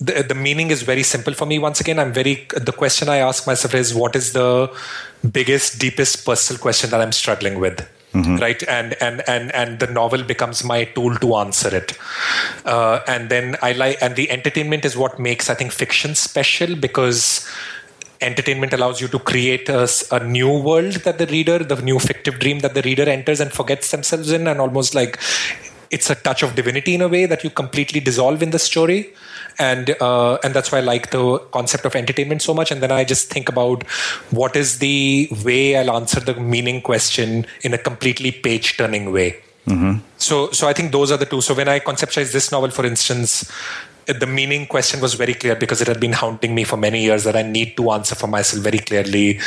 the, 0.00 0.22
the 0.22 0.36
meaning 0.36 0.70
is 0.70 0.82
very 0.82 1.02
simple 1.02 1.34
for 1.34 1.46
me. 1.46 1.58
Once 1.58 1.80
again, 1.80 1.98
I'm 1.98 2.12
very, 2.12 2.46
the 2.56 2.72
question 2.72 3.08
I 3.08 3.16
ask 3.16 3.44
myself 3.46 3.74
is 3.74 3.92
what 3.92 4.14
is 4.14 4.32
the 4.32 4.72
biggest, 5.30 5.80
deepest 5.80 6.24
personal 6.24 6.60
question 6.60 6.90
that 6.90 7.00
I'm 7.00 7.10
struggling 7.12 7.58
with? 7.58 7.86
Mm-hmm. 8.12 8.36
right? 8.36 8.62
And 8.68 8.94
and 9.00 9.22
and 9.26 9.50
and 9.54 9.78
the 9.78 9.86
novel 9.86 10.22
becomes 10.22 10.62
my 10.64 10.84
tool 10.84 11.14
to 11.16 11.36
answer 11.36 11.74
it. 11.74 11.96
Uh, 12.64 13.00
and 13.08 13.28
then 13.28 13.56
i 13.62 13.72
like 13.72 13.98
and 14.00 14.14
the 14.16 14.30
entertainment 14.30 14.84
is 14.84 14.96
what 14.96 15.18
makes 15.18 15.50
i 15.50 15.54
think 15.54 15.72
fiction 15.72 16.14
special 16.14 16.76
because 16.76 17.48
entertainment 18.20 18.72
allows 18.72 19.00
you 19.00 19.08
to 19.08 19.18
create 19.18 19.68
a, 19.68 19.88
a, 20.12 20.24
new 20.24 20.52
world 20.68 20.92
that 21.06 21.18
the 21.18 21.26
reader 21.26 21.58
the 21.58 21.80
new 21.82 21.98
fictive 21.98 22.38
dream 22.38 22.60
that 22.60 22.74
the 22.74 22.82
reader 22.82 23.02
enters 23.02 23.40
and 23.40 23.52
forgets 23.52 23.90
themselves 23.90 24.30
in 24.30 24.46
and 24.46 24.60
almost 24.60 24.94
like 24.94 25.18
it's 25.90 26.08
a 26.08 26.14
touch 26.14 26.42
of 26.42 26.54
divinity 26.54 26.94
in 26.94 27.02
a 27.02 27.08
way 27.08 27.26
that 27.26 27.42
you 27.42 27.50
completely 27.50 28.00
dissolve 28.00 28.42
in 28.42 28.50
the 28.50 28.58
story 28.58 29.12
and 29.58 29.90
uh, 30.00 30.38
and 30.44 30.54
that's 30.54 30.72
why 30.72 30.78
I 30.78 30.80
like 30.82 31.10
the 31.10 31.38
concept 31.52 31.84
of 31.84 31.94
entertainment 31.94 32.42
so 32.42 32.54
much. 32.54 32.70
And 32.70 32.82
then 32.82 32.92
I 32.92 33.04
just 33.04 33.30
think 33.30 33.48
about 33.48 33.86
what 34.30 34.56
is 34.56 34.78
the 34.78 35.28
way 35.44 35.76
I'll 35.76 35.94
answer 35.96 36.20
the 36.20 36.34
meaning 36.34 36.82
question 36.82 37.46
in 37.62 37.74
a 37.74 37.78
completely 37.78 38.32
page 38.32 38.76
turning 38.76 39.12
way. 39.12 39.36
Mm-hmm. 39.66 39.98
So 40.18 40.50
so 40.50 40.68
I 40.68 40.72
think 40.72 40.92
those 40.92 41.12
are 41.12 41.16
the 41.16 41.26
two. 41.26 41.40
So 41.40 41.54
when 41.54 41.68
I 41.68 41.80
conceptualize 41.80 42.32
this 42.32 42.50
novel, 42.50 42.70
for 42.70 42.84
instance, 42.84 43.50
Uh, 44.08 44.12
the 44.14 44.26
meaning 44.26 44.66
question 44.66 45.00
was 45.00 45.14
very 45.14 45.34
clear 45.34 45.54
because 45.54 45.80
it 45.80 45.88
had 45.88 46.00
been 46.00 46.12
haunting 46.12 46.54
me 46.54 46.64
for 46.64 46.76
many 46.76 47.02
years 47.02 47.24
that 47.24 47.36
I 47.36 47.42
need 47.42 47.76
to 47.76 47.90
answer 47.92 48.14
for 48.14 48.26
myself 48.26 48.62
very 48.62 48.78
clearly 48.78 49.38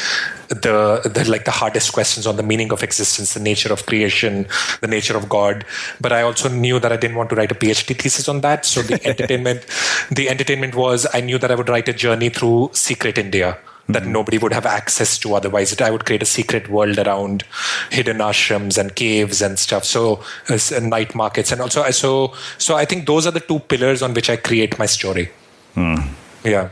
the, 0.49 1.01
the 1.03 1.25
like 1.29 1.45
the 1.45 1.51
hardest 1.51 1.93
questions 1.93 2.25
on 2.25 2.37
the 2.37 2.43
meaning 2.43 2.71
of 2.71 2.83
existence, 2.83 3.33
the 3.33 3.39
nature 3.39 3.73
of 3.73 3.85
creation, 3.85 4.47
the 4.81 4.87
nature 4.87 5.17
of 5.17 5.27
God. 5.27 5.65
But 5.99 6.13
I 6.13 6.21
also 6.21 6.49
knew 6.49 6.79
that 6.79 6.91
I 6.91 6.97
didn't 6.97 7.17
want 7.17 7.29
to 7.31 7.35
write 7.35 7.51
a 7.51 7.55
PhD 7.55 7.99
thesis 7.99 8.29
on 8.29 8.41
that. 8.41 8.65
So 8.65 8.81
the 8.81 9.03
entertainment 9.07 9.65
the 10.11 10.29
entertainment 10.29 10.75
was 10.75 11.07
I 11.13 11.21
knew 11.21 11.37
that 11.37 11.51
I 11.51 11.55
would 11.55 11.69
write 11.69 11.89
a 11.89 11.93
journey 11.93 12.29
through 12.29 12.69
secret 12.73 13.17
India 13.17 13.57
that 13.87 14.03
mm-hmm. 14.03 14.11
nobody 14.11 14.37
would 14.37 14.53
have 14.53 14.65
access 14.65 15.17
to 15.19 15.35
otherwise. 15.35 15.79
I 15.79 15.91
would 15.91 16.05
create 16.05 16.23
a 16.23 16.25
secret 16.25 16.69
world 16.69 16.97
around 16.97 17.43
hidden 17.91 18.17
ashrams 18.17 18.77
and 18.77 18.95
caves 18.95 19.41
and 19.41 19.59
stuff. 19.59 19.85
So 19.85 20.23
uh, 20.49 20.57
night 20.81 21.13
markets 21.15 21.51
and 21.51 21.61
also 21.61 21.89
so 21.91 22.33
so 22.57 22.75
I 22.75 22.85
think 22.85 23.05
those 23.05 23.27
are 23.27 23.31
the 23.31 23.39
two 23.39 23.59
pillars 23.59 24.01
on 24.01 24.13
which 24.13 24.29
I 24.29 24.37
create 24.37 24.79
my 24.79 24.85
story. 24.85 25.31
Mm. 25.75 26.07
Yeah. 26.43 26.69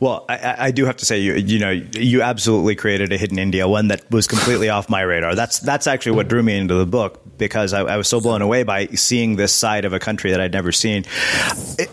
Well, 0.00 0.24
I, 0.28 0.56
I, 0.58 0.70
do 0.72 0.84
have 0.84 0.96
to 0.96 1.06
say, 1.06 1.18
you 1.18 1.34
you 1.34 1.58
know, 1.58 1.70
you 1.70 2.22
absolutely 2.22 2.74
created 2.74 3.12
a 3.12 3.16
hidden 3.16 3.38
India, 3.38 3.66
one 3.68 3.88
that 3.88 4.10
was 4.10 4.26
completely 4.26 4.68
off 4.68 4.88
my 4.90 5.00
radar. 5.02 5.34
That's 5.34 5.60
that's 5.60 5.86
actually 5.86 6.12
what 6.12 6.28
drew 6.28 6.42
me 6.42 6.56
into 6.56 6.74
the 6.74 6.86
book 6.86 7.20
because 7.38 7.72
I, 7.72 7.82
I, 7.82 7.96
was 7.96 8.08
so 8.08 8.20
blown 8.20 8.42
away 8.42 8.62
by 8.62 8.86
seeing 8.88 9.36
this 9.36 9.52
side 9.52 9.84
of 9.84 9.92
a 9.92 9.98
country 9.98 10.32
that 10.32 10.40
I'd 10.40 10.52
never 10.52 10.72
seen. 10.72 11.04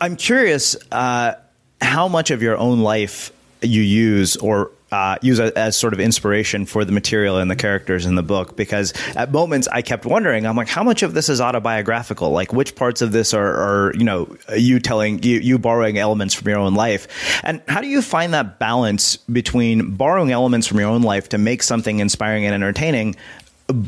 I'm 0.01 0.15
curious 0.15 0.75
uh, 0.91 1.35
how 1.81 2.07
much 2.07 2.31
of 2.31 2.41
your 2.41 2.57
own 2.57 2.79
life 2.81 3.31
you 3.61 3.81
use 3.81 4.35
or 4.37 4.71
uh, 4.91 5.17
use 5.21 5.39
a, 5.39 5.57
as 5.57 5.75
sort 5.75 5.93
of 5.93 5.99
inspiration 5.99 6.65
for 6.65 6.85
the 6.85 6.91
material 6.91 7.37
and 7.37 7.51
the 7.51 7.55
characters 7.55 8.05
in 8.05 8.15
the 8.15 8.23
book 8.23 8.55
because 8.55 8.93
at 9.15 9.31
moments 9.31 9.67
I 9.67 9.81
kept 9.81 10.05
wondering 10.05 10.45
I'm 10.45 10.55
like 10.55 10.69
how 10.69 10.83
much 10.83 11.03
of 11.03 11.13
this 11.13 11.27
is 11.27 11.41
autobiographical? 11.41 12.31
Like 12.31 12.53
which 12.53 12.75
parts 12.75 13.01
of 13.01 13.11
this 13.11 13.33
are, 13.33 13.53
are 13.53 13.93
you 13.95 14.05
know 14.05 14.37
you 14.55 14.79
telling 14.79 15.21
you, 15.23 15.39
you 15.39 15.59
borrowing 15.59 15.97
elements 15.97 16.33
from 16.33 16.47
your 16.47 16.59
own 16.59 16.73
life? 16.73 17.41
And 17.43 17.61
how 17.67 17.81
do 17.81 17.87
you 17.87 18.01
find 18.01 18.33
that 18.33 18.59
balance 18.59 19.17
between 19.17 19.95
borrowing 19.95 20.31
elements 20.31 20.67
from 20.67 20.79
your 20.79 20.89
own 20.89 21.01
life 21.01 21.29
to 21.29 21.37
make 21.37 21.63
something 21.63 21.99
inspiring 21.99 22.45
and 22.45 22.53
entertaining 22.53 23.15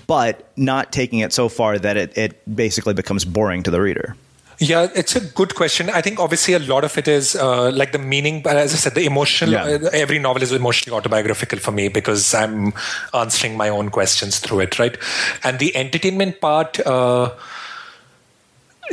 but 0.07 0.51
not 0.57 0.91
taking 0.91 1.19
it 1.19 1.31
so 1.31 1.47
far 1.47 1.79
that 1.79 1.95
it, 1.95 2.17
it 2.17 2.55
basically 2.55 2.93
becomes 2.93 3.23
boring 3.23 3.63
to 3.63 3.71
the 3.71 3.79
reader 3.79 4.15
yeah, 4.59 4.89
it's 4.93 5.15
a 5.15 5.21
good 5.21 5.55
question. 5.55 5.89
I 5.89 6.01
think 6.01 6.19
obviously 6.19 6.53
a 6.53 6.59
lot 6.59 6.83
of 6.83 6.97
it 6.97 7.07
is 7.07 7.35
uh, 7.35 7.71
like 7.71 7.93
the 7.93 7.97
meaning, 7.97 8.41
but 8.41 8.57
as 8.57 8.73
I 8.73 8.77
said, 8.77 8.93
the 8.93 9.05
emotional. 9.05 9.53
Yeah. 9.53 9.63
Uh, 9.63 9.89
every 9.93 10.19
novel 10.19 10.43
is 10.43 10.51
emotionally 10.51 10.97
autobiographical 10.97 11.59
for 11.59 11.71
me 11.71 11.87
because 11.87 12.33
I'm 12.33 12.73
answering 13.13 13.55
my 13.55 13.69
own 13.69 13.89
questions 13.89 14.39
through 14.39 14.61
it, 14.61 14.77
right? 14.77 14.97
And 15.43 15.59
the 15.59 15.75
entertainment 15.75 16.41
part, 16.41 16.79
uh, 16.85 17.33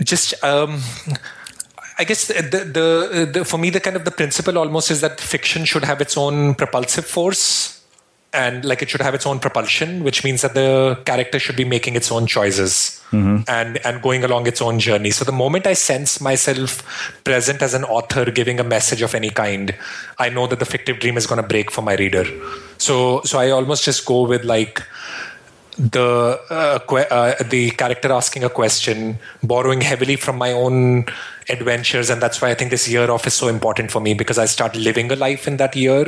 just. 0.03 0.43
Um, 0.45 0.81
I 1.99 2.05
guess 2.05 2.29
the, 2.29 2.35
the, 2.43 3.31
the 3.33 3.45
for 3.47 3.57
me 3.57 3.71
the 3.71 3.81
kind 3.81 3.97
of 3.97 4.05
the 4.05 4.11
principle 4.11 4.59
almost 4.59 4.91
is 4.91 5.01
that 5.01 5.19
fiction 5.19 5.65
should 5.65 5.83
have 5.83 6.03
its 6.03 6.15
own 6.15 6.55
propulsive 6.55 7.07
force 7.07 7.76
and 8.37 8.65
like 8.65 8.83
it 8.83 8.91
should 8.91 9.01
have 9.01 9.15
its 9.15 9.27
own 9.27 9.39
propulsion 9.41 10.05
which 10.05 10.23
means 10.23 10.43
that 10.43 10.55
the 10.55 10.99
character 11.07 11.39
should 11.39 11.57
be 11.57 11.65
making 11.65 11.97
its 11.97 12.13
own 12.13 12.27
choices 12.27 13.03
mm-hmm. 13.11 13.39
and 13.49 13.79
and 13.85 14.03
going 14.03 14.23
along 14.25 14.47
its 14.47 14.61
own 14.61 14.79
journey 14.79 15.11
so 15.11 15.25
the 15.25 15.33
moment 15.33 15.67
i 15.67 15.73
sense 15.73 16.21
myself 16.21 16.83
present 17.25 17.63
as 17.63 17.73
an 17.73 17.85
author 17.85 18.31
giving 18.31 18.61
a 18.61 18.65
message 18.65 19.01
of 19.01 19.15
any 19.15 19.31
kind 19.31 19.75
i 20.19 20.29
know 20.29 20.47
that 20.47 20.59
the 20.59 20.71
fictive 20.75 20.99
dream 20.99 21.17
is 21.17 21.27
going 21.27 21.41
to 21.41 21.49
break 21.55 21.71
for 21.71 21.83
my 21.83 21.95
reader 21.95 22.25
so 22.77 23.23
so 23.23 23.39
i 23.39 23.51
almost 23.51 23.85
just 23.85 24.05
go 24.05 24.23
with 24.23 24.45
like 24.45 24.83
the 25.79 26.41
uh, 26.51 26.79
que- 26.81 27.07
uh, 27.11 27.35
the 27.45 27.71
character 27.73 28.13
asking 28.13 28.45
a 28.45 28.49
question, 28.49 29.19
borrowing 29.43 29.81
heavily 29.81 30.17
from 30.17 30.37
my 30.39 30.53
own 30.53 31.05
adventures, 31.49 32.11
and 32.11 32.21
that's 32.21 32.41
why 32.41 32.51
I 32.51 32.55
think 32.55 32.71
this 32.71 32.89
year 32.89 33.11
off 33.11 33.27
is 33.27 33.35
so 33.35 33.49
important 33.49 33.91
for 33.91 34.01
me 34.01 34.15
because 34.15 34.39
I 34.39 34.47
start 34.47 34.75
living 34.75 35.13
a 35.13 35.17
life 35.17 35.47
in 35.47 35.59
that 35.59 35.77
year 35.77 36.07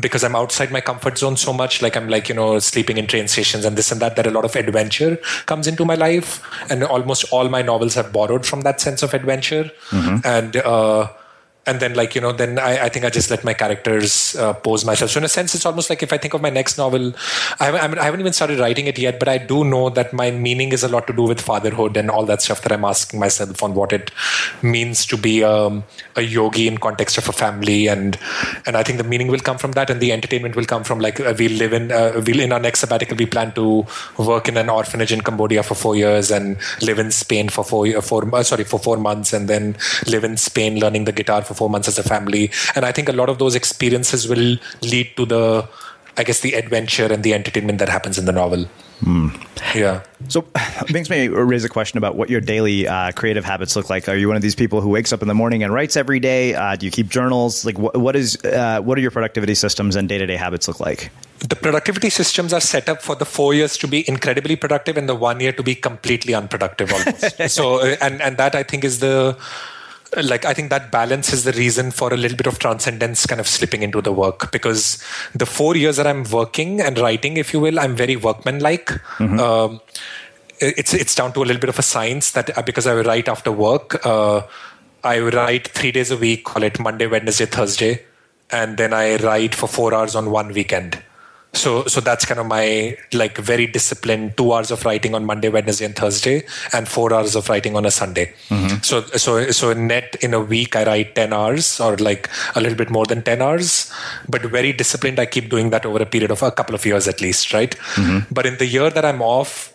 because 0.00 0.24
I'm 0.24 0.34
outside 0.36 0.70
my 0.70 0.80
comfort 0.80 1.16
zone 1.18 1.36
so 1.36 1.52
much. 1.52 1.80
Like 1.80 1.96
I'm 1.96 2.08
like 2.08 2.28
you 2.28 2.34
know 2.34 2.58
sleeping 2.58 2.98
in 2.98 3.06
train 3.06 3.28
stations 3.28 3.64
and 3.64 3.76
this 3.76 3.92
and 3.92 4.00
that. 4.00 4.16
That 4.16 4.26
a 4.26 4.30
lot 4.30 4.44
of 4.44 4.56
adventure 4.56 5.16
comes 5.46 5.66
into 5.66 5.84
my 5.84 5.94
life, 5.94 6.42
and 6.70 6.82
almost 6.84 7.24
all 7.32 7.48
my 7.48 7.62
novels 7.62 7.94
have 7.94 8.12
borrowed 8.12 8.44
from 8.44 8.62
that 8.62 8.80
sense 8.80 9.02
of 9.02 9.14
adventure, 9.14 9.70
Mm-hmm. 9.90 10.16
and. 10.24 10.56
Uh, 10.56 11.08
and 11.66 11.78
then 11.80 11.94
like 11.94 12.14
you 12.14 12.20
know 12.20 12.32
then 12.32 12.58
i, 12.58 12.86
I 12.86 12.88
think 12.88 13.04
i 13.04 13.10
just 13.10 13.30
let 13.30 13.44
my 13.44 13.54
characters 13.54 14.34
uh, 14.36 14.52
pose 14.52 14.84
myself. 14.84 15.10
So 15.12 15.18
in 15.18 15.24
a 15.24 15.28
sense 15.28 15.54
it's 15.54 15.64
almost 15.66 15.90
like 15.90 16.02
if 16.02 16.12
i 16.12 16.18
think 16.18 16.34
of 16.34 16.40
my 16.40 16.50
next 16.50 16.76
novel 16.78 17.12
I 17.60 17.66
haven't, 17.66 17.98
I 17.98 18.04
haven't- 18.04 18.20
even 18.22 18.32
started 18.32 18.58
writing 18.58 18.86
it 18.86 18.98
yet 18.98 19.18
but 19.18 19.28
i 19.28 19.38
do 19.38 19.64
know 19.64 19.90
that 19.90 20.12
my 20.12 20.30
meaning 20.30 20.72
is 20.72 20.82
a 20.82 20.88
lot 20.88 21.06
to 21.08 21.12
do 21.12 21.22
with 21.22 21.40
fatherhood 21.40 21.96
and 21.96 22.10
all 22.10 22.24
that 22.26 22.42
stuff 22.42 22.62
that 22.62 22.72
i'm 22.72 22.84
asking 22.84 23.20
myself 23.20 23.62
on 23.62 23.74
what 23.74 23.92
it 23.92 24.10
means 24.62 25.04
to 25.06 25.16
be 25.16 25.42
um, 25.42 25.84
a 26.16 26.22
yogi 26.22 26.68
in 26.68 26.78
context 26.78 27.18
of 27.18 27.28
a 27.28 27.32
family. 27.32 27.88
And 27.88 28.18
and 28.66 28.76
i 28.76 28.82
think 28.82 28.98
the 28.98 29.04
meaning 29.04 29.28
will 29.28 29.40
come 29.40 29.58
from 29.58 29.72
that 29.72 29.90
and 29.90 30.00
the 30.00 30.12
entertainment 30.12 30.56
will 30.56 30.64
come 30.64 30.84
from 30.84 31.00
like 31.00 31.18
uh, 31.20 31.34
we 31.38 31.48
live 31.48 31.72
in 31.72 31.90
uh, 31.90 32.20
we 32.26 32.40
in 32.42 32.52
our 32.52 32.60
next 32.60 32.80
sabbatical 32.80 33.16
we 33.16 33.26
plan 33.26 33.52
to 33.52 33.86
work 34.18 34.48
in 34.48 34.56
an 34.56 34.68
orphanage 34.68 35.12
in 35.12 35.20
cambodia 35.20 35.62
for 35.62 35.74
four 35.74 35.96
years 35.96 36.30
and 36.30 36.56
live 36.80 36.98
in 36.98 37.10
spain 37.10 37.48
for 37.48 37.64
four 37.64 37.86
four 38.00 38.22
uh, 38.34 38.42
sorry 38.42 38.64
for 38.64 38.78
four 38.78 38.96
months 38.96 39.32
and 39.32 39.48
then 39.48 39.76
live 40.06 40.24
in 40.24 40.36
spain 40.36 40.78
learning 40.78 41.04
the 41.04 41.12
guitar 41.12 41.42
for 41.42 41.51
four 41.54 41.70
months 41.70 41.88
as 41.88 41.98
a 41.98 42.02
family 42.02 42.50
and 42.74 42.84
i 42.84 42.92
think 42.92 43.08
a 43.08 43.12
lot 43.12 43.28
of 43.28 43.38
those 43.38 43.54
experiences 43.54 44.28
will 44.28 44.56
lead 44.82 45.10
to 45.16 45.26
the 45.26 45.66
i 46.16 46.24
guess 46.24 46.40
the 46.40 46.54
adventure 46.54 47.12
and 47.12 47.22
the 47.22 47.34
entertainment 47.34 47.78
that 47.78 47.88
happens 47.88 48.18
in 48.18 48.24
the 48.24 48.32
novel 48.32 48.66
yeah 49.74 50.02
So 50.28 50.46
it 50.54 50.92
makes 50.92 51.10
me 51.10 51.28
raise 51.28 51.64
a 51.64 51.68
question 51.68 51.98
about 51.98 52.14
what 52.14 52.30
your 52.30 52.40
daily 52.40 52.86
uh, 52.86 53.10
creative 53.12 53.44
habits 53.44 53.74
look 53.74 53.90
like. 53.90 54.08
Are 54.08 54.16
you 54.16 54.28
one 54.28 54.36
of 54.36 54.42
these 54.42 54.54
people 54.54 54.80
who 54.80 54.88
wakes 54.88 55.12
up 55.12 55.22
in 55.22 55.28
the 55.28 55.34
morning 55.34 55.64
and 55.64 55.72
writes 55.72 55.96
every 55.96 56.20
day? 56.20 56.54
Uh, 56.54 56.76
do 56.76 56.86
you 56.86 56.92
keep 56.92 57.08
journals? 57.08 57.64
Like, 57.64 57.78
what, 57.78 57.96
what 57.96 58.14
is 58.14 58.38
uh, 58.44 58.80
what 58.80 58.96
are 58.96 59.00
your 59.00 59.10
productivity 59.10 59.54
systems 59.54 59.96
and 59.96 60.08
day 60.08 60.18
to 60.18 60.26
day 60.26 60.36
habits 60.36 60.68
look 60.68 60.78
like? 60.78 61.10
the 61.48 61.56
productivity 61.56 62.08
systems 62.08 62.52
are 62.52 62.60
set 62.60 62.88
up 62.88 63.02
for 63.02 63.16
the 63.16 63.24
four 63.24 63.52
years 63.52 63.76
to 63.76 63.88
be 63.88 64.08
incredibly 64.08 64.54
productive 64.54 64.96
and 64.96 65.08
the 65.08 65.14
one 65.14 65.40
year 65.40 65.52
to 65.52 65.62
be 65.62 65.74
completely 65.74 66.34
unproductive 66.34 66.92
almost 66.92 67.42
so 67.50 67.80
uh, 67.80 67.96
and 68.00 68.22
and 68.22 68.36
that 68.36 68.54
i 68.54 68.62
think 68.62 68.84
is 68.84 69.00
the 69.00 69.36
like 70.22 70.44
i 70.44 70.52
think 70.52 70.68
that 70.68 70.90
balance 70.90 71.32
is 71.32 71.44
the 71.44 71.52
reason 71.52 71.90
for 71.90 72.12
a 72.12 72.16
little 72.16 72.36
bit 72.36 72.46
of 72.46 72.58
transcendence 72.58 73.24
kind 73.26 73.40
of 73.40 73.48
slipping 73.48 73.82
into 73.82 74.02
the 74.02 74.12
work. 74.12 74.50
Because 74.52 75.02
the 75.34 75.46
four 75.46 75.76
years 75.76 75.96
that 75.96 76.06
i'm 76.06 76.24
working 76.24 76.80
and 76.80 76.98
writing 76.98 77.36
if 77.36 77.52
you 77.52 77.60
will 77.60 77.80
i'm 77.80 77.96
very 77.96 78.16
workmanlike. 78.16 79.00
Um, 79.40 79.80
it's 80.62 80.94
it's 80.94 81.14
down 81.14 81.32
to 81.32 81.40
a 81.40 81.46
little 81.46 81.60
bit 81.60 81.68
of 81.68 81.78
a 81.78 81.82
science 81.82 82.32
that 82.32 82.56
uh, 82.56 82.62
because 82.62 82.86
I 82.86 82.94
write 83.00 83.28
after 83.28 83.50
work, 83.50 84.04
uh, 84.06 84.42
I 85.02 85.18
write 85.18 85.68
three 85.68 85.90
days 85.90 86.10
a 86.10 86.16
week, 86.16 86.44
call 86.44 86.62
it 86.62 86.78
Monday, 86.78 87.06
Wednesday, 87.06 87.46
Thursday, 87.46 88.04
and 88.50 88.76
then 88.76 88.92
I 88.92 89.16
write 89.16 89.54
for 89.54 89.66
four 89.66 89.92
hours 89.92 90.14
on 90.14 90.30
one 90.30 90.52
weekend. 90.52 91.02
So 91.54 91.84
so 91.84 92.00
that's 92.00 92.24
kind 92.24 92.40
of 92.40 92.46
my 92.46 92.96
like 93.12 93.36
very 93.36 93.66
disciplined 93.66 94.36
two 94.38 94.52
hours 94.52 94.70
of 94.70 94.84
writing 94.86 95.14
on 95.14 95.24
Monday, 95.26 95.50
Wednesday, 95.50 95.84
and 95.84 95.94
Thursday, 95.94 96.44
and 96.72 96.88
four 96.88 97.12
hours 97.12 97.36
of 97.36 97.48
writing 97.48 97.76
on 97.76 97.84
a 97.84 97.90
Sunday. 97.90 98.32
Mm-hmm. 98.48 98.82
So 98.82 99.02
so 99.02 99.50
so 99.50 99.72
net 99.74 100.16
in 100.22 100.32
a 100.32 100.40
week 100.40 100.76
I 100.76 100.84
write 100.84 101.14
ten 101.14 101.32
hours 101.32 101.78
or 101.78 101.96
like 101.96 102.30
a 102.54 102.60
little 102.60 102.76
bit 102.76 102.90
more 102.90 103.04
than 103.04 103.22
ten 103.22 103.42
hours, 103.42 103.92
but 104.28 104.42
very 104.42 104.72
disciplined. 104.72 105.18
I 105.18 105.26
keep 105.26 105.50
doing 105.50 105.70
that 105.70 105.84
over 105.84 106.00
a 106.00 106.06
period 106.06 106.30
of 106.30 106.42
a 106.42 106.50
couple 106.50 106.74
of 106.74 106.86
years 106.86 107.06
at 107.06 107.20
least, 107.20 107.52
right? 107.52 107.76
Mm-hmm. 107.96 108.32
But 108.32 108.46
in 108.46 108.56
the 108.56 108.66
year 108.66 108.88
that 108.88 109.04
I'm 109.04 109.20
off, 109.20 109.74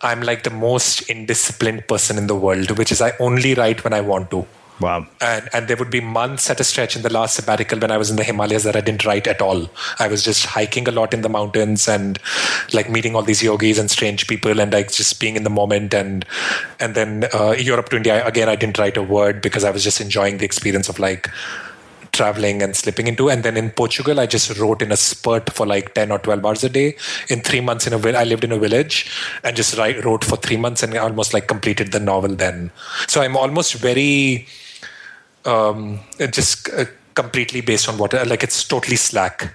I'm 0.00 0.22
like 0.22 0.44
the 0.44 0.50
most 0.50 1.06
indisciplined 1.08 1.86
person 1.86 2.16
in 2.16 2.28
the 2.28 2.34
world, 2.34 2.78
which 2.78 2.90
is 2.90 3.02
I 3.02 3.12
only 3.20 3.54
write 3.54 3.84
when 3.84 3.92
I 3.92 4.00
want 4.00 4.30
to. 4.30 4.46
Wow. 4.80 5.06
And 5.20 5.48
and 5.52 5.68
there 5.68 5.76
would 5.76 5.90
be 5.90 6.00
months 6.00 6.48
at 6.48 6.58
a 6.58 6.64
stretch 6.64 6.96
in 6.96 7.02
the 7.02 7.12
last 7.12 7.36
sabbatical 7.36 7.78
when 7.78 7.90
I 7.90 7.98
was 7.98 8.10
in 8.10 8.16
the 8.16 8.24
Himalayas 8.24 8.64
that 8.64 8.76
I 8.76 8.80
didn't 8.80 9.04
write 9.04 9.26
at 9.26 9.42
all. 9.42 9.68
I 9.98 10.08
was 10.08 10.24
just 10.24 10.46
hiking 10.46 10.88
a 10.88 10.90
lot 10.90 11.12
in 11.12 11.20
the 11.20 11.28
mountains 11.28 11.86
and 11.86 12.18
like 12.72 12.88
meeting 12.88 13.14
all 13.14 13.22
these 13.22 13.42
yogis 13.42 13.78
and 13.78 13.90
strange 13.90 14.26
people 14.26 14.58
and 14.58 14.72
like 14.72 14.90
just 14.90 15.20
being 15.20 15.36
in 15.36 15.44
the 15.44 15.50
moment 15.50 15.92
and 15.92 16.24
and 16.78 16.94
then 16.94 17.26
uh, 17.34 17.54
Europe 17.58 17.90
to 17.90 17.96
India 17.96 18.26
again 18.26 18.48
I 18.48 18.56
didn't 18.56 18.78
write 18.78 18.96
a 18.96 19.02
word 19.02 19.42
because 19.42 19.64
I 19.64 19.70
was 19.70 19.84
just 19.84 20.00
enjoying 20.00 20.38
the 20.38 20.46
experience 20.46 20.88
of 20.88 20.98
like 20.98 21.28
traveling 22.12 22.62
and 22.62 22.74
slipping 22.74 23.06
into 23.06 23.28
and 23.30 23.42
then 23.42 23.56
in 23.56 23.70
portugal 23.70 24.18
i 24.20 24.26
just 24.26 24.58
wrote 24.58 24.82
in 24.82 24.92
a 24.92 24.96
spurt 24.96 25.52
for 25.52 25.66
like 25.66 25.94
10 25.94 26.10
or 26.10 26.18
12 26.18 26.44
hours 26.44 26.64
a 26.64 26.68
day 26.68 26.96
in 27.28 27.40
three 27.40 27.60
months 27.60 27.86
in 27.86 27.92
a 27.92 28.18
i 28.18 28.24
lived 28.24 28.44
in 28.44 28.52
a 28.52 28.58
village 28.58 29.10
and 29.44 29.56
just 29.56 29.76
write, 29.78 30.04
wrote 30.04 30.24
for 30.24 30.36
three 30.36 30.56
months 30.56 30.82
and 30.82 30.96
almost 30.96 31.32
like 31.32 31.46
completed 31.46 31.92
the 31.92 32.00
novel 32.00 32.34
then 32.34 32.70
so 33.06 33.20
i'm 33.22 33.36
almost 33.36 33.74
very 33.74 34.46
um 35.44 36.00
just 36.30 36.68
uh, 36.70 36.84
completely 37.14 37.60
based 37.60 37.88
on 37.88 37.98
what 37.98 38.12
like 38.26 38.42
it's 38.42 38.64
totally 38.64 38.96
slack 38.96 39.54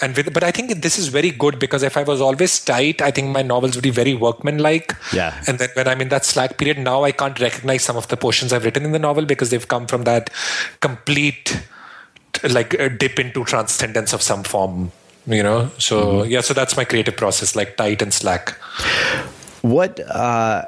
and 0.00 0.16
with, 0.16 0.32
but 0.32 0.44
I 0.44 0.50
think 0.50 0.82
this 0.82 0.98
is 0.98 1.08
very 1.08 1.30
good 1.30 1.58
because 1.58 1.82
if 1.82 1.96
I 1.96 2.02
was 2.02 2.20
always 2.20 2.64
tight, 2.64 3.02
I 3.02 3.10
think 3.10 3.28
my 3.28 3.42
novels 3.42 3.74
would 3.74 3.82
be 3.82 3.90
very 3.90 4.14
workmanlike. 4.14 4.94
Yeah. 5.12 5.42
And 5.46 5.58
then 5.58 5.70
when 5.74 5.88
I'm 5.88 6.00
in 6.00 6.08
that 6.10 6.24
slack 6.24 6.56
period, 6.56 6.78
now 6.78 7.04
I 7.04 7.12
can't 7.12 7.38
recognize 7.40 7.82
some 7.82 7.96
of 7.96 8.08
the 8.08 8.16
portions 8.16 8.52
I've 8.52 8.64
written 8.64 8.84
in 8.84 8.92
the 8.92 8.98
novel 8.98 9.24
because 9.24 9.50
they've 9.50 9.66
come 9.66 9.86
from 9.86 10.04
that 10.04 10.30
complete, 10.80 11.62
like, 12.48 12.78
uh, 12.78 12.88
dip 12.88 13.18
into 13.18 13.44
transcendence 13.44 14.12
of 14.12 14.22
some 14.22 14.44
form. 14.44 14.92
You 15.26 15.42
know, 15.42 15.70
so 15.76 16.22
yeah, 16.22 16.40
so 16.40 16.54
that's 16.54 16.74
my 16.74 16.84
creative 16.84 17.14
process, 17.14 17.54
like 17.54 17.76
tight 17.76 18.00
and 18.00 18.14
slack. 18.14 18.56
What 19.60 20.00
uh, 20.00 20.66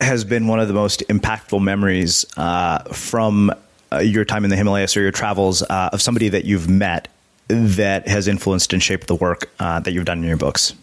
has 0.00 0.24
been 0.24 0.46
one 0.46 0.60
of 0.60 0.68
the 0.68 0.74
most 0.74 1.02
impactful 1.08 1.62
memories 1.62 2.24
uh, 2.36 2.78
from 2.92 3.52
uh, 3.92 3.98
your 3.98 4.24
time 4.24 4.44
in 4.44 4.50
the 4.50 4.56
Himalayas 4.56 4.96
or 4.96 5.00
your 5.00 5.10
travels 5.10 5.62
uh, 5.62 5.90
of 5.92 6.00
somebody 6.00 6.28
that 6.28 6.44
you've 6.44 6.68
met 6.68 7.08
that 7.48 8.06
has 8.06 8.28
influenced 8.28 8.72
and 8.72 8.82
shaped 8.82 9.06
the 9.06 9.14
work 9.14 9.50
uh, 9.58 9.80
that 9.80 9.92
you've 9.92 10.04
done 10.04 10.18
in 10.18 10.24
your 10.24 10.36
books? 10.36 10.74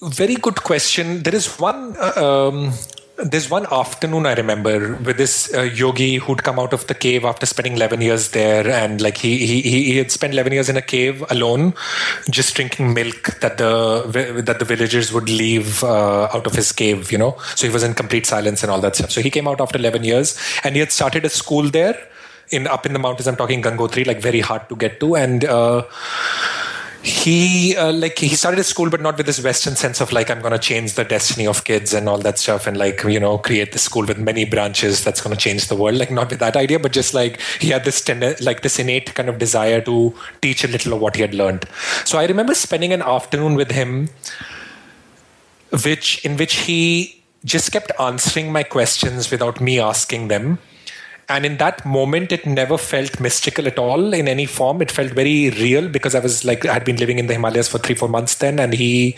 Very 0.00 0.34
good 0.34 0.62
question. 0.62 1.22
There 1.22 1.34
is 1.34 1.46
one. 1.58 1.94
Uh, 1.98 2.48
um, 2.50 2.72
there's 3.24 3.48
one 3.48 3.66
afternoon 3.70 4.26
I 4.26 4.34
remember 4.34 4.96
with 4.96 5.16
this 5.16 5.52
uh, 5.54 5.62
yogi 5.62 6.16
who'd 6.16 6.42
come 6.42 6.58
out 6.58 6.72
of 6.72 6.86
the 6.86 6.94
cave 6.94 7.24
after 7.24 7.46
spending 7.46 7.74
11 7.74 8.00
years 8.00 8.30
there, 8.30 8.68
and 8.68 9.00
like 9.00 9.16
he 9.16 9.46
he 9.46 9.62
he 9.62 9.96
had 9.96 10.10
spent 10.10 10.32
11 10.32 10.52
years 10.52 10.68
in 10.68 10.76
a 10.76 10.82
cave 10.82 11.24
alone, 11.30 11.74
just 12.30 12.54
drinking 12.54 12.94
milk 12.94 13.38
that 13.40 13.58
the 13.58 14.42
that 14.44 14.58
the 14.58 14.64
villagers 14.64 15.12
would 15.12 15.28
leave 15.28 15.82
uh, 15.84 16.28
out 16.32 16.46
of 16.46 16.54
his 16.54 16.72
cave. 16.72 17.12
You 17.12 17.18
know, 17.18 17.36
so 17.54 17.66
he 17.66 17.72
was 17.72 17.82
in 17.82 17.94
complete 17.94 18.26
silence 18.26 18.62
and 18.62 18.70
all 18.70 18.80
that 18.80 18.96
stuff. 18.96 19.10
So 19.10 19.20
he 19.20 19.30
came 19.30 19.46
out 19.46 19.60
after 19.60 19.78
11 19.78 20.04
years, 20.04 20.38
and 20.64 20.74
he 20.74 20.80
had 20.80 20.92
started 20.92 21.24
a 21.24 21.30
school 21.30 21.70
there 21.70 21.98
in 22.50 22.66
up 22.66 22.86
in 22.86 22.92
the 22.92 22.98
mountains. 22.98 23.28
I'm 23.28 23.36
talking 23.36 23.62
Gangotri, 23.62 24.06
like 24.06 24.20
very 24.20 24.40
hard 24.40 24.68
to 24.68 24.76
get 24.76 25.00
to, 25.00 25.16
and. 25.16 25.44
Uh, 25.44 25.82
he 27.02 27.76
uh, 27.76 27.92
like 27.92 28.18
he 28.18 28.36
started 28.36 28.58
his 28.58 28.68
school 28.68 28.88
but 28.88 29.00
not 29.00 29.16
with 29.16 29.26
this 29.26 29.42
western 29.42 29.74
sense 29.74 30.00
of 30.00 30.12
like 30.12 30.30
i'm 30.30 30.40
going 30.40 30.52
to 30.52 30.58
change 30.58 30.94
the 30.94 31.02
destiny 31.02 31.46
of 31.46 31.64
kids 31.64 31.92
and 31.92 32.08
all 32.08 32.18
that 32.18 32.38
stuff 32.38 32.66
and 32.66 32.76
like 32.76 33.02
you 33.02 33.18
know 33.18 33.38
create 33.38 33.72
the 33.72 33.78
school 33.78 34.06
with 34.06 34.18
many 34.18 34.44
branches 34.44 35.02
that's 35.02 35.20
going 35.20 35.34
to 35.34 35.40
change 35.40 35.68
the 35.68 35.76
world. 35.76 35.96
Like 35.96 36.10
not 36.10 36.30
with 36.30 36.38
that 36.38 36.56
idea 36.56 36.78
but 36.78 36.92
just 36.92 37.14
like 37.14 37.40
he 37.60 37.70
had 37.70 37.84
this 37.84 38.00
ten- 38.00 38.36
like 38.40 38.62
this 38.62 38.78
innate 38.78 39.14
kind 39.14 39.28
of 39.28 39.38
desire 39.38 39.80
to 39.82 40.14
teach 40.40 40.64
a 40.64 40.68
little 40.68 40.92
of 40.94 41.00
what 41.00 41.16
he 41.16 41.22
had 41.22 41.34
learned. 41.34 41.64
So 42.04 42.18
i 42.18 42.26
remember 42.26 42.54
spending 42.54 42.92
an 42.92 43.02
afternoon 43.02 43.54
with 43.54 43.70
him 43.70 44.08
which 45.84 46.24
in 46.24 46.36
which 46.36 46.54
he 46.54 47.22
just 47.44 47.72
kept 47.72 47.90
answering 47.98 48.52
my 48.52 48.62
questions 48.62 49.30
without 49.30 49.60
me 49.60 49.80
asking 49.80 50.28
them 50.28 50.58
and 51.34 51.46
in 51.46 51.56
that 51.58 51.84
moment 51.84 52.32
it 52.32 52.44
never 52.46 52.78
felt 52.78 53.18
mystical 53.20 53.66
at 53.66 53.78
all 53.78 54.12
in 54.14 54.28
any 54.28 54.46
form. 54.46 54.82
It 54.82 54.90
felt 54.90 55.12
very 55.12 55.50
real 55.50 55.88
because 55.88 56.14
i 56.14 56.20
was 56.20 56.44
like 56.44 56.64
i 56.66 56.72
had 56.72 56.84
been 56.84 56.96
living 56.96 57.18
in 57.18 57.26
the 57.26 57.34
himalayas 57.34 57.68
for 57.68 57.78
three 57.78 57.94
four 57.94 58.08
months 58.08 58.36
then 58.36 58.58
and 58.58 58.72
he 58.74 59.16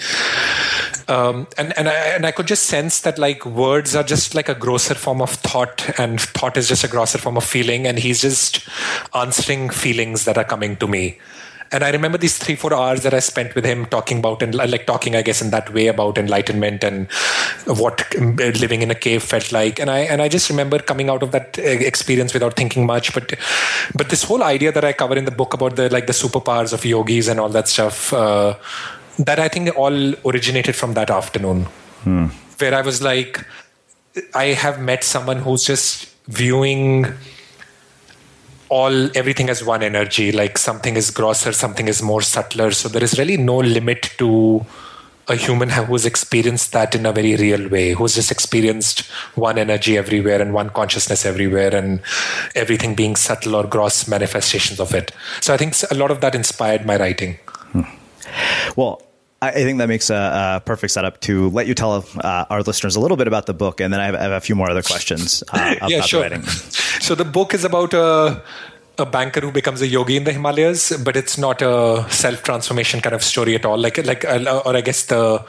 um, 1.08 1.46
and 1.58 1.76
and 1.76 1.88
I, 1.88 1.94
and 1.94 2.26
I 2.26 2.32
could 2.32 2.46
just 2.46 2.64
sense 2.64 3.00
that 3.00 3.18
like 3.18 3.44
words 3.44 3.94
are 3.94 4.02
just 4.02 4.34
like 4.34 4.48
a 4.48 4.54
grosser 4.54 4.94
form 4.94 5.20
of 5.20 5.30
thought 5.30 5.98
and 5.98 6.20
thought 6.20 6.56
is 6.56 6.68
just 6.68 6.84
a 6.84 6.88
grosser 6.88 7.18
form 7.18 7.36
of 7.36 7.44
feeling 7.44 7.86
and 7.86 7.98
he's 7.98 8.22
just 8.22 8.66
answering 9.14 9.68
feelings 9.68 10.24
that 10.24 10.38
are 10.38 10.44
coming 10.44 10.76
to 10.76 10.86
me 10.86 11.18
and 11.72 11.82
I 11.82 11.90
remember 11.90 12.18
these 12.18 12.38
three, 12.38 12.54
four 12.54 12.72
hours 12.72 13.02
that 13.02 13.14
I 13.14 13.18
spent 13.18 13.54
with 13.54 13.64
him 13.64 13.86
talking 13.86 14.18
about 14.18 14.42
and 14.42 14.54
like 14.54 14.86
talking, 14.86 15.16
I 15.16 15.22
guess, 15.22 15.42
in 15.42 15.50
that 15.50 15.72
way 15.72 15.88
about 15.88 16.18
enlightenment 16.18 16.84
and 16.84 17.10
what 17.66 18.04
um, 18.16 18.36
living 18.36 18.82
in 18.82 18.90
a 18.90 18.94
cave 18.94 19.22
felt 19.22 19.50
like. 19.52 19.78
And 19.80 19.90
I 19.90 20.00
and 20.00 20.22
I 20.22 20.28
just 20.28 20.50
remember 20.50 20.78
coming 20.78 21.10
out 21.10 21.22
of 21.22 21.32
that 21.32 21.58
uh, 21.58 21.62
experience 21.62 22.32
without 22.32 22.54
thinking 22.54 22.86
much. 22.86 23.12
But 23.14 23.34
but 23.94 24.10
this 24.10 24.22
whole 24.22 24.42
idea 24.42 24.72
that 24.72 24.84
I 24.84 24.92
cover 24.92 25.16
in 25.16 25.24
the 25.24 25.30
book 25.30 25.54
about 25.54 25.76
the 25.76 25.88
like 25.90 26.06
the 26.06 26.12
superpowers 26.12 26.72
of 26.72 26.84
yogis 26.84 27.28
and 27.28 27.40
all 27.40 27.48
that 27.50 27.68
stuff, 27.68 28.12
uh, 28.12 28.54
that 29.18 29.38
I 29.38 29.48
think 29.48 29.76
all 29.76 30.14
originated 30.24 30.76
from 30.76 30.94
that 30.94 31.10
afternoon, 31.10 31.64
hmm. 32.02 32.26
where 32.58 32.74
I 32.74 32.82
was 32.82 33.02
like, 33.02 33.44
I 34.34 34.46
have 34.46 34.80
met 34.80 35.02
someone 35.02 35.38
who's 35.38 35.64
just 35.64 36.14
viewing 36.28 37.06
all 38.78 38.96
everything 39.20 39.48
as 39.54 39.62
one 39.72 39.82
energy 39.88 40.30
like 40.32 40.58
something 40.58 40.96
is 41.02 41.10
grosser 41.18 41.52
something 41.52 41.88
is 41.92 42.02
more 42.10 42.22
subtler 42.22 42.70
so 42.80 42.88
there 42.88 43.04
is 43.08 43.18
really 43.18 43.36
no 43.36 43.58
limit 43.76 44.10
to 44.22 44.30
a 45.28 45.34
human 45.34 45.70
who's 45.70 46.04
experienced 46.04 46.72
that 46.72 46.94
in 46.94 47.06
a 47.06 47.12
very 47.12 47.34
real 47.36 47.68
way, 47.68 47.92
who's 47.92 48.14
just 48.14 48.30
experienced 48.30 49.00
one 49.36 49.58
energy 49.58 49.96
everywhere 49.96 50.40
and 50.40 50.52
one 50.52 50.70
consciousness 50.70 51.24
everywhere 51.24 51.74
and 51.74 52.00
everything 52.54 52.94
being 52.94 53.16
subtle 53.16 53.54
or 53.54 53.64
gross 53.64 54.06
manifestations 54.06 54.80
of 54.80 54.94
it. 54.94 55.12
So 55.40 55.54
I 55.54 55.56
think 55.56 55.74
a 55.90 55.94
lot 55.94 56.10
of 56.10 56.20
that 56.20 56.34
inspired 56.34 56.84
my 56.84 56.96
writing. 56.98 57.38
Hmm. 57.72 57.82
Well, 58.76 59.02
I 59.48 59.62
think 59.64 59.78
that 59.78 59.88
makes 59.88 60.10
a, 60.10 60.14
a, 60.56 60.62
perfect 60.64 60.92
setup 60.92 61.20
to 61.20 61.50
let 61.50 61.66
you 61.66 61.74
tell 61.74 62.04
uh, 62.18 62.44
our 62.50 62.62
listeners 62.62 62.96
a 62.96 63.00
little 63.00 63.16
bit 63.16 63.26
about 63.26 63.46
the 63.46 63.54
book, 63.54 63.80
and 63.80 63.92
then 63.92 64.00
I 64.00 64.06
have, 64.06 64.14
I 64.14 64.22
have 64.22 64.32
a 64.32 64.40
few 64.40 64.54
more 64.54 64.70
other 64.70 64.82
questions. 64.82 65.42
Uh, 65.52 65.76
yeah, 65.88 66.00
sure. 66.00 66.28
The 66.28 66.42
so 67.00 67.14
the 67.14 67.24
book 67.24 67.54
is 67.54 67.64
about 67.64 67.94
a, 67.94 68.42
a 68.98 69.06
banker 69.06 69.40
who 69.40 69.52
becomes 69.52 69.82
a 69.82 69.86
yogi 69.86 70.16
in 70.16 70.24
the 70.24 70.32
Himalayas, 70.32 70.96
but 70.98 71.16
it's 71.16 71.38
not 71.38 71.62
a 71.62 72.06
self 72.10 72.42
transformation 72.42 73.00
kind 73.00 73.14
of 73.14 73.22
story 73.22 73.54
at 73.54 73.64
all. 73.64 73.78
Like, 73.78 74.04
like, 74.04 74.24
uh, 74.24 74.62
or 74.64 74.76
I 74.76 74.80
guess 74.80 75.06
the 75.06 75.44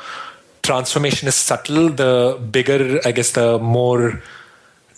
transformation 0.63 1.27
is 1.27 1.35
subtle. 1.35 1.89
The 1.89 2.39
bigger, 2.51 2.99
I 3.05 3.11
guess, 3.11 3.31
the 3.31 3.59
more 3.59 4.21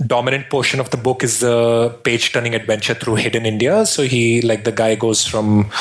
dominant 0.05 0.49
portion 0.49 0.79
of 0.79 0.91
the 0.91 0.97
book 0.97 1.23
is 1.23 1.39
the 1.39 1.89
page 2.03 2.31
turning 2.31 2.53
adventure 2.53 2.93
through 2.93 3.15
hidden 3.15 3.45
India. 3.45 3.85
So 3.85 4.03
he, 4.03 4.41
like 4.41 4.63
the 4.63 4.71
guy, 4.71 4.95
goes 4.95 5.25
from 5.25 5.71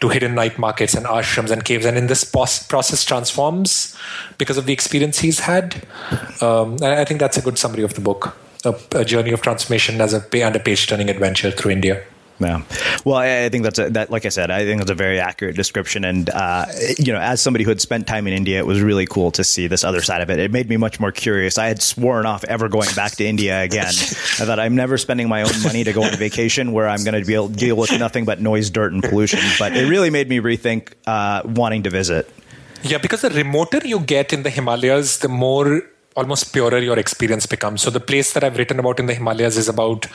to 0.00 0.08
hidden 0.08 0.34
night 0.34 0.58
markets 0.58 0.94
and 0.94 1.06
ashrams 1.06 1.50
and 1.50 1.64
caves, 1.64 1.86
and 1.86 1.96
in 1.96 2.06
this 2.06 2.24
process 2.24 3.04
transforms 3.04 3.96
because 4.38 4.58
of 4.58 4.66
the 4.66 4.72
experience 4.72 5.18
he's 5.18 5.40
had. 5.40 5.86
Um, 6.40 6.76
I 6.82 7.04
think 7.04 7.20
that's 7.20 7.36
a 7.36 7.42
good 7.42 7.58
summary 7.58 7.82
of 7.82 7.94
the 7.94 8.00
book. 8.00 8.36
A, 8.64 8.74
a 8.92 9.04
journey 9.04 9.32
of 9.32 9.42
transformation 9.42 10.00
as 10.00 10.14
a 10.14 10.22
and 10.42 10.54
a 10.54 10.60
page 10.60 10.86
turning 10.86 11.10
adventure 11.10 11.50
through 11.50 11.72
India. 11.72 12.04
Yeah. 12.42 12.62
Well, 13.04 13.16
I 13.16 13.48
think 13.48 13.64
that's 13.64 13.78
a, 13.78 13.90
that. 13.90 14.10
Like 14.10 14.26
I 14.26 14.28
said, 14.28 14.50
I 14.50 14.64
think 14.64 14.80
that's 14.80 14.90
a 14.90 14.94
very 14.94 15.18
accurate 15.18 15.56
description. 15.56 16.04
And 16.04 16.30
uh, 16.30 16.66
you 16.98 17.12
know, 17.12 17.18
as 17.18 17.40
somebody 17.40 17.64
who 17.64 17.70
had 17.70 17.80
spent 17.80 18.06
time 18.06 18.26
in 18.26 18.32
India, 18.32 18.58
it 18.58 18.66
was 18.66 18.80
really 18.80 19.06
cool 19.06 19.30
to 19.32 19.44
see 19.44 19.66
this 19.66 19.84
other 19.84 20.02
side 20.02 20.20
of 20.20 20.30
it. 20.30 20.38
It 20.38 20.52
made 20.52 20.68
me 20.68 20.76
much 20.76 21.00
more 21.00 21.12
curious. 21.12 21.58
I 21.58 21.68
had 21.68 21.82
sworn 21.82 22.26
off 22.26 22.44
ever 22.44 22.68
going 22.68 22.88
back 22.94 23.12
to 23.12 23.24
India 23.24 23.62
again. 23.62 23.86
I 23.88 24.44
thought 24.46 24.58
I'm 24.58 24.74
never 24.74 24.98
spending 24.98 25.28
my 25.28 25.42
own 25.42 25.62
money 25.62 25.84
to 25.84 25.92
go 25.92 26.02
on 26.02 26.12
a 26.12 26.16
vacation 26.16 26.72
where 26.72 26.88
I'm 26.88 27.04
going 27.04 27.18
to 27.18 27.26
be 27.26 27.34
able 27.34 27.48
to 27.48 27.54
deal 27.56 27.76
with 27.76 27.98
nothing 27.98 28.24
but 28.24 28.40
noise, 28.40 28.70
dirt, 28.70 28.92
and 28.92 29.02
pollution. 29.02 29.40
But 29.58 29.76
it 29.76 29.88
really 29.88 30.10
made 30.10 30.28
me 30.28 30.38
rethink 30.38 30.92
uh, 31.06 31.42
wanting 31.44 31.84
to 31.84 31.90
visit. 31.90 32.28
Yeah, 32.82 32.98
because 32.98 33.20
the 33.22 33.30
remoter 33.30 33.80
you 33.84 34.00
get 34.00 34.32
in 34.32 34.42
the 34.42 34.50
Himalayas, 34.50 35.18
the 35.18 35.28
more 35.28 35.82
almost 36.14 36.52
purer 36.52 36.78
your 36.78 36.98
experience 36.98 37.46
becomes. 37.46 37.82
So 37.82 37.90
the 37.90 38.00
place 38.00 38.32
that 38.34 38.44
I've 38.44 38.58
written 38.58 38.78
about 38.78 39.00
in 39.00 39.06
the 39.06 39.14
Himalayas 39.14 39.56
is 39.56 39.68
about 39.68 40.06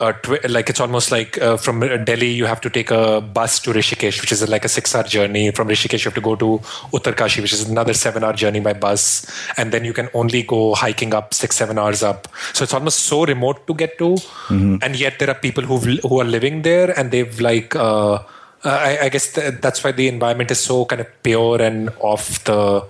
uh, 0.00 0.12
tw- 0.12 0.48
like 0.48 0.70
it's 0.70 0.80
almost 0.80 1.10
like 1.10 1.40
uh, 1.40 1.56
from 1.56 1.80
Delhi 2.04 2.30
you 2.30 2.46
have 2.46 2.60
to 2.62 2.70
take 2.70 2.90
a 2.90 3.20
bus 3.20 3.58
to 3.60 3.72
Rishikesh, 3.72 4.20
which 4.20 4.32
is 4.32 4.46
like 4.48 4.64
a 4.64 4.68
six-hour 4.68 5.04
journey. 5.04 5.50
From 5.50 5.68
Rishikesh 5.68 6.04
you 6.04 6.10
have 6.10 6.14
to 6.14 6.20
go 6.20 6.34
to 6.36 6.58
Uttarkashi, 6.92 7.42
which 7.42 7.52
is 7.52 7.68
another 7.68 7.92
seven-hour 7.92 8.32
journey 8.32 8.60
by 8.60 8.72
bus, 8.72 9.30
and 9.56 9.72
then 9.72 9.84
you 9.84 9.92
can 9.92 10.08
only 10.14 10.42
go 10.42 10.74
hiking 10.74 11.12
up 11.12 11.34
six, 11.34 11.56
seven 11.56 11.78
hours 11.78 12.02
up. 12.02 12.28
So 12.54 12.64
it's 12.64 12.72
almost 12.72 13.00
so 13.00 13.24
remote 13.26 13.66
to 13.66 13.74
get 13.74 13.98
to, 13.98 14.14
mm-hmm. 14.14 14.76
and 14.82 14.98
yet 14.98 15.18
there 15.18 15.28
are 15.28 15.34
people 15.34 15.64
who 15.64 15.78
who 15.78 16.20
are 16.20 16.24
living 16.24 16.62
there, 16.62 16.98
and 16.98 17.10
they've 17.10 17.40
like. 17.40 17.76
Uh, 17.76 18.20
I, 18.62 18.98
I, 19.04 19.08
guess 19.08 19.32
that's 19.32 19.82
why 19.82 19.92
the 19.92 20.06
environment 20.06 20.50
is 20.50 20.60
so 20.60 20.84
kind 20.84 21.00
of 21.00 21.06
pure 21.22 21.62
and 21.62 21.88
off 21.98 22.44
the 22.44 22.84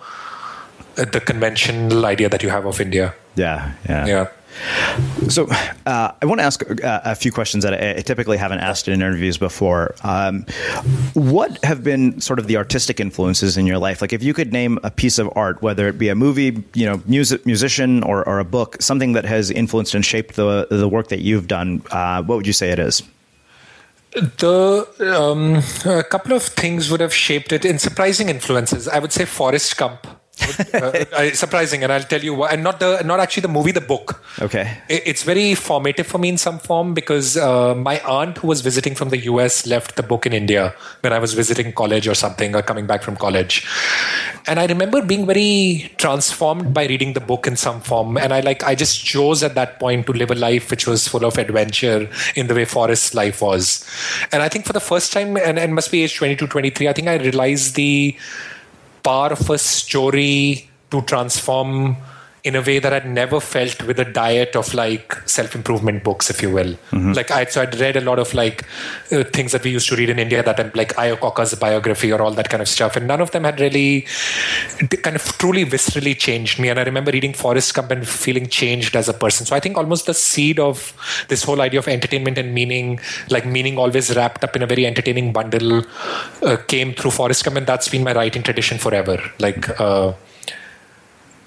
the 0.97 1.20
conventional 1.20 2.07
idea 2.07 2.28
that 2.28 2.43
you 2.43 2.51
have 2.51 2.66
of 2.66 2.80
India. 2.80 3.14
Yeah, 3.36 3.72
yeah, 3.88 4.07
yeah. 4.07 4.28
So, 5.28 5.47
uh, 5.86 6.12
I 6.20 6.26
want 6.26 6.41
to 6.41 6.45
ask 6.45 6.68
uh, 6.68 7.01
a 7.05 7.14
few 7.14 7.32
questions 7.32 7.64
that 7.64 7.72
I, 7.72 8.01
typically 8.03 8.36
haven't 8.36 8.59
asked 8.61 8.88
in 8.88 8.95
interviews 8.95 9.38
before. 9.38 9.95
Um, 10.03 10.45
what 11.14 11.62
have 11.64 11.84
been 11.84 12.20
sort 12.20 12.38
of 12.38 12.47
the 12.47 12.57
artistic 12.57 13.01
influences 13.01 13.57
in 13.57 13.66
your 13.66 13.78
life? 13.78 14.01
Like, 14.01 14.12
if 14.12 14.22
you 14.22 14.34
could 14.34 14.53
name 14.53 14.78
a 14.82 14.91
piece 14.91 15.18
of 15.18 15.30
art, 15.36 15.62
whether 15.62 15.88
it 15.88 15.99
be 15.99 16.09
a 16.09 16.14
movie, 16.14 16.62
you 16.74 16.86
know, 16.86 17.01
music, 17.07 17.47
musician, 17.47 18.03
or, 18.03 18.26
or 18.28 18.38
a 18.38 18.45
book, 18.45 18.80
something 18.82 19.12
that 19.12 19.24
has 19.24 19.51
influenced 19.51 19.95
and 19.95 20.05
shaped 20.05 20.36
the 20.36 20.66
the 20.70 20.88
work 20.88 21.09
that 21.09 21.20
you've 21.20 21.47
done, 21.47 21.82
uh, 21.91 22.22
what 22.22 22.36
would 22.36 22.47
you 22.47 22.53
say 22.53 22.70
it 22.70 22.78
is? 22.78 23.03
The 24.12 24.86
um, 25.01 25.62
a 25.91 26.03
couple 26.03 26.32
of 26.32 26.43
things 26.43 26.91
would 26.91 27.01
have 27.01 27.14
shaped 27.14 27.53
it 27.53 27.64
in 27.64 27.78
surprising 27.78 28.28
influences. 28.28 28.88
I 28.88 28.99
would 28.99 29.12
say 29.12 29.24
Forrest 29.24 29.76
Gump 29.76 30.07
uh, 31.12 31.30
surprising, 31.32 31.82
and 31.84 31.93
I'll 31.93 32.03
tell 32.03 32.20
you 32.20 32.34
why. 32.34 32.51
And 32.51 32.62
not 32.62 32.80
the 32.80 33.03
not 33.05 33.20
actually 33.20 33.43
the 33.43 33.49
movie, 33.49 33.72
the 33.72 33.80
book. 33.80 34.22
Okay. 34.41 34.78
It, 34.88 35.03
it's 35.07 35.22
very 35.22 35.55
formative 35.55 36.07
for 36.07 36.18
me 36.18 36.28
in 36.28 36.38
some 36.38 36.59
form 36.59 36.95
because 36.95 37.36
uh, 37.36 37.74
my 37.74 38.01
aunt, 38.01 38.38
who 38.38 38.49
was 38.49 38.61
visiting 38.61 38.95
from 38.95 39.11
the 39.11 39.18
US, 39.30 39.66
left 39.66 39.97
the 39.97 40.03
book 40.03 40.26
in 40.26 40.32
India 40.32 40.74
when 41.01 41.12
I 41.12 41.18
was 41.18 41.34
visiting 41.34 41.72
college 41.72 42.09
or 42.09 42.14
something, 42.14 42.55
or 42.55 42.62
coming 42.62 42.86
back 42.86 43.03
from 43.03 43.16
college. 43.16 43.66
And 44.47 44.59
I 44.59 44.66
remember 44.66 45.03
being 45.03 45.26
very 45.26 45.93
transformed 45.99 46.72
by 46.72 46.86
reading 46.86 47.12
the 47.12 47.20
book 47.20 47.47
in 47.47 47.57
some 47.57 47.80
form. 47.80 48.16
And 48.16 48.32
I 48.32 48.41
like 48.41 48.64
I 48.64 48.74
just 48.74 49.05
chose 49.05 49.43
at 49.43 49.55
that 49.55 49.78
point 49.78 50.07
to 50.07 50.12
live 50.12 50.30
a 50.30 50.34
life 50.34 50.70
which 50.70 50.86
was 50.86 51.07
full 51.07 51.24
of 51.24 51.38
adventure 51.38 52.09
in 52.34 52.47
the 52.47 52.55
way 52.55 52.64
Forrest's 52.64 53.14
life 53.14 53.43
was. 53.43 53.84
And 54.32 54.43
I 54.43 54.49
think 54.49 54.66
for 54.66 54.72
the 54.72 54.80
first 54.80 55.12
time, 55.12 55.36
and, 55.36 55.59
and 55.59 55.74
must 55.74 55.91
be 55.91 56.03
age 56.03 56.16
22, 56.16 56.47
23, 56.47 56.88
I 56.88 56.93
think 56.93 57.09
I 57.09 57.16
realized 57.16 57.74
the 57.76 58.16
power 59.03 59.32
of 59.32 59.51
a 59.51 59.59
story 59.59 60.68
to 60.90 61.03
transform 61.03 61.96
in 62.43 62.57
a 62.57 62.62
way 62.62 62.78
that 62.78 62.93
I'd 62.93 63.07
never 63.07 63.38
felt 63.38 63.82
with 63.82 63.99
a 64.01 64.05
diet 64.05 64.57
of 64.57 64.72
like 64.72 65.14
self 65.28 65.55
improvement 65.55 66.03
books, 66.03 66.30
if 66.30 66.41
you 66.41 66.51
will. 66.51 66.72
Mm-hmm. 66.91 67.12
Like 67.12 67.30
I, 67.30 67.45
so 67.45 67.61
I'd 67.62 67.78
read 67.78 67.97
a 67.97 68.01
lot 68.01 68.18
of 68.18 68.32
like 68.32 68.64
uh, 69.12 69.24
things 69.24 69.53
that 69.53 69.62
we 69.62 69.70
used 69.70 69.88
to 69.91 69.97
read 69.97 70.09
in 70.09 70.18
India 70.18 70.43
that 70.43 70.59
I'm 70.59 70.70
like 70.74 70.95
Iacocca's 70.95 71.55
biography 71.55 72.12
or 72.12 72.22
all 72.22 72.30
that 72.32 72.49
kind 72.49 72.62
of 72.62 72.68
stuff, 72.68 72.97
and 72.97 73.07
none 73.07 73.20
of 73.20 73.30
them 73.32 73.45
had 73.45 73.61
really 73.61 74.07
kind 75.03 75.16
of 75.16 75.22
truly 75.38 75.64
viscerally 75.64 76.16
changed 76.16 76.59
me. 76.59 76.68
And 76.68 76.78
I 76.78 76.84
remember 76.84 77.11
reading 77.11 77.34
Forrest 77.34 77.74
Gump 77.74 77.91
and 77.91 78.09
feeling 78.09 78.47
changed 78.47 78.97
as 78.97 79.09
a 79.09 79.14
person. 79.14 79.45
So 79.45 79.55
I 79.55 79.61
think 79.61 79.76
almost 79.76 80.07
the 80.07 80.14
seed 80.14 80.59
of 80.59 80.95
this 81.28 81.45
whole 81.45 81.61
idea 81.61 81.80
of 81.80 81.88
entertainment 81.88 82.38
and 82.38 82.55
meaning, 82.55 83.01
like 83.28 83.45
meaning 83.45 83.76
always 83.76 84.16
wrapped 84.16 84.45
up 84.45 84.57
in 84.57 84.62
a 84.62 84.66
very 84.66 84.86
entertaining 84.86 85.32
bundle, 85.32 85.84
uh, 86.43 86.57
came 86.68 86.95
through 86.95 87.11
Forrest 87.11 87.45
Gump, 87.45 87.59
and 87.59 87.66
that's 87.66 87.88
been 87.88 88.03
my 88.03 88.14
writing 88.14 88.43
tradition 88.43 88.78
forever. 88.78 89.22
Like. 89.38 89.78
Uh, 89.78 90.14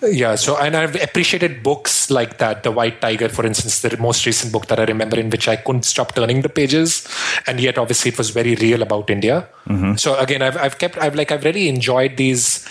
yeah, 0.05 0.35
so 0.35 0.57
and 0.57 0.75
I've 0.75 0.95
appreciated 1.01 1.63
books 1.63 2.09
like 2.09 2.37
that. 2.37 2.63
The 2.63 2.71
White 2.71 3.01
Tiger, 3.01 3.29
for 3.29 3.45
instance, 3.45 3.81
the 3.81 3.95
most 3.97 4.25
recent 4.25 4.51
book 4.51 4.67
that 4.67 4.79
I 4.79 4.83
remember 4.85 5.19
in 5.19 5.29
which 5.29 5.47
I 5.47 5.55
couldn't 5.55 5.83
stop 5.83 6.15
turning 6.15 6.41
the 6.41 6.49
pages, 6.49 7.07
and 7.47 7.59
yet 7.59 7.77
obviously 7.77 8.09
it 8.09 8.17
was 8.17 8.29
very 8.29 8.55
real 8.55 8.81
about 8.81 9.09
India. 9.09 9.47
Mm-hmm. 9.67 9.95
So 9.95 10.17
again, 10.17 10.41
I've 10.41 10.57
I've 10.57 10.77
kept 10.77 10.97
I've 10.97 11.15
like 11.15 11.31
I've 11.31 11.43
really 11.43 11.69
enjoyed 11.69 12.17
these 12.17 12.67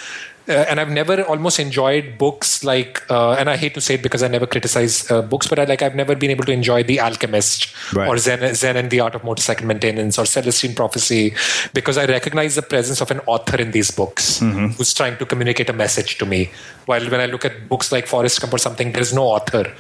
uh, 0.48 0.52
and 0.68 0.80
I've 0.80 0.90
never 0.90 1.22
almost 1.22 1.60
enjoyed 1.60 2.18
books 2.18 2.64
like, 2.64 3.08
uh, 3.08 3.32
and 3.32 3.48
I 3.48 3.56
hate 3.56 3.74
to 3.74 3.80
say 3.80 3.94
it 3.94 4.02
because 4.02 4.22
I 4.22 4.28
never 4.28 4.46
criticize 4.46 5.08
uh, 5.10 5.22
books, 5.22 5.46
but 5.46 5.58
I 5.58 5.64
like 5.64 5.82
I've 5.82 5.94
never 5.94 6.16
been 6.16 6.30
able 6.30 6.44
to 6.44 6.52
enjoy 6.52 6.82
The 6.82 6.98
Alchemist 6.98 7.72
right. 7.94 8.08
or 8.08 8.18
Zen, 8.18 8.54
Zen 8.54 8.76
and 8.76 8.90
the 8.90 9.00
Art 9.00 9.14
of 9.14 9.22
Motorcycle 9.22 9.66
Maintenance 9.66 10.18
or 10.18 10.26
Celestine 10.26 10.74
Prophecy 10.74 11.34
because 11.74 11.96
I 11.96 12.06
recognize 12.06 12.56
the 12.56 12.62
presence 12.62 13.00
of 13.00 13.10
an 13.12 13.20
author 13.26 13.60
in 13.60 13.70
these 13.70 13.92
books 13.92 14.40
mm-hmm. 14.40 14.68
who's 14.68 14.92
trying 14.92 15.16
to 15.18 15.26
communicate 15.26 15.68
a 15.68 15.72
message 15.72 16.18
to 16.18 16.26
me. 16.26 16.50
While 16.86 17.08
when 17.08 17.20
I 17.20 17.26
look 17.26 17.44
at 17.44 17.68
books 17.68 17.92
like 17.92 18.06
Forrest 18.08 18.40
Gump 18.40 18.52
or 18.52 18.58
something, 18.58 18.92
there's 18.92 19.14
no 19.14 19.24
author. 19.24 19.72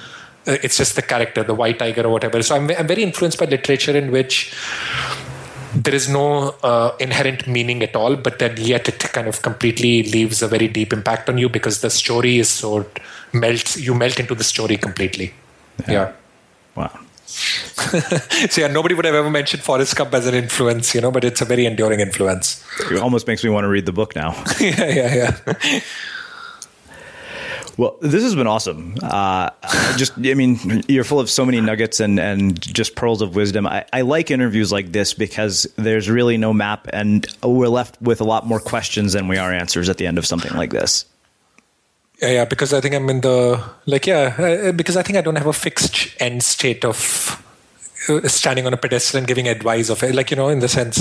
Uh, 0.46 0.58
it's 0.62 0.76
just 0.76 0.94
the 0.96 1.02
character, 1.02 1.42
the 1.42 1.54
white 1.54 1.78
tiger 1.78 2.02
or 2.02 2.10
whatever. 2.10 2.42
So 2.42 2.54
I'm, 2.56 2.70
I'm 2.70 2.86
very 2.86 3.02
influenced 3.02 3.38
by 3.38 3.46
literature 3.46 3.96
in 3.96 4.12
which 4.12 4.54
there 5.74 5.94
is 5.94 6.08
no 6.08 6.54
uh, 6.62 6.94
inherent 7.00 7.46
meaning 7.46 7.82
at 7.82 7.96
all, 7.96 8.16
but 8.16 8.38
then 8.38 8.56
yet 8.58 8.88
it 8.88 8.98
kind 8.98 9.28
of 9.28 9.42
completely 9.42 10.02
leaves 10.04 10.42
a 10.42 10.48
very 10.48 10.68
deep 10.68 10.92
impact 10.92 11.28
on 11.28 11.38
you 11.38 11.48
because 11.48 11.80
the 11.80 11.90
story 11.90 12.38
is 12.38 12.48
so 12.48 12.86
melts 13.32 13.76
you 13.76 13.94
melt 13.94 14.18
into 14.20 14.34
the 14.34 14.44
story 14.44 14.76
completely. 14.76 15.32
Yeah. 15.86 15.92
yeah. 15.92 16.12
Wow. 16.74 17.00
so 17.26 18.60
yeah, 18.60 18.66
nobody 18.66 18.94
would 18.94 19.04
have 19.04 19.14
ever 19.14 19.30
mentioned 19.30 19.62
Forrest 19.62 19.96
Gump 19.96 20.12
as 20.12 20.26
an 20.26 20.34
influence, 20.34 20.94
you 20.94 21.00
know, 21.00 21.10
but 21.10 21.24
it's 21.24 21.40
a 21.40 21.44
very 21.46 21.64
enduring 21.64 22.00
influence. 22.00 22.62
It 22.90 22.98
almost 22.98 23.26
makes 23.26 23.42
me 23.42 23.50
want 23.50 23.64
to 23.64 23.68
read 23.68 23.86
the 23.86 23.92
book 23.92 24.14
now. 24.14 24.32
yeah, 24.60 24.88
yeah, 24.88 25.14
yeah. 25.14 25.80
Well, 27.78 27.96
this 28.00 28.22
has 28.22 28.34
been 28.34 28.46
awesome. 28.46 28.96
Uh, 29.02 29.50
just, 29.96 30.12
I 30.18 30.34
mean, 30.34 30.82
you're 30.88 31.04
full 31.04 31.20
of 31.20 31.30
so 31.30 31.46
many 31.46 31.60
nuggets 31.60 32.00
and, 32.00 32.20
and 32.20 32.60
just 32.60 32.96
pearls 32.96 33.22
of 33.22 33.34
wisdom. 33.34 33.66
I, 33.66 33.84
I 33.92 34.02
like 34.02 34.30
interviews 34.30 34.70
like 34.70 34.92
this 34.92 35.14
because 35.14 35.66
there's 35.76 36.10
really 36.10 36.36
no 36.36 36.52
map, 36.52 36.88
and 36.92 37.26
we're 37.42 37.68
left 37.68 38.00
with 38.02 38.20
a 38.20 38.24
lot 38.24 38.46
more 38.46 38.60
questions 38.60 39.14
than 39.14 39.28
we 39.28 39.38
are 39.38 39.52
answers 39.52 39.88
at 39.88 39.96
the 39.96 40.06
end 40.06 40.18
of 40.18 40.26
something 40.26 40.52
like 40.54 40.70
this. 40.70 41.06
Yeah, 42.20 42.30
yeah, 42.30 42.44
because 42.44 42.72
I 42.72 42.80
think 42.80 42.94
I'm 42.94 43.08
in 43.08 43.20
the 43.22 43.64
like, 43.86 44.06
yeah, 44.06 44.70
because 44.72 44.96
I 44.96 45.02
think 45.02 45.18
I 45.18 45.22
don't 45.22 45.36
have 45.36 45.46
a 45.46 45.52
fixed 45.52 46.14
end 46.20 46.42
state 46.42 46.84
of 46.84 47.42
uh, 48.08 48.26
standing 48.28 48.66
on 48.66 48.74
a 48.74 48.76
pedestal 48.76 49.18
and 49.18 49.26
giving 49.26 49.48
advice 49.48 49.88
of 49.88 50.02
it 50.02 50.12
like 50.12 50.30
you 50.32 50.36
know 50.36 50.48
in 50.48 50.58
the 50.58 50.66
sense 50.66 51.00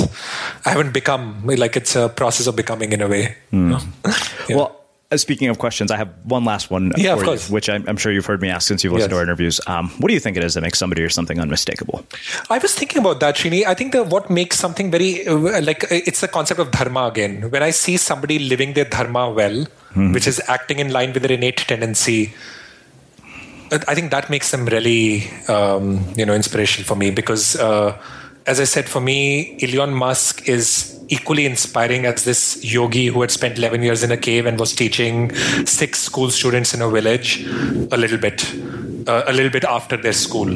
i 0.67 0.69
haven't 0.69 0.93
become 0.93 1.43
like 1.47 1.75
it's 1.75 1.95
a 1.95 2.09
process 2.09 2.45
of 2.45 2.55
becoming 2.55 2.93
in 2.93 3.01
a 3.01 3.07
way 3.07 3.35
mm. 3.51 3.83
yeah. 4.49 4.55
well 4.55 4.80
speaking 5.19 5.49
of 5.49 5.59
questions, 5.59 5.91
I 5.91 5.97
have 5.97 6.09
one 6.23 6.45
last 6.45 6.71
one 6.71 6.91
Yeah, 6.97 7.13
of 7.13 7.19
for 7.19 7.25
course. 7.25 7.49
you, 7.49 7.53
which 7.53 7.69
I'm, 7.69 7.83
I'm 7.87 7.97
sure 7.97 8.11
you've 8.11 8.25
heard 8.25 8.41
me 8.41 8.49
ask 8.49 8.67
since 8.67 8.83
you've 8.83 8.93
listened 8.93 9.11
Yes. 9.11 9.15
to 9.15 9.17
our 9.17 9.23
interviews. 9.23 9.59
Um, 9.67 9.89
what 9.99 10.07
do 10.07 10.13
you 10.13 10.19
think 10.19 10.37
it 10.37 10.43
is 10.43 10.53
that 10.53 10.61
makes 10.61 10.79
somebody 10.79 11.01
or 11.03 11.09
something 11.09 11.39
unmistakable? 11.39 12.05
I 12.49 12.57
was 12.59 12.73
thinking 12.73 12.99
about 12.99 13.19
that, 13.19 13.35
Srini. 13.35 13.65
I 13.65 13.73
think 13.73 13.91
that 13.93 14.07
what 14.07 14.29
makes 14.29 14.57
something 14.57 14.89
very 14.91 15.27
uh, 15.27 15.61
like 15.61 15.83
uh, 15.85 15.87
it's 16.07 16.21
the 16.21 16.27
concept 16.27 16.59
of 16.59 16.71
dharma 16.71 17.07
again. 17.07 17.49
When 17.51 17.63
I 17.63 17.71
see 17.71 17.97
somebody 17.97 18.39
living 18.39 18.73
their 18.73 18.85
dharma 18.85 19.29
well, 19.29 19.65
which 19.95 20.27
is 20.27 20.41
acting 20.47 20.79
in 20.79 20.91
line 20.91 21.11
with 21.11 21.23
their 21.23 21.33
innate 21.33 21.57
tendency, 21.57 22.33
uh, 23.71 23.79
I 23.87 23.95
think 23.95 24.11
that 24.11 24.29
makes 24.29 24.51
them 24.51 24.65
really, 24.65 25.29
um, 25.49 26.05
you 26.15 26.25
know, 26.25 26.33
inspirational 26.33 26.87
for 26.87 26.95
me 26.95 27.11
because, 27.11 27.55
uh, 27.57 27.97
as 28.47 28.59
I 28.59 28.63
said, 28.63 28.87
for 28.89 29.01
me, 29.01 29.57
Elon 29.61 29.93
Musk 29.93 30.47
is 30.47 30.97
equally 31.11 31.45
inspiring 31.45 32.05
as 32.05 32.23
this 32.23 32.63
yogi 32.63 33.07
who 33.07 33.21
had 33.21 33.29
spent 33.29 33.57
11 33.57 33.83
years 33.83 34.01
in 34.01 34.11
a 34.11 34.17
cave 34.17 34.45
and 34.45 34.57
was 34.57 34.73
teaching 34.73 35.35
six 35.65 35.99
school 35.99 36.31
students 36.31 36.73
in 36.73 36.81
a 36.81 36.89
village 36.89 37.43
a 37.91 37.97
little 37.97 38.17
bit, 38.17 38.49
uh, 39.07 39.23
a 39.27 39.33
little 39.33 39.51
bit 39.51 39.65
after 39.65 39.97
their 39.97 40.13
school. 40.13 40.49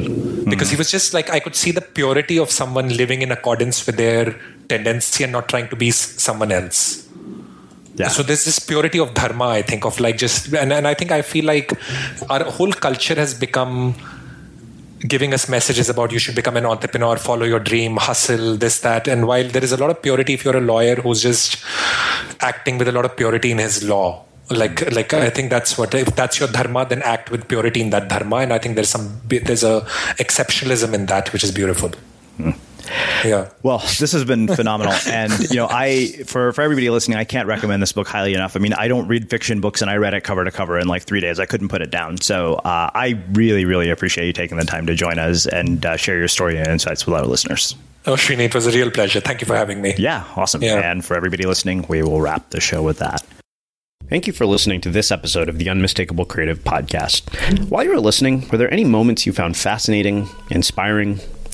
Because 0.48 0.70
he 0.70 0.76
was 0.76 0.90
just 0.90 1.12
like, 1.12 1.28
I 1.30 1.40
could 1.40 1.54
see 1.54 1.72
the 1.72 1.82
purity 1.82 2.38
of 2.38 2.50
someone 2.50 2.88
living 2.88 3.20
in 3.20 3.30
accordance 3.30 3.84
with 3.86 3.96
their 3.96 4.34
tendency 4.68 5.24
and 5.24 5.32
not 5.32 5.48
trying 5.48 5.68
to 5.68 5.76
be 5.76 5.90
someone 5.90 6.50
else. 6.50 7.06
Yeah. 7.96 8.08
So 8.08 8.22
there's 8.22 8.44
this 8.44 8.58
purity 8.58 8.98
of 8.98 9.12
dharma, 9.14 9.48
I 9.48 9.62
think, 9.62 9.84
of 9.84 10.00
like 10.00 10.16
just, 10.16 10.52
and, 10.54 10.72
and 10.72 10.86
I 10.88 10.94
think 10.94 11.12
I 11.12 11.22
feel 11.22 11.44
like 11.44 11.72
our 12.30 12.44
whole 12.44 12.72
culture 12.72 13.14
has 13.14 13.34
become 13.34 13.94
giving 15.00 15.34
us 15.34 15.48
messages 15.48 15.88
about 15.88 16.12
you 16.12 16.18
should 16.18 16.34
become 16.34 16.56
an 16.56 16.66
entrepreneur, 16.66 17.16
follow 17.16 17.44
your 17.44 17.60
dream, 17.60 17.96
hustle, 17.96 18.56
this, 18.56 18.80
that. 18.80 19.08
And 19.08 19.26
while 19.26 19.48
there 19.48 19.62
is 19.62 19.72
a 19.72 19.76
lot 19.76 19.90
of 19.90 20.02
purity, 20.02 20.34
if 20.34 20.44
you're 20.44 20.56
a 20.56 20.60
lawyer 20.60 20.96
who's 20.96 21.22
just 21.22 21.62
acting 22.40 22.78
with 22.78 22.88
a 22.88 22.92
lot 22.92 23.04
of 23.04 23.16
purity 23.16 23.50
in 23.50 23.58
his 23.58 23.84
law, 23.84 24.24
like 24.50 24.76
mm. 24.76 24.94
like 24.94 25.12
I 25.12 25.30
think 25.30 25.50
that's 25.50 25.76
what 25.76 25.94
if 25.94 26.14
that's 26.14 26.38
your 26.38 26.48
dharma, 26.48 26.86
then 26.88 27.02
act 27.02 27.30
with 27.30 27.48
purity 27.48 27.80
in 27.80 27.90
that 27.90 28.08
dharma. 28.08 28.36
And 28.36 28.52
I 28.52 28.58
think 28.58 28.76
there's 28.76 28.90
some 28.90 29.20
there's 29.26 29.64
a 29.64 29.80
exceptionalism 30.18 30.94
in 30.94 31.06
that 31.06 31.32
which 31.32 31.42
is 31.42 31.50
beautiful. 31.50 31.90
Hmm. 32.36 32.50
Yeah. 33.24 33.50
Well, 33.62 33.78
this 33.78 34.12
has 34.12 34.24
been 34.24 34.48
phenomenal, 34.48 34.94
and 35.06 35.32
you 35.50 35.56
know, 35.56 35.68
I 35.70 36.08
for 36.26 36.52
for 36.52 36.62
everybody 36.62 36.88
listening, 36.90 37.18
I 37.18 37.24
can't 37.24 37.48
recommend 37.48 37.82
this 37.82 37.92
book 37.92 38.08
highly 38.08 38.34
enough. 38.34 38.56
I 38.56 38.58
mean, 38.58 38.72
I 38.72 38.88
don't 38.88 39.08
read 39.08 39.28
fiction 39.30 39.60
books, 39.60 39.82
and 39.82 39.90
I 39.90 39.96
read 39.96 40.14
it 40.14 40.22
cover 40.22 40.44
to 40.44 40.50
cover 40.50 40.78
in 40.78 40.88
like 40.88 41.04
three 41.04 41.20
days. 41.20 41.40
I 41.40 41.46
couldn't 41.46 41.68
put 41.68 41.82
it 41.82 41.90
down. 41.90 42.18
So 42.18 42.54
uh, 42.56 42.90
I 42.94 43.18
really, 43.32 43.64
really 43.64 43.90
appreciate 43.90 44.26
you 44.26 44.32
taking 44.32 44.58
the 44.58 44.64
time 44.64 44.86
to 44.86 44.94
join 44.94 45.18
us 45.18 45.46
and 45.46 45.84
uh, 45.84 45.96
share 45.96 46.18
your 46.18 46.28
story 46.28 46.58
and 46.58 46.68
insights 46.68 47.06
with 47.06 47.14
our 47.14 47.24
listeners. 47.26 47.74
Oh, 48.06 48.12
Srini, 48.12 48.44
it 48.44 48.54
was 48.54 48.66
a 48.68 48.70
real 48.70 48.90
pleasure. 48.90 49.20
Thank 49.20 49.40
you 49.40 49.46
for 49.48 49.56
having 49.56 49.82
me. 49.82 49.94
Yeah, 49.98 50.24
awesome. 50.36 50.62
Yeah. 50.62 50.78
And 50.78 51.04
for 51.04 51.16
everybody 51.16 51.44
listening, 51.44 51.84
we 51.88 52.02
will 52.02 52.20
wrap 52.20 52.50
the 52.50 52.60
show 52.60 52.82
with 52.82 52.98
that. 52.98 53.24
Thank 54.08 54.28
you 54.28 54.32
for 54.32 54.46
listening 54.46 54.80
to 54.82 54.90
this 54.90 55.10
episode 55.10 55.48
of 55.48 55.58
the 55.58 55.68
Unmistakable 55.68 56.24
Creative 56.24 56.62
Podcast. 56.62 57.68
While 57.68 57.82
you 57.82 57.90
were 57.90 57.98
listening, 57.98 58.48
were 58.48 58.58
there 58.58 58.72
any 58.72 58.84
moments 58.84 59.26
you 59.26 59.32
found 59.32 59.56
fascinating, 59.56 60.28
inspiring, 60.48 61.18